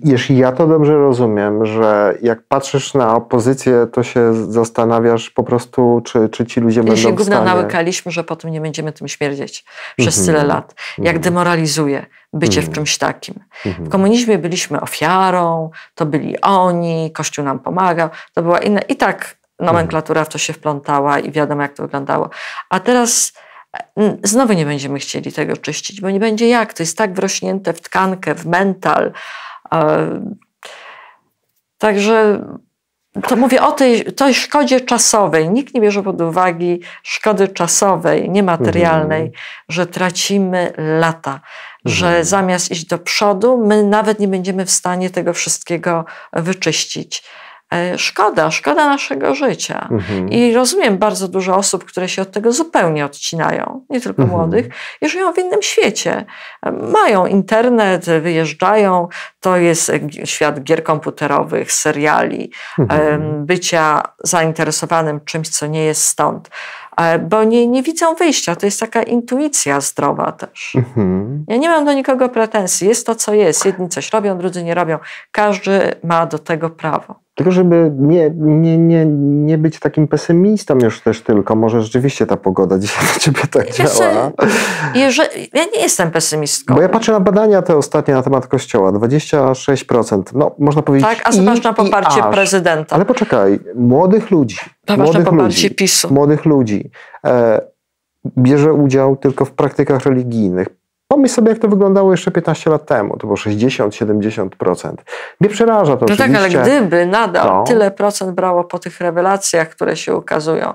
jeśli 0.04 0.38
ja 0.38 0.52
to 0.52 0.66
dobrze 0.66 0.98
rozumiem, 0.98 1.66
że 1.66 2.14
jak 2.22 2.42
patrzysz 2.42 2.94
na 2.94 3.16
opozycję, 3.16 3.86
to 3.92 4.02
się 4.02 4.34
zastanawiasz 4.52 5.30
po 5.30 5.42
prostu, 5.42 6.02
czy, 6.04 6.28
czy 6.28 6.46
ci 6.46 6.60
ludzie 6.60 6.80
będą 6.80 6.96
w 6.96 6.98
stanie... 6.98 7.14
gówno 7.14 7.44
nałykaliśmy, 7.44 8.12
że 8.12 8.24
potem 8.24 8.50
nie 8.50 8.60
będziemy 8.60 8.92
tym 8.92 9.08
śmierdzieć 9.08 9.64
przez 9.96 10.18
mm 10.18 10.24
-hmm. 10.24 10.32
tyle 10.32 10.54
lat. 10.54 10.74
Jak 10.98 11.16
-hmm. 11.16 11.20
demoralizuje 11.20 12.06
bycie 12.32 12.60
mm 12.60 12.62
-hmm. 12.62 12.66
w 12.66 12.68
mhm. 12.68 12.74
czymś 12.74 12.98
takim. 12.98 13.34
W 13.62 13.66
mhm. 13.66 13.88
komunizmie 13.88 14.38
byliśmy 14.38 14.80
ofiarą, 14.80 15.70
to 15.94 16.06
byli 16.06 16.40
oni, 16.40 17.12
Kościół 17.12 17.44
nam 17.44 17.58
pomagał, 17.58 18.08
to 18.34 18.42
była 18.42 18.58
inna... 18.58 18.80
I 18.80 18.96
tak 18.96 19.36
nomenklatura 19.60 20.24
w 20.24 20.28
to 20.28 20.38
się 20.38 20.52
wplątała 20.52 21.18
i 21.18 21.32
wiadomo, 21.32 21.62
jak 21.62 21.72
to 21.72 21.82
wyglądało. 21.82 22.30
A 22.70 22.80
teraz 22.80 23.32
Znowu 24.22 24.52
nie 24.52 24.66
będziemy 24.66 24.98
chcieli 24.98 25.32
tego 25.32 25.56
czyścić, 25.56 26.00
bo 26.00 26.10
nie 26.10 26.20
będzie 26.20 26.48
jak. 26.48 26.74
To 26.74 26.82
jest 26.82 26.98
tak 26.98 27.14
wrośnięte 27.14 27.72
w 27.72 27.80
tkankę, 27.80 28.34
w 28.34 28.46
mental. 28.46 29.12
Także 31.78 32.44
to 33.28 33.36
mówię 33.36 33.62
o 33.62 33.72
tej, 33.72 34.04
tej 34.04 34.34
szkodzie 34.34 34.80
czasowej. 34.80 35.50
Nikt 35.50 35.74
nie 35.74 35.80
bierze 35.80 36.02
pod 36.02 36.20
uwagę 36.20 36.66
szkody 37.02 37.48
czasowej, 37.48 38.30
niematerialnej, 38.30 39.20
mhm. 39.20 39.42
że 39.68 39.86
tracimy 39.86 40.72
lata, 40.76 41.30
mhm. 41.30 41.42
że 41.84 42.24
zamiast 42.24 42.70
iść 42.70 42.84
do 42.84 42.98
przodu, 42.98 43.64
my 43.66 43.82
nawet 43.82 44.18
nie 44.18 44.28
będziemy 44.28 44.66
w 44.66 44.70
stanie 44.70 45.10
tego 45.10 45.32
wszystkiego 45.32 46.04
wyczyścić. 46.32 47.24
E, 47.72 47.98
szkoda, 47.98 48.50
szkoda 48.50 48.86
naszego 48.86 49.34
życia. 49.34 49.88
Mhm. 49.90 50.28
I 50.28 50.54
rozumiem 50.54 50.98
bardzo 50.98 51.28
dużo 51.28 51.56
osób, 51.56 51.84
które 51.84 52.08
się 52.08 52.22
od 52.22 52.30
tego 52.30 52.52
zupełnie 52.52 53.04
odcinają, 53.04 53.84
nie 53.90 54.00
tylko 54.00 54.22
mhm. 54.22 54.40
młodych, 54.40 54.66
i 55.00 55.08
żyją 55.08 55.32
w 55.32 55.38
innym 55.38 55.62
świecie. 55.62 56.24
Mają 56.92 57.26
internet, 57.26 58.06
wyjeżdżają, 58.06 59.08
to 59.40 59.56
jest 59.56 59.92
świat 60.24 60.62
gier 60.62 60.82
komputerowych, 60.84 61.72
seriali, 61.72 62.50
mhm. 62.78 63.46
bycia 63.46 64.02
zainteresowanym 64.24 65.20
czymś, 65.24 65.48
co 65.48 65.66
nie 65.66 65.84
jest 65.84 66.02
stąd 66.02 66.50
e, 66.96 67.18
bo 67.18 67.44
nie, 67.44 67.66
nie 67.66 67.82
widzą 67.82 68.14
wyjścia. 68.14 68.56
To 68.56 68.66
jest 68.66 68.80
taka 68.80 69.02
intuicja 69.02 69.80
zdrowa 69.80 70.32
też. 70.32 70.72
Mhm. 70.76 71.44
Ja 71.48 71.56
nie 71.56 71.68
mam 71.68 71.84
do 71.84 71.92
nikogo 71.92 72.28
pretensji. 72.28 72.88
Jest 72.88 73.06
to, 73.06 73.14
co 73.14 73.34
jest. 73.34 73.64
Jedni 73.64 73.88
coś 73.88 74.12
robią, 74.12 74.38
drudzy 74.38 74.64
nie 74.64 74.74
robią. 74.74 74.98
Każdy 75.30 75.94
ma 76.04 76.26
do 76.26 76.38
tego 76.38 76.70
prawo. 76.70 77.22
Tylko 77.34 77.52
żeby 77.52 77.92
nie, 77.98 78.30
nie, 78.36 78.78
nie, 78.78 79.06
nie 79.06 79.58
być 79.58 79.80
takim 79.80 80.08
pesymistą 80.08 80.78
już 80.78 81.00
też 81.00 81.20
tylko, 81.20 81.56
może 81.56 81.82
rzeczywiście 81.82 82.26
ta 82.26 82.36
pogoda 82.36 82.78
dzisiaj 82.78 83.04
na 83.14 83.20
ciebie 83.20 83.40
tak 83.50 83.70
działa. 83.70 84.30
Jeżeli, 84.94 85.50
ja 85.52 85.64
nie 85.64 85.80
jestem 85.82 86.10
pesymistką. 86.10 86.74
Bo 86.74 86.82
ja 86.82 86.88
patrzę 86.88 87.12
na 87.12 87.20
badania 87.20 87.62
te 87.62 87.76
ostatnie 87.76 88.14
na 88.14 88.22
temat 88.22 88.46
kościoła, 88.46 88.92
26%, 88.92 90.22
no 90.34 90.54
można 90.58 90.82
powiedzieć 90.82 91.08
Tak, 91.08 91.28
a 91.28 91.32
zobacz 91.32 91.62
na 91.62 91.72
poparcie 91.72 92.22
prezydenta. 92.32 92.96
Ale 92.96 93.04
poczekaj, 93.04 93.60
młodych 93.74 94.30
ludzi, 94.30 94.56
Zobacz 94.88 95.04
młodych 95.04 95.24
na 95.24 95.30
poparcie 95.30 95.68
ludzi, 95.68 95.74
PiSu. 95.74 96.14
Młodych 96.14 96.44
ludzi 96.44 96.90
e, 97.26 97.60
bierze 98.38 98.72
udział 98.72 99.16
tylko 99.16 99.44
w 99.44 99.52
praktykach 99.52 100.06
religijnych, 100.06 100.68
Pomyśl 101.12 101.34
sobie, 101.34 101.48
jak 101.48 101.58
to 101.58 101.68
wyglądało 101.68 102.10
jeszcze 102.10 102.30
15 102.30 102.70
lat 102.70 102.86
temu. 102.86 103.16
To 103.16 103.26
było 103.26 103.36
60-70%. 103.36 104.94
Mnie 105.40 105.50
przeraża 105.50 105.96
to 105.96 106.06
No 106.08 106.16
tak, 106.16 106.34
ale 106.34 106.48
gdyby 106.48 107.06
nadal 107.06 107.46
no. 107.46 107.64
tyle 107.64 107.90
procent 107.90 108.30
brało 108.30 108.64
po 108.64 108.78
tych 108.78 109.00
rewelacjach, 109.00 109.68
które 109.68 109.96
się 109.96 110.16
ukazują, 110.16 110.74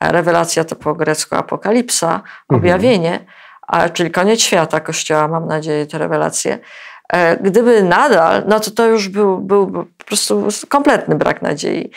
rewelacja 0.00 0.64
to 0.64 0.76
po 0.76 0.94
grecku 0.94 1.34
apokalipsa, 1.36 2.14
mhm. 2.14 2.24
objawienie, 2.50 3.24
mhm. 3.72 3.92
czyli 3.92 4.10
koniec 4.10 4.40
świata 4.40 4.80
Kościoła, 4.80 5.28
mam 5.28 5.46
nadzieję, 5.46 5.86
te 5.86 5.98
rewelacje, 5.98 6.58
e, 7.12 7.36
gdyby 7.36 7.82
nadal, 7.82 8.42
no 8.46 8.60
to 8.60 8.70
to 8.70 8.86
już 8.86 9.08
był, 9.08 9.38
był 9.38 9.66
po 9.98 10.04
prostu 10.04 10.48
kompletny 10.68 11.14
brak 11.14 11.42
nadziei. 11.42 11.90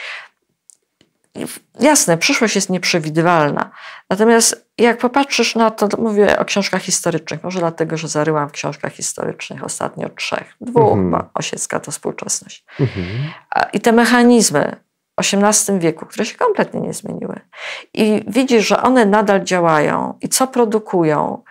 Jasne, 1.79 2.17
przyszłość 2.17 2.55
jest 2.55 2.69
nieprzewidywalna. 2.69 3.71
Natomiast 4.09 4.69
jak 4.77 4.97
popatrzysz 4.97 5.55
na 5.55 5.71
to, 5.71 5.87
mówię 5.97 6.39
o 6.39 6.45
książkach 6.45 6.81
historycznych, 6.81 7.43
może 7.43 7.59
dlatego, 7.59 7.97
że 7.97 8.07
zaryłam 8.07 8.49
w 8.49 8.51
książkach 8.51 8.93
historycznych 8.93 9.63
ostatnio 9.63 10.09
trzech, 10.09 10.55
dwóch, 10.61 10.93
mm 10.93 11.11
-hmm. 11.11 11.25
Osiecka 11.33 11.79
to 11.79 11.91
współczesność. 11.91 12.65
-hmm. 12.79 13.65
I 13.73 13.79
te 13.81 13.91
mechanizmy 13.91 14.75
w 15.19 15.33
XVIII 15.33 15.79
wieku, 15.79 16.05
które 16.05 16.25
się 16.25 16.37
kompletnie 16.37 16.81
nie 16.81 16.93
zmieniły. 16.93 17.39
I 17.93 18.23
widzisz, 18.27 18.67
że 18.67 18.81
one 18.81 19.05
nadal 19.05 19.43
działają 19.43 20.17
i 20.21 20.29
co 20.29 20.47
produkują, 20.47 21.43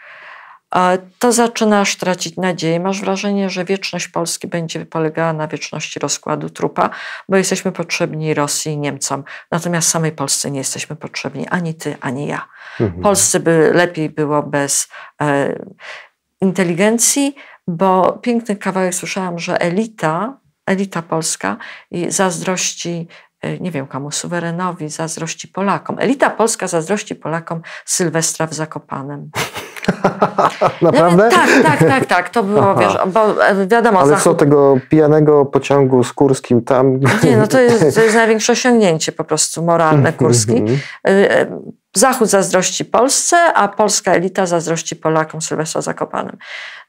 to 1.18 1.32
zaczynasz 1.32 1.96
tracić 1.96 2.36
nadzieję. 2.36 2.80
Masz 2.80 3.00
wrażenie, 3.00 3.50
że 3.50 3.64
wieczność 3.64 4.08
Polski 4.08 4.48
będzie 4.48 4.86
polegała 4.86 5.32
na 5.32 5.48
wieczności 5.48 6.00
rozkładu 6.00 6.50
trupa, 6.50 6.90
bo 7.28 7.36
jesteśmy 7.36 7.72
potrzebni 7.72 8.34
Rosji 8.34 8.72
i 8.72 8.78
Niemcom. 8.78 9.24
Natomiast 9.50 9.88
samej 9.88 10.12
Polsce 10.12 10.50
nie 10.50 10.58
jesteśmy 10.58 10.96
potrzebni 10.96 11.48
ani 11.48 11.74
ty, 11.74 11.96
ani 12.00 12.26
ja. 12.26 12.48
Mhm. 12.80 13.02
Polsce 13.02 13.40
by 13.40 13.70
lepiej 13.74 14.10
było 14.10 14.42
bez 14.42 14.88
e, 15.22 15.58
inteligencji, 16.40 17.34
bo 17.68 18.18
piękny 18.22 18.56
kawałek 18.56 18.94
słyszałam, 18.94 19.38
że 19.38 19.60
elita, 19.60 20.38
elita 20.66 21.02
polska 21.02 21.56
zazdrości 22.08 23.08
e, 23.40 23.58
nie 23.58 23.70
wiem 23.70 23.86
komu, 23.86 24.10
suwerenowi, 24.10 24.88
zazdrości 24.88 25.48
Polakom. 25.48 25.96
Elita 25.98 26.30
polska 26.30 26.66
zazdrości 26.66 27.14
Polakom 27.14 27.62
Sylwestra 27.84 28.46
w 28.46 28.54
Zakopanem. 28.54 29.30
Naprawdę? 30.82 31.28
tak, 31.30 31.48
tak, 31.62 31.78
tak, 31.78 32.06
tak. 32.06 32.30
To 32.30 32.42
było, 32.42 32.74
wiesz, 32.74 32.98
bo 33.06 33.44
e, 33.44 33.66
wiadomo... 33.66 34.00
Ale 34.00 34.16
co, 34.16 34.34
tego 34.34 34.78
pijanego 34.88 35.44
pociągu 35.44 36.04
z 36.04 36.12
Kurskim 36.12 36.62
tam... 36.62 37.00
Nie, 37.24 37.36
no 37.36 37.46
to 37.46 37.60
jest, 37.60 37.80
to 37.94 38.02
jest 38.02 38.14
największe 38.14 38.52
osiągnięcie 38.52 39.12
po 39.12 39.24
prostu 39.24 39.62
moralne 39.62 40.12
Kurski. 40.12 40.64
Zachód 41.94 42.28
zazdrości 42.28 42.84
Polsce, 42.84 43.36
a 43.54 43.68
polska 43.68 44.12
elita 44.12 44.46
zazdrości 44.46 44.96
Polakom 44.96 45.40
Sylwestra 45.42 45.80
Zakopanym. 45.80 46.36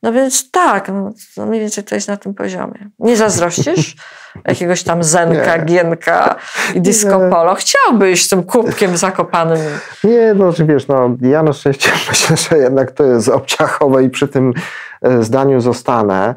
No 0.03 0.13
więc 0.13 0.51
tak, 0.51 0.87
no, 0.89 1.11
no 1.37 1.45
mniej 1.45 1.61
więcej 1.61 1.83
to 1.83 1.95
jest 1.95 2.07
na 2.07 2.17
tym 2.17 2.33
poziomie. 2.33 2.89
Nie 2.99 3.17
zazdrościsz 3.17 3.95
jakiegoś 4.47 4.83
tam 4.83 5.03
Zenka, 5.03 5.57
nie. 5.57 5.65
Gienka 5.65 6.35
i 6.75 6.81
disco 6.81 7.23
nie. 7.23 7.29
polo? 7.29 7.55
Chciałbyś 7.55 8.29
tym 8.29 8.43
kubkiem 8.43 8.97
Zakopanym. 8.97 9.59
Nie, 10.03 10.33
no 10.33 10.53
wiesz, 10.67 10.87
no, 10.87 11.17
ja 11.21 11.43
na 11.43 11.53
szczęście 11.53 11.91
myślę, 12.09 12.37
że 12.37 12.57
jednak 12.57 12.91
to 12.91 13.03
jest 13.03 13.29
obciachowe 13.29 14.03
i 14.03 14.09
przy 14.09 14.27
tym 14.27 14.53
e, 15.01 15.23
zdaniu 15.23 15.61
zostanę. 15.61 16.35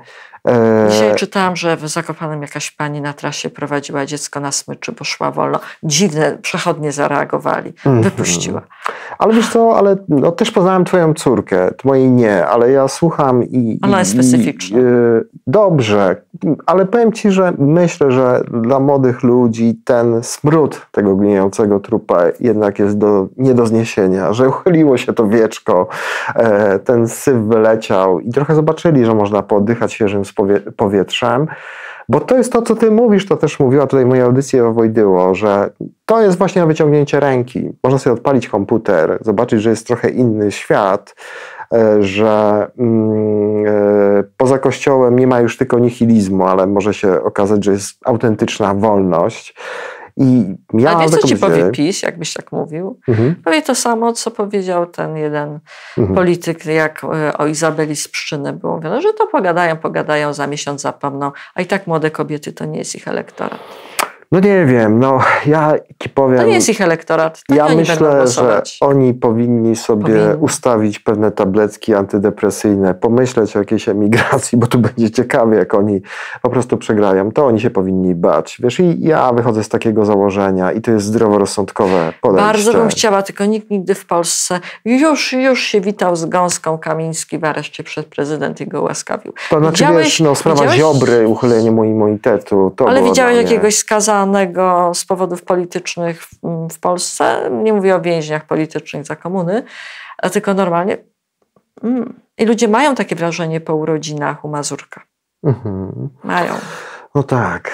E, 0.48 0.86
Dzisiaj 0.90 1.14
czytałam, 1.14 1.56
że 1.56 1.76
w 1.76 1.88
Zakopanem 1.88 2.42
jakaś 2.42 2.70
pani 2.70 3.00
na 3.00 3.12
trasie 3.12 3.50
prowadziła 3.50 4.06
dziecko 4.06 4.40
na 4.40 4.52
smyczy, 4.52 4.92
bo 4.92 5.04
szła 5.04 5.30
wolno. 5.30 5.60
Dziwne, 5.82 6.38
przechodnie 6.42 6.92
zareagowali. 6.92 7.72
-hmm. 7.72 8.02
Wypuściła. 8.02 8.62
Ale 9.18 9.34
wiesz 9.34 9.48
co, 9.48 9.76
ale 9.78 9.96
no, 10.08 10.32
też 10.32 10.50
poznałem 10.50 10.84
twoją 10.84 11.14
córkę, 11.14 11.70
mojej 11.84 12.10
nie, 12.10 12.46
ale 12.46 12.70
ja 12.70 12.88
słucham 12.88 13.44
i... 13.44 13.78
Ona 13.82 13.98
jest 13.98 14.10
specyficzna. 14.10 14.78
I, 14.78 14.82
y, 14.82 15.28
dobrze, 15.46 16.16
ale 16.66 16.86
powiem 16.86 17.12
ci, 17.12 17.30
że 17.30 17.52
myślę, 17.58 18.12
że 18.12 18.44
dla 18.62 18.80
młodych 18.80 19.22
ludzi 19.22 19.80
ten 19.84 20.22
smród 20.22 20.86
tego 20.90 21.16
gnijącego 21.16 21.80
trupa 21.80 22.22
jednak 22.40 22.78
jest 22.78 22.98
do, 22.98 23.28
nie 23.36 23.54
do 23.54 23.66
zniesienia, 23.66 24.32
że 24.32 24.48
uchyliło 24.48 24.96
się 24.96 25.12
to 25.12 25.28
wieczko, 25.28 25.88
e, 26.34 26.78
ten 26.78 27.08
syf 27.08 27.36
wyleciał 27.36 28.20
i 28.20 28.30
trochę 28.30 28.54
zobaczyli, 28.54 29.04
że 29.04 29.14
można 29.14 29.42
pooddychać 29.42 29.92
świeżym 29.92 30.24
powietrzem. 30.76 31.46
Bo 32.08 32.20
to 32.20 32.36
jest 32.36 32.52
to, 32.52 32.62
co 32.62 32.76
ty 32.76 32.90
mówisz, 32.90 33.26
to 33.26 33.36
też 33.36 33.60
mówiła 33.60 33.86
tutaj 33.86 34.06
moja 34.06 34.24
audycja 34.24 34.66
o 34.66 34.72
Wojdyło, 34.72 35.34
że 35.34 35.70
to 36.06 36.22
jest 36.22 36.38
właśnie 36.38 36.62
na 36.62 36.66
wyciągnięcie 36.66 37.20
ręki. 37.20 37.70
Można 37.84 37.98
sobie 37.98 38.14
odpalić 38.14 38.48
komputer, 38.48 39.18
zobaczyć, 39.20 39.62
że 39.62 39.70
jest 39.70 39.86
trochę 39.86 40.10
inny 40.10 40.52
świat, 40.52 41.14
e, 41.72 42.02
że 42.02 42.66
mm, 42.78 43.66
e, 43.66 44.24
poza 44.36 44.58
kościołem 44.58 45.18
nie 45.18 45.26
ma 45.26 45.40
już 45.40 45.56
tylko 45.56 45.78
nihilizmu, 45.78 46.44
ale 46.44 46.66
może 46.66 46.94
się 46.94 47.22
okazać, 47.22 47.64
że 47.64 47.72
jest 47.72 47.98
autentyczna 48.04 48.74
wolność. 48.74 49.54
I 50.16 50.56
ja 50.74 50.96
A 50.96 51.00
wiesz, 51.00 51.10
co 51.10 51.28
ci 51.28 51.36
powie 51.36 51.70
PiS, 51.70 52.02
jakbyś 52.02 52.32
tak 52.32 52.52
mówił? 52.52 53.00
Mhm. 53.08 53.34
Powie 53.44 53.62
to 53.62 53.74
samo, 53.74 54.12
co 54.12 54.30
powiedział 54.30 54.86
ten 54.86 55.16
jeden 55.16 55.60
mhm. 55.98 56.14
polityk, 56.14 56.66
jak 56.66 57.04
e, 57.04 57.38
o 57.38 57.46
Izabeli 57.46 57.96
z 57.96 58.08
Pszczyny 58.08 58.52
było 58.52 58.76
mówione, 58.76 59.02
że 59.02 59.12
to 59.12 59.26
pogadają, 59.26 59.76
pogadają, 59.76 60.32
za 60.32 60.46
miesiąc 60.46 60.80
zapomną, 60.80 61.32
a 61.54 61.62
i 61.62 61.66
tak 61.66 61.86
młode 61.86 62.10
kobiety 62.10 62.52
to 62.52 62.64
nie 62.64 62.78
jest 62.78 62.94
ich 62.94 63.08
elektorat. 63.08 63.60
No 64.34 64.40
nie 64.40 64.66
wiem, 64.66 65.00
no 65.00 65.18
ja 65.46 65.72
ci 66.02 66.08
powiem. 66.08 66.38
To 66.38 66.46
nie 66.46 66.54
jest 66.54 66.68
ich 66.68 66.80
elektorat. 66.80 67.42
Tak 67.46 67.58
ja 67.58 67.68
myślę, 67.68 68.26
że 68.28 68.62
oni 68.80 69.14
powinni 69.14 69.76
sobie 69.76 70.02
powinni. 70.02 70.36
ustawić 70.40 70.98
pewne 70.98 71.30
tabletki 71.30 71.94
antydepresyjne, 71.94 72.94
pomyśleć 72.94 73.56
o 73.56 73.58
jakiejś 73.58 73.88
emigracji, 73.88 74.58
bo 74.58 74.66
tu 74.66 74.78
będzie 74.78 75.10
ciekawie, 75.10 75.56
jak 75.56 75.74
oni 75.74 76.00
po 76.42 76.50
prostu 76.50 76.76
przegrają. 76.76 77.32
To 77.32 77.46
oni 77.46 77.60
się 77.60 77.70
powinni 77.70 78.14
bać. 78.14 78.58
Wiesz, 78.62 78.80
i 78.80 78.96
ja 79.00 79.32
wychodzę 79.32 79.64
z 79.64 79.68
takiego 79.68 80.04
założenia 80.04 80.72
i 80.72 80.80
to 80.80 80.90
jest 80.90 81.06
zdroworozsądkowe 81.06 82.12
podejście. 82.20 82.46
Bardzo 82.46 82.72
bym 82.72 82.88
chciała, 82.88 83.22
tylko 83.22 83.44
nikt 83.44 83.70
nigdy 83.70 83.94
w 83.94 84.06
Polsce 84.06 84.60
już, 84.84 85.32
już 85.32 85.60
się 85.60 85.80
witał 85.80 86.16
z 86.16 86.24
gąską 86.24 86.78
Kamiński 86.78 87.38
w 87.38 87.44
areszcie 87.44 87.84
przed 87.84 88.06
prezydent 88.06 88.60
i 88.60 88.66
go 88.66 88.82
łaskawił. 88.82 89.32
To 89.50 89.58
znaczy, 89.58 89.84
widziałeś, 89.84 90.04
wiesz, 90.04 90.20
no, 90.20 90.34
sprawa 90.34 90.56
widziałeś? 90.56 90.78
Ziobry, 90.78 91.28
uchylenie 91.28 91.70
mu 91.70 91.84
immunitetu. 91.84 92.72
To 92.76 92.88
Ale 92.88 93.02
widziałeś 93.02 93.36
jakiegoś 93.36 93.76
skazanego 93.76 94.23
z 94.94 95.04
powodów 95.04 95.42
politycznych 95.42 96.22
w, 96.22 96.30
w 96.70 96.80
Polsce, 96.80 97.50
nie 97.62 97.72
mówię 97.72 97.96
o 97.96 98.00
więźniach 98.00 98.46
politycznych 98.46 99.04
za 99.04 99.16
komuny, 99.16 99.62
tylko 100.32 100.54
normalnie. 100.54 100.96
Mm. 101.82 102.20
I 102.38 102.44
ludzie 102.44 102.68
mają 102.68 102.94
takie 102.94 103.16
wrażenie 103.16 103.60
po 103.60 103.74
urodzinach 103.74 104.44
u 104.44 104.48
Mazurka. 104.48 105.02
Mhm. 105.44 106.08
Mają. 106.24 106.54
No 107.14 107.22
tak, 107.22 107.70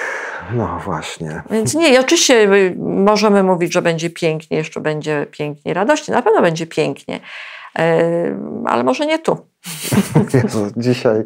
no 0.53 0.79
właśnie. 0.85 1.43
Więc 1.49 1.73
nie, 1.73 1.99
oczywiście 1.99 2.53
y, 2.53 2.75
możemy 2.79 3.43
mówić, 3.43 3.73
że 3.73 3.81
będzie 3.81 4.09
pięknie, 4.09 4.57
jeszcze 4.57 4.81
będzie 4.81 5.27
pięknie, 5.31 5.73
radośnie. 5.73 6.13
Na 6.13 6.21
pewno 6.21 6.41
będzie 6.41 6.67
pięknie, 6.67 7.19
ale 8.65 8.83
może 8.83 9.05
nie 9.05 9.19
tu. 9.19 9.37
Jezu, 10.43 10.71
dzisiaj 10.77 11.23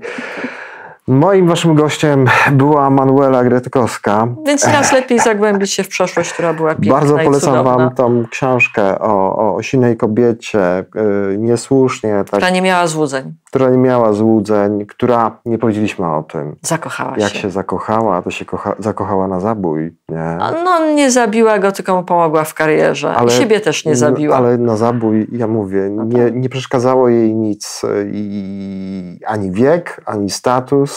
Moim 1.07 1.47
waszym 1.47 1.75
gościem 1.75 2.25
była 2.51 2.89
Manuela 2.89 3.43
Gretkowska. 3.43 4.27
Więc 4.45 4.61
teraz 4.61 4.91
lepiej 4.91 5.19
zagłębić 5.19 5.71
się 5.71 5.83
w 5.83 5.87
przeszłość, 5.87 6.33
która 6.33 6.53
była 6.53 6.75
piękna 6.75 6.93
Bardzo 6.93 7.17
polecam 7.17 7.63
wam 7.63 7.95
tą 7.95 8.23
książkę 8.31 8.99
o, 8.99 9.55
o 9.55 9.61
silnej 9.61 9.97
kobiecie, 9.97 10.85
yy, 10.95 11.37
niesłusznie. 11.37 12.09
Tak, 12.09 12.25
która 12.25 12.49
nie 12.49 12.61
miała 12.61 12.87
złudzeń. 12.87 13.33
Która 13.45 13.69
nie 13.69 13.77
miała 13.77 14.13
złudzeń, 14.13 14.85
która, 14.85 15.39
nie 15.45 15.57
powiedzieliśmy 15.57 16.15
o 16.15 16.23
tym. 16.23 16.55
Zakochała 16.61 17.17
Jak 17.17 17.33
się, 17.33 17.39
się 17.39 17.51
zakochała, 17.51 18.21
to 18.21 18.31
się 18.31 18.45
kocha, 18.45 18.75
zakochała 18.79 19.27
na 19.27 19.39
zabój. 19.39 19.95
Nie? 20.09 20.37
No 20.63 20.91
nie 20.93 21.11
zabiła 21.11 21.59
go, 21.59 21.71
tylko 21.71 21.95
mu 21.95 22.03
pomogła 22.03 22.43
w 22.43 22.53
karierze. 22.53 23.13
Ale, 23.13 23.27
I 23.27 23.31
siebie 23.31 23.59
też 23.59 23.85
nie 23.85 23.95
zabiła. 23.95 24.37
Ale 24.37 24.57
na 24.57 24.77
zabój, 24.77 25.27
ja 25.31 25.47
mówię, 25.47 25.89
no 25.91 26.03
nie, 26.03 26.23
tak. 26.25 26.35
nie 26.35 26.49
przeszkadzało 26.49 27.09
jej 27.09 27.35
nic. 27.35 27.81
I, 28.11 29.19
ani 29.27 29.51
wiek, 29.51 30.01
ani 30.05 30.29
status 30.29 30.94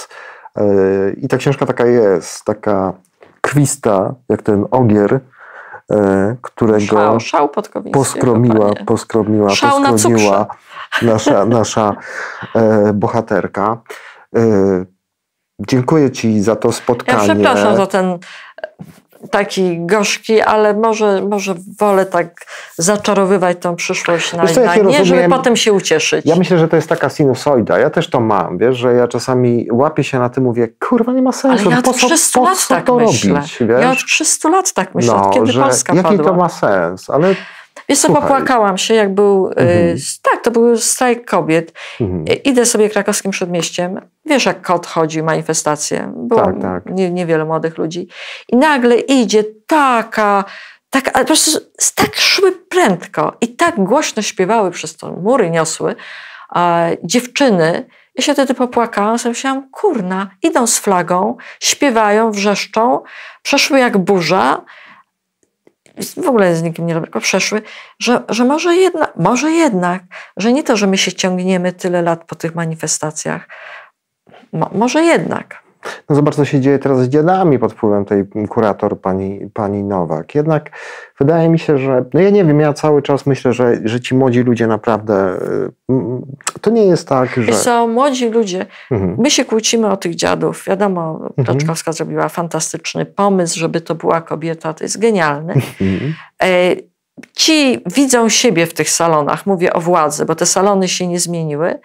E, 0.56 0.64
I 1.16 1.28
ta 1.28 1.36
książka 1.36 1.66
taka 1.66 1.86
jest, 1.86 2.44
taka 2.44 2.92
kwista, 3.40 4.14
jak 4.28 4.42
ten 4.42 4.64
ogier, 4.70 5.20
e, 5.92 6.36
którego 6.42 6.80
szał, 6.80 7.20
szał 7.20 7.48
poskromiła, 7.48 7.94
poskromiła, 8.86 9.50
szał 9.50 9.82
poskromiła 9.82 10.46
na 11.02 11.12
nasza, 11.12 11.44
nasza 11.44 11.96
e, 12.54 12.92
bohaterka. 12.92 13.80
Dziękuję 15.58 16.10
Ci 16.10 16.42
za 16.42 16.56
to 16.56 16.72
spotkanie. 16.72 17.28
Ja 17.28 17.34
przepraszam 17.34 17.76
za 17.76 17.86
ten 17.86 18.18
taki 19.30 19.86
gorzki, 19.86 20.40
ale 20.40 20.74
może, 20.74 21.22
może 21.22 21.54
wolę 21.78 22.06
tak 22.06 22.46
zaczarowywać 22.76 23.56
tą 23.60 23.76
przyszłość 23.76 24.32
na, 24.32 24.46
co, 24.46 24.60
ja 24.60 24.76
na 24.76 24.82
nie, 24.82 25.04
żeby 25.04 25.28
potem 25.28 25.56
się 25.56 25.72
ucieszyć. 25.72 26.26
Ja 26.26 26.36
myślę, 26.36 26.58
że 26.58 26.68
to 26.68 26.76
jest 26.76 26.88
taka 26.88 27.08
sinusoida. 27.08 27.78
Ja 27.78 27.90
też 27.90 28.10
to 28.10 28.20
mam, 28.20 28.58
wiesz, 28.58 28.76
że 28.76 28.92
ja 28.92 29.08
czasami 29.08 29.68
łapię 29.72 30.04
się 30.04 30.18
na 30.18 30.28
tym, 30.28 30.44
mówię, 30.44 30.68
kurwa, 30.88 31.12
nie 31.12 31.22
ma 31.22 31.32
sensu. 31.32 31.66
Ale 31.66 31.76
ja 31.76 31.90
od 31.90 31.96
300 31.96 32.40
lat 32.40 32.68
tak 32.68 32.84
to 32.84 32.96
myślę. 32.96 33.34
Robić, 33.34 33.56
wiesz? 33.60 33.80
Ja 33.80 33.90
od 33.90 33.98
300 33.98 34.48
lat 34.48 34.72
tak 34.72 34.94
myślę, 34.94 35.14
no, 35.14 35.30
kiedy 35.30 35.52
że 35.52 35.62
Polska 35.62 35.94
jaki 35.94 36.08
padła. 36.08 36.24
to 36.24 36.34
ma 36.36 36.48
sens, 36.48 37.10
ale 37.10 37.34
Wiesz 37.88 37.98
co, 37.98 38.12
popłakałam 38.12 38.78
się, 38.78 38.94
jak 38.94 39.14
był, 39.14 39.46
y, 39.46 39.50
mhm. 39.50 39.96
tak, 40.22 40.42
to 40.42 40.50
był 40.50 40.76
strajk 40.76 41.30
kobiet. 41.30 41.72
Mhm. 42.00 42.24
Idę 42.44 42.66
sobie 42.66 42.90
krakowskim 42.90 43.30
przedmieściem, 43.30 44.00
wiesz 44.26 44.46
jak 44.46 44.62
kot 44.62 44.86
chodzi, 44.86 45.22
manifestacje, 45.22 46.12
było 46.16 46.40
tak, 46.40 46.60
tak. 46.62 46.86
Nie, 46.86 47.10
niewiele 47.10 47.44
młodych 47.44 47.78
ludzi 47.78 48.08
i 48.48 48.56
nagle 48.56 48.96
idzie 48.96 49.44
taka, 49.66 50.44
tak, 50.90 51.12
po 51.12 51.24
prostu 51.24 51.60
tak 51.94 52.16
szły 52.16 52.52
prędko 52.52 53.36
i 53.40 53.48
tak 53.48 53.84
głośno 53.84 54.22
śpiewały 54.22 54.70
przez 54.70 54.96
to, 54.96 55.12
mury 55.12 55.50
niosły, 55.50 55.94
a 56.48 56.86
dziewczyny, 57.04 57.86
ja 58.14 58.24
się 58.24 58.32
wtedy 58.32 58.54
popłakałam, 58.54 59.18
sobie 59.18 59.30
myślałam, 59.30 59.70
kurna, 59.70 60.30
idą 60.42 60.66
z 60.66 60.78
flagą, 60.78 61.36
śpiewają, 61.60 62.30
wrzeszczą, 62.30 63.02
przeszły 63.42 63.78
jak 63.78 63.98
burza, 63.98 64.64
w 66.16 66.28
ogóle 66.28 66.56
z 66.56 66.62
nikim 66.62 66.86
nie 66.86 66.94
dobrego 66.94 67.20
przeszły, 67.20 67.62
że, 67.98 68.22
że 68.28 68.44
może, 68.44 68.76
jedna, 68.76 69.08
może 69.16 69.50
jednak, 69.50 70.02
że 70.36 70.52
nie 70.52 70.62
to, 70.62 70.76
że 70.76 70.86
my 70.86 70.98
się 70.98 71.12
ciągniemy 71.12 71.72
tyle 71.72 72.02
lat 72.02 72.24
po 72.24 72.34
tych 72.34 72.54
manifestacjach, 72.54 73.48
Mo, 74.52 74.70
może 74.72 75.02
jednak. 75.02 75.62
No 76.08 76.16
zobacz, 76.16 76.34
co 76.34 76.44
się 76.44 76.60
dzieje 76.60 76.78
teraz 76.78 77.00
z 77.00 77.08
dziadami 77.08 77.58
pod 77.58 77.72
wpływem 77.72 78.04
tej 78.04 78.24
kurator 78.48 79.00
pani, 79.00 79.40
pani 79.54 79.84
Nowak. 79.84 80.34
Jednak 80.34 80.70
wydaje 81.18 81.48
mi 81.48 81.58
się, 81.58 81.78
że, 81.78 82.04
no 82.14 82.20
ja 82.20 82.30
nie 82.30 82.44
wiem, 82.44 82.60
ja 82.60 82.72
cały 82.72 83.02
czas 83.02 83.26
myślę, 83.26 83.52
że, 83.52 83.78
że 83.84 84.00
ci 84.00 84.14
młodzi 84.14 84.40
ludzie 84.40 84.66
naprawdę, 84.66 85.38
y, 85.90 86.60
to 86.60 86.70
nie 86.70 86.84
jest 86.84 87.08
tak, 87.08 87.36
że... 87.36 87.52
Są 87.52 87.88
młodzi 87.88 88.28
ludzie, 88.28 88.66
mhm. 88.90 89.16
my 89.18 89.30
się 89.30 89.44
kłócimy 89.44 89.90
o 89.90 89.96
tych 89.96 90.14
dziadów, 90.14 90.64
wiadomo, 90.66 91.20
Placzkowska 91.34 91.90
mhm. 91.90 91.92
zrobiła 91.92 92.28
fantastyczny 92.28 93.06
pomysł, 93.06 93.58
żeby 93.58 93.80
to 93.80 93.94
była 93.94 94.20
kobieta, 94.20 94.74
to 94.74 94.84
jest 94.84 94.98
genialne. 94.98 95.52
Mhm. 95.54 96.14
E, 96.42 96.76
ci 97.32 97.82
widzą 97.94 98.28
siebie 98.28 98.66
w 98.66 98.74
tych 98.74 98.90
salonach, 98.90 99.46
mówię 99.46 99.72
o 99.72 99.80
władzy, 99.80 100.24
bo 100.24 100.34
te 100.34 100.46
salony 100.46 100.88
się 100.88 101.06
nie 101.06 101.20
zmieniły, 101.20 101.78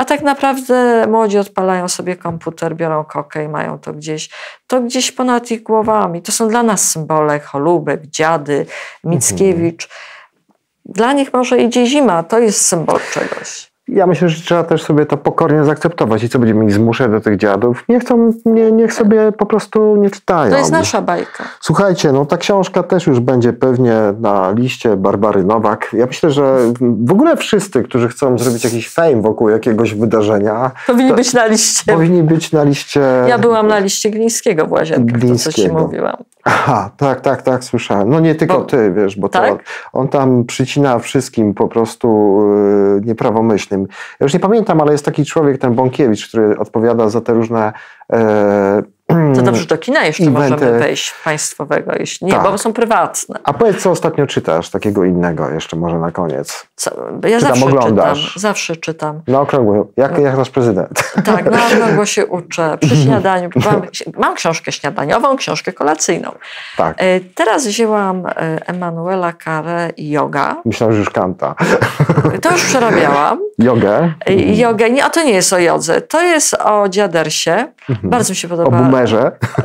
a 0.00 0.04
tak 0.04 0.22
naprawdę 0.22 1.06
młodzi 1.06 1.38
odpalają 1.38 1.88
sobie 1.88 2.16
komputer, 2.16 2.76
biorą 2.76 3.04
kokę 3.04 3.44
i 3.44 3.48
mają 3.48 3.78
to 3.78 3.92
gdzieś, 3.92 4.30
to 4.66 4.80
gdzieś 4.80 5.12
ponad 5.12 5.50
ich 5.50 5.62
głowami. 5.62 6.22
To 6.22 6.32
są 6.32 6.48
dla 6.48 6.62
nas 6.62 6.90
symbole, 6.90 7.40
Cholubek, 7.40 8.06
Dziady, 8.06 8.66
Mickiewicz. 9.04 9.88
Dla 10.84 11.12
nich 11.12 11.32
może 11.32 11.58
idzie 11.58 11.86
zima, 11.86 12.22
to 12.22 12.38
jest 12.38 12.66
symbol 12.66 13.00
czegoś. 13.12 13.69
Ja 13.92 14.06
myślę, 14.06 14.28
że 14.28 14.42
trzeba 14.42 14.64
też 14.64 14.82
sobie 14.82 15.06
to 15.06 15.16
pokornie 15.16 15.64
zaakceptować 15.64 16.22
i 16.22 16.28
co 16.28 16.38
będziemy 16.38 16.64
ich 16.64 16.72
zmuszać 16.72 17.10
do 17.10 17.20
tych 17.20 17.36
dziadów. 17.36 17.84
Nie 17.88 18.00
chcą, 18.00 18.32
nie, 18.44 18.72
niech 18.72 18.94
sobie 18.94 19.32
po 19.32 19.46
prostu 19.46 19.96
nie 19.96 20.10
czytają. 20.10 20.50
To 20.50 20.58
jest 20.58 20.72
nasza 20.72 21.02
bajka. 21.02 21.44
Słuchajcie, 21.60 22.12
no 22.12 22.26
ta 22.26 22.36
książka 22.36 22.82
też 22.82 23.06
już 23.06 23.20
będzie 23.20 23.52
pewnie 23.52 23.94
na 24.20 24.50
liście 24.50 24.96
Barbary 24.96 25.44
Nowak. 25.44 25.90
Ja 25.92 26.06
myślę, 26.06 26.30
że 26.30 26.58
w 26.80 27.12
ogóle 27.12 27.36
wszyscy, 27.36 27.82
którzy 27.82 28.08
chcą 28.08 28.38
zrobić 28.38 28.64
jakiś 28.64 28.90
fame 28.90 29.22
wokół 29.22 29.48
jakiegoś 29.48 29.94
wydarzenia. 29.94 30.70
Powinni 30.86 31.12
być 31.12 31.32
na 31.32 31.46
liście. 31.46 31.92
Powinni 31.92 32.22
być 32.22 32.52
na 32.52 32.62
liście. 32.62 33.00
Ja 33.28 33.38
byłam 33.38 33.68
na 33.68 33.78
liście 33.78 34.10
Glińskiego 34.10 34.66
w 34.66 34.72
Łazienkach, 34.72 35.20
to 35.20 35.36
co 35.36 35.52
ci 35.52 35.68
mówiłam. 35.68 36.16
Aha, 36.44 36.90
tak, 36.96 37.20
tak, 37.20 37.42
tak, 37.42 37.64
słyszałem. 37.64 38.10
No 38.10 38.20
nie 38.20 38.34
tylko 38.34 38.58
bo, 38.58 38.64
ty, 38.64 38.92
wiesz, 38.92 39.16
bo 39.16 39.28
tak? 39.28 39.50
to 39.50 39.58
on 39.92 40.08
tam 40.08 40.44
przycina 40.44 40.98
wszystkim 40.98 41.54
po 41.54 41.68
prostu 41.68 42.38
yy, 42.94 43.00
nieprawomyślnym 43.04 43.79
ja 44.20 44.24
już 44.24 44.34
nie 44.34 44.40
pamiętam, 44.40 44.80
ale 44.80 44.92
jest 44.92 45.04
taki 45.04 45.24
człowiek, 45.24 45.58
ten 45.58 45.74
Bąkiewicz, 45.74 46.28
który 46.28 46.58
odpowiada 46.58 47.08
za 47.08 47.20
te 47.20 47.32
różne 47.32 47.72
e, 48.12 48.82
to 49.34 49.42
dobrze, 49.42 49.66
do 49.66 49.78
kina 49.78 50.04
jeszcze 50.04 50.22
Inventy. 50.22 50.50
możemy 50.50 50.78
wejść 50.78 51.14
państwowego, 51.24 51.92
jeśli 51.98 52.26
nie, 52.26 52.32
tak. 52.32 52.42
bo 52.42 52.58
są 52.58 52.72
prywatne. 52.72 53.38
A 53.44 53.52
powiedz, 53.52 53.82
co 53.82 53.90
ostatnio 53.90 54.26
czytasz, 54.26 54.70
takiego 54.70 55.04
innego 55.04 55.50
jeszcze 55.50 55.76
może 55.76 55.98
na 55.98 56.10
koniec? 56.10 56.66
Co? 56.76 56.90
Ja 57.28 57.38
Czy 57.38 57.46
zawsze 57.46 57.64
oglądasz? 57.64 58.26
czytam, 58.26 58.40
zawsze 58.40 58.76
czytam. 58.76 59.20
Na 59.28 59.40
okrągło, 59.40 59.86
jak, 59.96 60.18
jak 60.18 60.36
nasz 60.36 60.50
prezydent. 60.50 61.12
Tak, 61.24 61.50
na 61.50 61.66
okrągło 61.66 62.06
się 62.06 62.26
uczę, 62.26 62.78
przy 62.80 62.96
śniadaniu. 62.96 63.50
Mam, 63.64 63.82
mam 64.24 64.34
książkę 64.34 64.72
śniadaniową, 64.72 65.36
książkę 65.36 65.72
kolacyjną. 65.72 66.32
Tak. 66.76 66.96
E, 66.98 67.20
teraz 67.20 67.66
wzięłam 67.66 68.26
e, 68.26 68.32
Emanuela 68.66 69.32
Carre 69.44 69.90
i 69.96 70.10
yoga. 70.10 70.56
Myślałam, 70.64 70.92
że 70.92 70.98
już 70.98 71.10
kanta. 71.10 71.54
To 72.42 72.52
już 72.52 72.64
przerabiałam. 72.64 73.38
Jogę? 73.58 74.12
Jogę, 74.54 74.90
nie, 74.90 75.04
a 75.04 75.10
to 75.10 75.22
nie 75.22 75.32
jest 75.32 75.52
o 75.52 75.58
jodze, 75.58 76.00
to 76.00 76.22
jest 76.22 76.54
o 76.54 76.88
dziadersie. 76.88 77.66
Mhm. 77.88 78.10
Bardzo 78.10 78.32
mi 78.32 78.36
się 78.36 78.48
podoba 78.48 78.70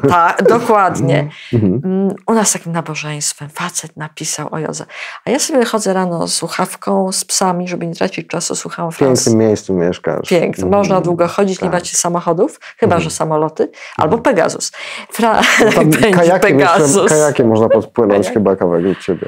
Tak, 0.10 0.44
dokładnie. 0.44 1.16
Mhm. 1.54 1.82
Mm, 1.86 2.16
u 2.28 2.34
nas 2.34 2.54
takim 2.54 2.72
nabożeństwem 2.72 3.50
facet 3.50 3.98
napisał 3.98 4.48
o 4.52 4.60
Jodze. 4.60 4.86
A 5.26 5.30
ja 5.30 5.40
sobie 5.40 5.66
chodzę 5.66 5.94
rano 5.94 6.28
z 6.28 6.34
słuchawką, 6.34 7.12
z 7.12 7.26
psami, 7.26 7.68
żeby 7.68 7.88
nie 7.88 7.96
tracić 7.96 8.28
czasu, 8.28 8.56
słucham 8.56 8.92
W 8.92 8.98
pięknym 8.98 9.38
miejscu 9.38 9.74
mieszkasz. 9.74 10.30
Pięknie. 10.30 10.64
Mhm. 10.64 10.82
Można 10.82 11.02
długo 11.02 11.28
chodzić, 11.28 11.60
tak. 11.60 11.64
nie 11.64 11.70
macie 11.70 11.98
samochodów, 11.98 12.60
chyba, 12.78 13.00
że 13.00 13.10
samoloty, 13.10 13.72
albo 13.98 14.18
Pegasus. 14.18 14.72
Fra... 15.12 15.42
No 15.66 15.72
kajakiem, 16.18 16.40
Pegasus. 16.40 17.10
kajakiem 17.10 17.48
można 17.48 17.70
podpłynąć 17.80 18.30
chyba 18.30 18.56
kawałek 18.56 18.86
od 18.98 19.04
ciebie. 19.04 19.28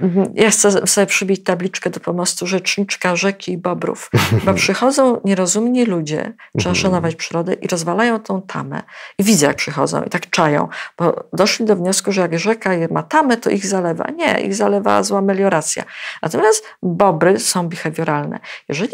Mhm. 0.00 0.32
Ja 0.34 0.50
chcę 0.50 0.86
sobie 0.86 1.06
przybić 1.06 1.44
tabliczkę 1.44 1.90
do 1.90 2.00
pomostu 2.00 2.46
rzeczniczka 2.46 3.16
rzeki 3.16 3.52
i 3.52 3.58
bobrów, 3.58 4.10
bo 4.44 4.54
przychodzą 4.64 5.20
nierozumni 5.24 5.84
ludzie, 5.84 6.32
trzeba 6.58 6.70
mhm. 6.70 6.74
szanować 6.74 7.14
przyrodę 7.14 7.54
i 7.54 7.68
rozwalają 7.68 8.18
tą 8.20 8.42
tamę. 8.42 8.82
I 9.18 9.24
widzę, 9.24 9.46
jak 9.46 9.56
przychodzą 9.56 10.02
i 10.02 10.10
tak 10.10 10.30
czają, 10.30 10.68
bo 10.98 11.24
doszli 11.32 11.66
do 11.66 11.76
wniosku, 11.76 12.12
że 12.12 12.20
jak 12.20 12.38
rzeka 12.38 12.70
ma 12.90 13.02
tamę, 13.02 13.36
to 13.36 13.50
ich 13.50 13.66
zalewa. 13.66 14.04
Nie, 14.16 14.40
ich 14.40 14.54
zalewa 14.54 15.02
zła 15.02 15.22
melioracja. 15.22 15.84
Natomiast 16.22 16.64
bobry 16.82 17.38
są 17.38 17.68
behawioralne. 17.68 18.38
Jeżeli 18.68 18.92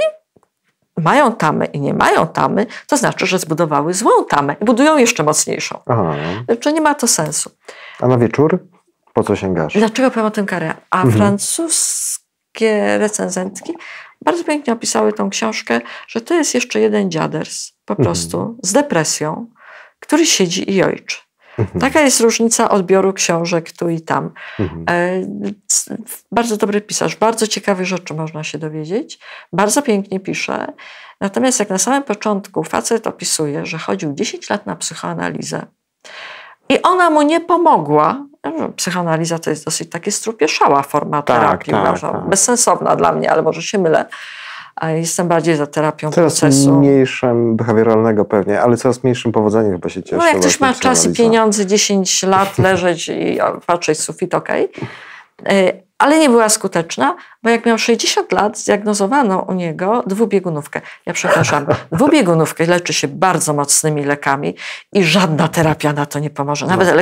mają 0.96 1.32
tamę 1.32 1.64
i 1.64 1.80
nie 1.80 1.94
mają 1.94 2.26
tamy, 2.26 2.66
to 2.86 2.96
znaczy, 2.96 3.26
że 3.26 3.38
zbudowały 3.38 3.94
złą 3.94 4.10
tamę 4.28 4.56
i 4.60 4.64
budują 4.64 4.96
jeszcze 4.96 5.22
mocniejszą. 5.22 5.78
Aha. 5.86 6.14
Czy 6.60 6.72
nie 6.72 6.80
ma 6.80 6.94
to 6.94 7.06
sensu. 7.06 7.50
A 8.00 8.08
na 8.08 8.18
wieczór? 8.18 8.58
Po 9.14 9.22
co 9.22 9.36
sięgasz? 9.36 9.74
Dlaczego 9.74 10.10
powiem 10.10 10.26
o 10.26 10.30
tym 10.30 10.46
karę? 10.46 10.74
A 10.90 11.02
mhm. 11.02 11.16
francuskie 11.16 12.98
recenzentki 12.98 13.74
bardzo 14.24 14.44
pięknie 14.44 14.72
opisały 14.72 15.12
tą 15.12 15.30
książkę, 15.30 15.80
że 16.08 16.20
to 16.20 16.34
jest 16.34 16.54
jeszcze 16.54 16.80
jeden 16.80 17.10
dziaders, 17.10 17.72
po 17.84 17.92
mhm. 17.92 18.04
prostu, 18.04 18.58
z 18.62 18.72
depresją, 18.72 19.46
który 20.00 20.26
siedzi 20.26 20.72
i 20.72 20.82
ojczy. 20.82 21.16
Mhm. 21.58 21.80
Taka 21.80 22.00
jest 22.00 22.20
różnica 22.20 22.70
odbioru 22.70 23.12
książek 23.12 23.72
tu 23.72 23.88
i 23.88 24.00
tam. 24.00 24.30
Mhm. 24.60 24.84
E, 24.90 25.26
bardzo 26.32 26.56
dobry 26.56 26.80
pisarz, 26.80 27.16
bardzo 27.16 27.46
ciekawe 27.46 27.84
rzeczy 27.84 28.14
można 28.14 28.44
się 28.44 28.58
dowiedzieć, 28.58 29.18
bardzo 29.52 29.82
pięknie 29.82 30.20
pisze. 30.20 30.72
Natomiast 31.20 31.58
jak 31.58 31.70
na 31.70 31.78
samym 31.78 32.02
początku 32.02 32.64
facet 32.64 33.06
opisuje, 33.06 33.66
że 33.66 33.78
chodził 33.78 34.12
10 34.14 34.50
lat 34.50 34.66
na 34.66 34.76
psychoanalizę 34.76 35.66
i 36.68 36.82
ona 36.82 37.10
mu 37.10 37.22
nie 37.22 37.40
pomogła, 37.40 38.26
psychoanaliza 38.76 39.38
to 39.38 39.50
jest 39.50 39.64
dosyć 39.64 39.90
takie 39.90 40.12
strupieszała 40.12 40.82
forma 40.82 41.22
tak, 41.22 41.40
terapii, 41.40 41.72
tak, 41.72 41.82
uważam. 41.82 42.12
Tak. 42.12 42.28
Bezsensowna 42.28 42.96
dla 42.96 43.12
mnie, 43.12 43.30
ale 43.30 43.42
może 43.42 43.62
się 43.62 43.78
mylę. 43.78 44.04
Jestem 44.82 45.28
bardziej 45.28 45.56
za 45.56 45.66
terapią 45.66 46.10
coraz 46.10 46.32
procesu. 46.32 46.64
Coraz 46.64 46.78
mniejszym 46.78 47.56
behawioralnego 47.56 48.24
pewnie, 48.24 48.60
ale 48.60 48.76
coraz 48.76 49.04
mniejszym 49.04 49.32
powodzeniem 49.32 49.72
chyba 49.72 49.88
się 49.88 50.02
cieszy. 50.02 50.16
No 50.16 50.26
jak 50.26 50.40
ktoś 50.40 50.60
ma 50.60 50.74
czas 50.74 51.06
i 51.06 51.12
pieniądze, 51.12 51.66
10 51.66 52.22
lat 52.22 52.58
leżeć 52.58 53.08
i 53.08 53.38
patrzeć 53.66 54.00
sufit, 54.00 54.34
okej. 54.34 54.68
Okay 54.72 55.83
ale 55.98 56.18
nie 56.18 56.28
była 56.28 56.48
skuteczna, 56.48 57.16
bo 57.42 57.50
jak 57.50 57.66
miał 57.66 57.78
60 57.78 58.32
lat, 58.32 58.58
zdiagnozowano 58.58 59.38
u 59.38 59.52
niego 59.52 60.02
dwubiegunówkę. 60.06 60.80
Ja 61.06 61.12
przepraszam, 61.12 61.66
dwubiegunówkę 61.92 62.66
leczy 62.66 62.92
się 62.92 63.08
bardzo 63.08 63.52
mocnymi 63.52 64.04
lekami 64.04 64.56
i 64.92 65.04
żadna 65.04 65.48
terapia 65.48 65.92
na 65.92 66.06
to 66.06 66.18
nie 66.18 66.30
pomoże. 66.30 66.66
Nawet 66.66 66.88
no 66.88 66.92
tak. 66.92 66.96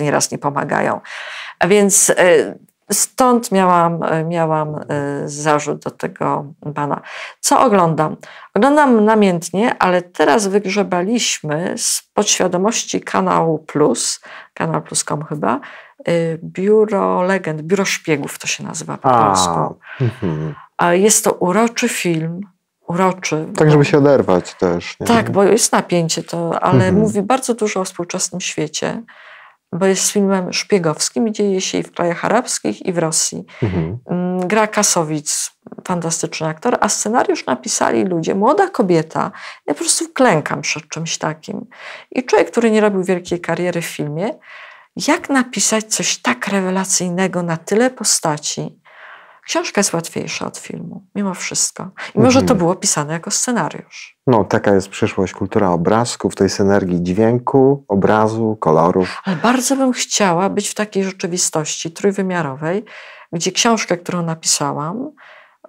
nieraz 0.00 0.30
nie 0.30 0.38
pomagają. 0.38 1.00
A 1.58 1.68
więc 1.68 2.10
e, 2.10 2.14
stąd 2.92 3.52
miałam, 3.52 4.02
e, 4.02 4.24
miałam 4.24 4.74
e, 4.74 4.84
zarzut 5.24 5.78
do 5.78 5.90
tego 5.90 6.44
pana. 6.74 7.00
Co 7.40 7.60
oglądam? 7.60 8.16
Oglądam 8.54 9.04
namiętnie, 9.04 9.78
ale 9.78 10.02
teraz 10.02 10.46
wygrzebaliśmy 10.46 11.74
z 11.76 12.10
podświadomości 12.14 13.00
kanału 13.00 13.58
Plus, 13.58 14.20
kanał 14.54 14.82
Plus.com 14.82 15.24
chyba, 15.24 15.60
Y, 16.08 16.38
biuro 16.42 17.22
Legend, 17.22 17.62
Biuro 17.62 17.84
Szpiegów 17.84 18.38
to 18.38 18.46
się 18.46 18.64
nazywa 18.64 18.98
po 18.98 19.08
polsku. 19.08 19.74
Mhm. 20.00 20.54
A 20.76 20.94
jest 20.94 21.24
to 21.24 21.32
uroczy 21.32 21.88
film, 21.88 22.40
uroczy. 22.88 23.46
Tak, 23.56 23.70
żeby 23.70 23.84
się 23.84 23.98
oderwać 23.98 24.54
też. 24.54 25.00
Nie? 25.00 25.06
Tak, 25.06 25.30
bo 25.30 25.44
jest 25.44 25.72
napięcie 25.72 26.22
to, 26.22 26.62
ale 26.62 26.74
mhm. 26.74 26.94
mówi 26.94 27.22
bardzo 27.22 27.54
dużo 27.54 27.80
o 27.80 27.84
współczesnym 27.84 28.40
świecie, 28.40 29.02
bo 29.74 29.86
jest 29.86 30.10
filmem 30.10 30.52
szpiegowskim, 30.52 31.34
dzieje 31.34 31.60
się 31.60 31.78
i 31.78 31.82
w 31.82 31.92
krajach 31.92 32.24
arabskich, 32.24 32.86
i 32.86 32.92
w 32.92 32.98
Rosji. 32.98 33.44
Mhm. 33.62 33.98
Mm, 34.06 34.48
gra 34.48 34.66
Kasowic, 34.66 35.50
fantastyczny 35.88 36.46
aktor, 36.46 36.78
a 36.80 36.88
scenariusz 36.88 37.46
napisali 37.46 38.04
ludzie, 38.04 38.34
młoda 38.34 38.68
kobieta. 38.68 39.30
Ja 39.66 39.74
po 39.74 39.80
prostu 39.80 40.08
klękam 40.08 40.62
przed 40.62 40.88
czymś 40.88 41.18
takim. 41.18 41.66
I 42.10 42.24
człowiek, 42.24 42.50
który 42.50 42.70
nie 42.70 42.80
robił 42.80 43.04
wielkiej 43.04 43.40
kariery 43.40 43.82
w 43.82 43.86
filmie, 43.86 44.30
jak 45.08 45.28
napisać 45.28 45.84
coś 45.84 46.18
tak 46.18 46.48
rewelacyjnego 46.48 47.42
na 47.42 47.56
tyle 47.56 47.90
postaci? 47.90 48.83
Książka 49.46 49.80
jest 49.80 49.92
łatwiejsza 49.92 50.46
od 50.46 50.58
filmu, 50.58 51.06
mimo 51.14 51.34
wszystko. 51.34 51.90
Mimo, 52.14 52.30
że 52.30 52.38
to 52.38 52.42
mhm. 52.42 52.58
było 52.58 52.74
pisane 52.76 53.12
jako 53.12 53.30
scenariusz. 53.30 54.18
No, 54.26 54.44
taka 54.44 54.74
jest 54.74 54.88
przyszłość 54.88 55.32
kultura 55.32 55.70
obrazków, 55.70 56.34
tej 56.34 56.50
synergii 56.50 57.02
dźwięku, 57.02 57.84
obrazu, 57.88 58.56
kolorów. 58.60 59.22
Ale 59.24 59.36
bardzo 59.36 59.76
bym 59.76 59.92
chciała 59.92 60.50
być 60.50 60.68
w 60.68 60.74
takiej 60.74 61.04
rzeczywistości 61.04 61.90
trójwymiarowej, 61.90 62.84
gdzie 63.32 63.52
książkę, 63.52 63.96
którą 63.96 64.22
napisałam, 64.22 65.10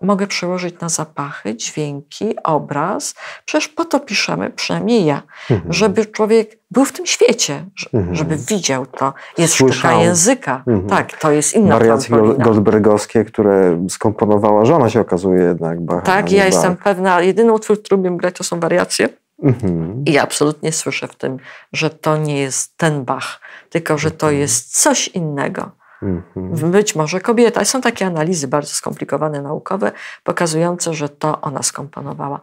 mogę 0.06 0.28
przełożyć 0.28 0.80
na 0.80 0.90
zapachy, 0.90 1.56
dźwięki, 1.56 2.36
obraz. 2.44 3.16
Przecież 3.46 3.68
po 3.68 3.86
to 3.86 4.00
piszemy, 4.00 4.50
przynajmniej 4.50 5.06
ja, 5.06 5.22
mhm. 5.52 5.74
żeby 5.74 6.06
człowiek 6.06 6.60
był 6.72 6.86
w 6.86 6.92
tym 6.92 7.06
świecie, 7.06 7.66
mhm. 7.94 8.16
żeby 8.16 8.36
widział 8.36 8.86
to. 8.86 9.14
Jest 9.38 9.54
Słyszał. 9.54 9.92
sztuka 9.92 10.04
języka. 10.04 10.64
Mhm. 10.68 10.90
Tak, 10.90 11.20
to 11.20 11.32
jest 11.32 11.54
inna 11.54 11.80
Wariacje 11.80 12.18
Goldbergowskie, 12.38 13.26
które 13.26 13.86
skomponowała 13.90 14.66
żona 14.66 14.90
się 14.90 15.00
okazuje 15.00 15.44
jednak. 15.44 15.82
Bach, 15.82 16.04
tak, 16.04 16.32
ja 16.32 16.44
Bach. 16.44 16.54
jestem 16.54 16.78
pewna, 16.78 17.22
jedyny 17.22 17.54
utwór, 17.54 17.84
który 17.84 18.02
umiem 18.02 18.18
grać, 18.18 18.36
to 18.36 18.44
są 18.44 18.60
wariacje. 18.60 19.10
Mhm. 19.44 20.04
I 20.06 20.18
absolutnie 20.18 20.72
słyszę 20.72 21.08
w 21.08 21.16
tym, 21.16 21.38
że 21.74 21.90
to 21.90 22.18
nie 22.18 22.40
jest 22.40 22.78
ten 22.78 23.06
Bach, 23.06 23.40
tylko 23.70 23.98
że 23.98 24.12
to 24.12 24.28
mhm. 24.28 24.42
jest 24.42 24.82
coś 24.82 25.08
innego. 25.08 25.72
Mhm. 26.02 26.72
Być 26.72 26.96
może 26.96 27.20
kobieta. 27.20 27.66
Są 27.66 27.82
takie 27.82 28.06
analizy 28.06 28.48
bardzo 28.48 28.74
skomplikowane, 28.74 29.42
naukowe, 29.42 29.92
pokazujące, 30.24 30.94
że 30.94 31.10
to 31.10 31.42
ona 31.42 31.64
skomponowała. 31.64 32.40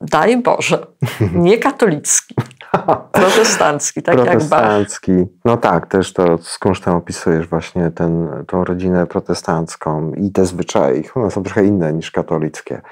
Daj 0.00 0.42
Boże, 0.42 0.86
nie 1.34 1.58
katolicki, 1.58 2.34
protestancki, 3.12 4.02
tak 4.02 4.16
protestancki. 4.16 5.12
jak 5.12 5.20
Bach. 5.20 5.34
No 5.44 5.56
tak, 5.56 5.86
też 5.86 6.12
to 6.12 6.38
z 6.38 6.58
kunsztem 6.58 6.94
opisujesz 6.94 7.46
właśnie 7.46 7.90
ten, 7.90 8.28
tą 8.46 8.64
rodzinę 8.64 9.06
protestancką 9.06 10.12
i 10.12 10.32
te 10.32 10.46
zwyczaje. 10.46 11.02
One 11.14 11.30
są 11.30 11.42
trochę 11.42 11.64
inne 11.64 11.92
niż 11.92 12.10
katolickie. 12.10 12.82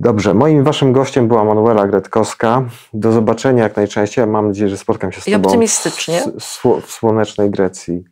Dobrze, 0.00 0.34
moim 0.34 0.64
waszym 0.64 0.92
gościem 0.92 1.28
była 1.28 1.44
Manuela 1.44 1.86
Gretkowska. 1.86 2.62
Do 2.94 3.12
zobaczenia 3.12 3.62
jak 3.62 3.76
najczęściej. 3.76 4.26
Mam 4.26 4.46
nadzieję, 4.48 4.68
że 4.68 4.76
spotkam 4.76 5.12
się 5.12 5.20
z 5.20 5.28
I 5.28 5.32
tobą 5.32 5.48
optymistycznie. 5.48 6.22
W, 6.40 6.80
w 6.86 6.92
słonecznej 6.92 7.50
Grecji. 7.50 8.04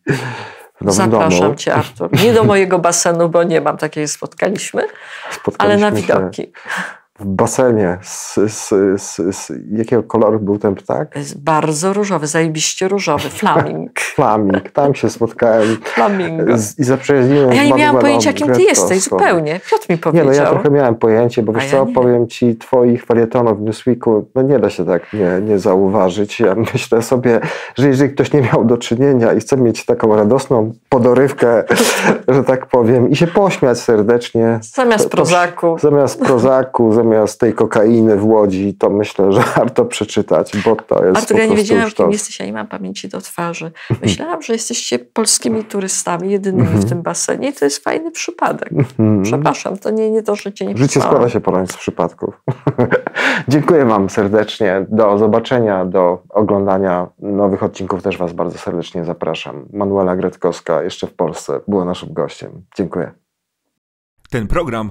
Zapraszam 0.81 1.41
domu. 1.41 1.55
cię, 1.55 1.75
Artur. 1.75 2.23
Nie 2.23 2.33
do 2.33 2.45
mojego 2.45 2.79
basenu, 2.79 3.29
bo 3.29 3.43
nie 3.43 3.61
mam 3.61 3.77
takiej 3.77 4.09
spotkaliśmy, 4.09 4.83
ale 5.59 5.77
na 5.77 5.91
widoki. 5.91 6.43
Się 6.43 7.00
w 7.21 7.27
basenie. 7.27 7.99
Z, 8.03 8.35
z, 8.35 8.69
z, 9.03 9.37
z, 9.37 9.53
jakiego 9.73 10.03
koloru 10.03 10.41
był 10.41 10.59
ten 10.59 10.75
ptak? 10.75 11.15
Bardzo 11.37 11.93
różowy, 11.93 12.27
zajebiście 12.27 12.89
różowy. 12.89 13.29
Flaming. 13.41 14.01
Flaming. 14.01 14.71
Tam 14.71 14.95
się 14.95 15.11
spotkałem. 15.11 15.77
Flamingo. 15.85 16.53
I 16.79 16.85
zaprzyjaźniłem 16.85 17.53
Ja 17.53 17.65
nie 17.65 17.75
miałam 17.75 17.99
pojęcia, 17.99 18.33
kim 18.33 18.53
ty 18.53 18.63
jesteś, 18.63 19.03
zupełnie. 19.03 19.61
Piotr 19.71 19.87
mi 19.91 19.99
powiedział. 19.99 20.27
Nie, 20.27 20.33
no 20.33 20.45
ja 20.45 20.51
trochę 20.51 20.71
miałem 20.71 20.95
pojęcie, 20.95 21.43
bo 21.43 21.53
wiesz 21.53 21.65
ja 21.65 21.71
co, 21.71 21.85
nie. 21.85 21.95
powiem 21.95 22.29
ci, 22.29 22.57
twoich 22.57 23.05
felietonów 23.05 23.59
w 23.59 23.63
Newsweeku, 23.63 24.27
no 24.35 24.43
nie 24.43 24.59
da 24.59 24.71
się 24.71 24.87
tak 24.87 25.13
nie, 25.13 25.41
nie 25.43 25.59
zauważyć. 25.59 26.41
Ja 26.41 26.55
myślę 26.75 27.03
sobie, 27.03 27.41
że 27.75 27.89
jeżeli 27.89 28.15
ktoś 28.15 28.33
nie 28.33 28.41
miał 28.41 28.65
do 28.65 28.79
czynienia 28.79 29.33
i 29.33 29.41
chce 29.41 29.57
mieć 29.57 29.85
taką 29.85 30.17
radosną 30.17 30.73
podorywkę, 30.89 31.65
że 32.29 32.45
tak 32.45 32.67
powiem, 32.67 33.11
i 33.11 33.17
się 33.17 33.27
pośmiać 33.27 33.79
serdecznie. 33.79 34.59
Zamiast 34.63 35.05
to, 35.05 35.11
prozaku. 35.11 35.77
Zamiast 35.79 36.21
prozaku, 36.21 36.93
zamiast 36.93 37.10
zamiast 37.15 37.41
tej 37.41 37.55
kokainy 37.55 38.17
w 38.17 38.25
Łodzi, 38.25 38.75
to 38.75 38.91
myślę, 38.91 39.33
że 39.33 39.41
warto 39.57 39.85
przeczytać, 39.85 40.53
bo 40.65 40.77
to 40.77 41.05
jest 41.05 41.17
Artur, 41.17 41.39
ja 41.39 41.47
nie 41.47 41.57
wiedziałam, 41.57 41.91
kim 41.91 42.11
jesteś, 42.11 42.41
ja 42.41 42.47
nie 42.47 42.53
mam 42.53 42.67
pamięci 42.67 43.09
do 43.09 43.21
twarzy. 43.21 43.73
Myślałam, 44.03 44.43
że 44.43 44.53
jesteście 44.53 44.99
polskimi 44.99 45.65
turystami, 45.65 46.31
jedynymi 46.31 46.67
w 46.67 46.71
mhm. 46.71 46.89
tym 46.89 47.03
basenie 47.03 47.49
i 47.49 47.53
to 47.53 47.65
jest 47.65 47.85
fajny 47.85 48.11
przypadek. 48.11 48.73
Mhm. 48.73 49.23
Przepraszam, 49.23 49.79
to 49.79 49.91
nie, 49.91 50.11
nie 50.11 50.23
to, 50.23 50.37
że 50.37 50.53
cię 50.53 50.67
nie 50.67 50.77
Życie 50.77 51.01
składa 51.01 51.29
się 51.29 51.41
ponad 51.41 51.73
z 51.73 51.77
przypadków. 51.77 52.43
Dziękuję 53.49 53.85
wam 53.85 54.11
serdecznie. 54.11 54.87
Do 54.89 55.19
zobaczenia, 55.19 55.85
do 55.85 56.23
oglądania 56.29 57.07
nowych 57.19 57.63
odcinków 57.63 58.03
też 58.03 58.19
was 58.19 58.33
bardzo 58.33 58.59
serdecznie 58.59 59.05
zapraszam. 59.05 59.67
Manuela 59.73 60.17
Gretkowska 60.17 60.83
jeszcze 60.83 61.07
w 61.07 61.15
Polsce 61.15 61.61
była 61.69 61.85
naszym 61.85 62.13
gościem. 62.13 62.51
Dziękuję. 62.77 63.13
Ten 64.31 64.47
program 64.47 64.91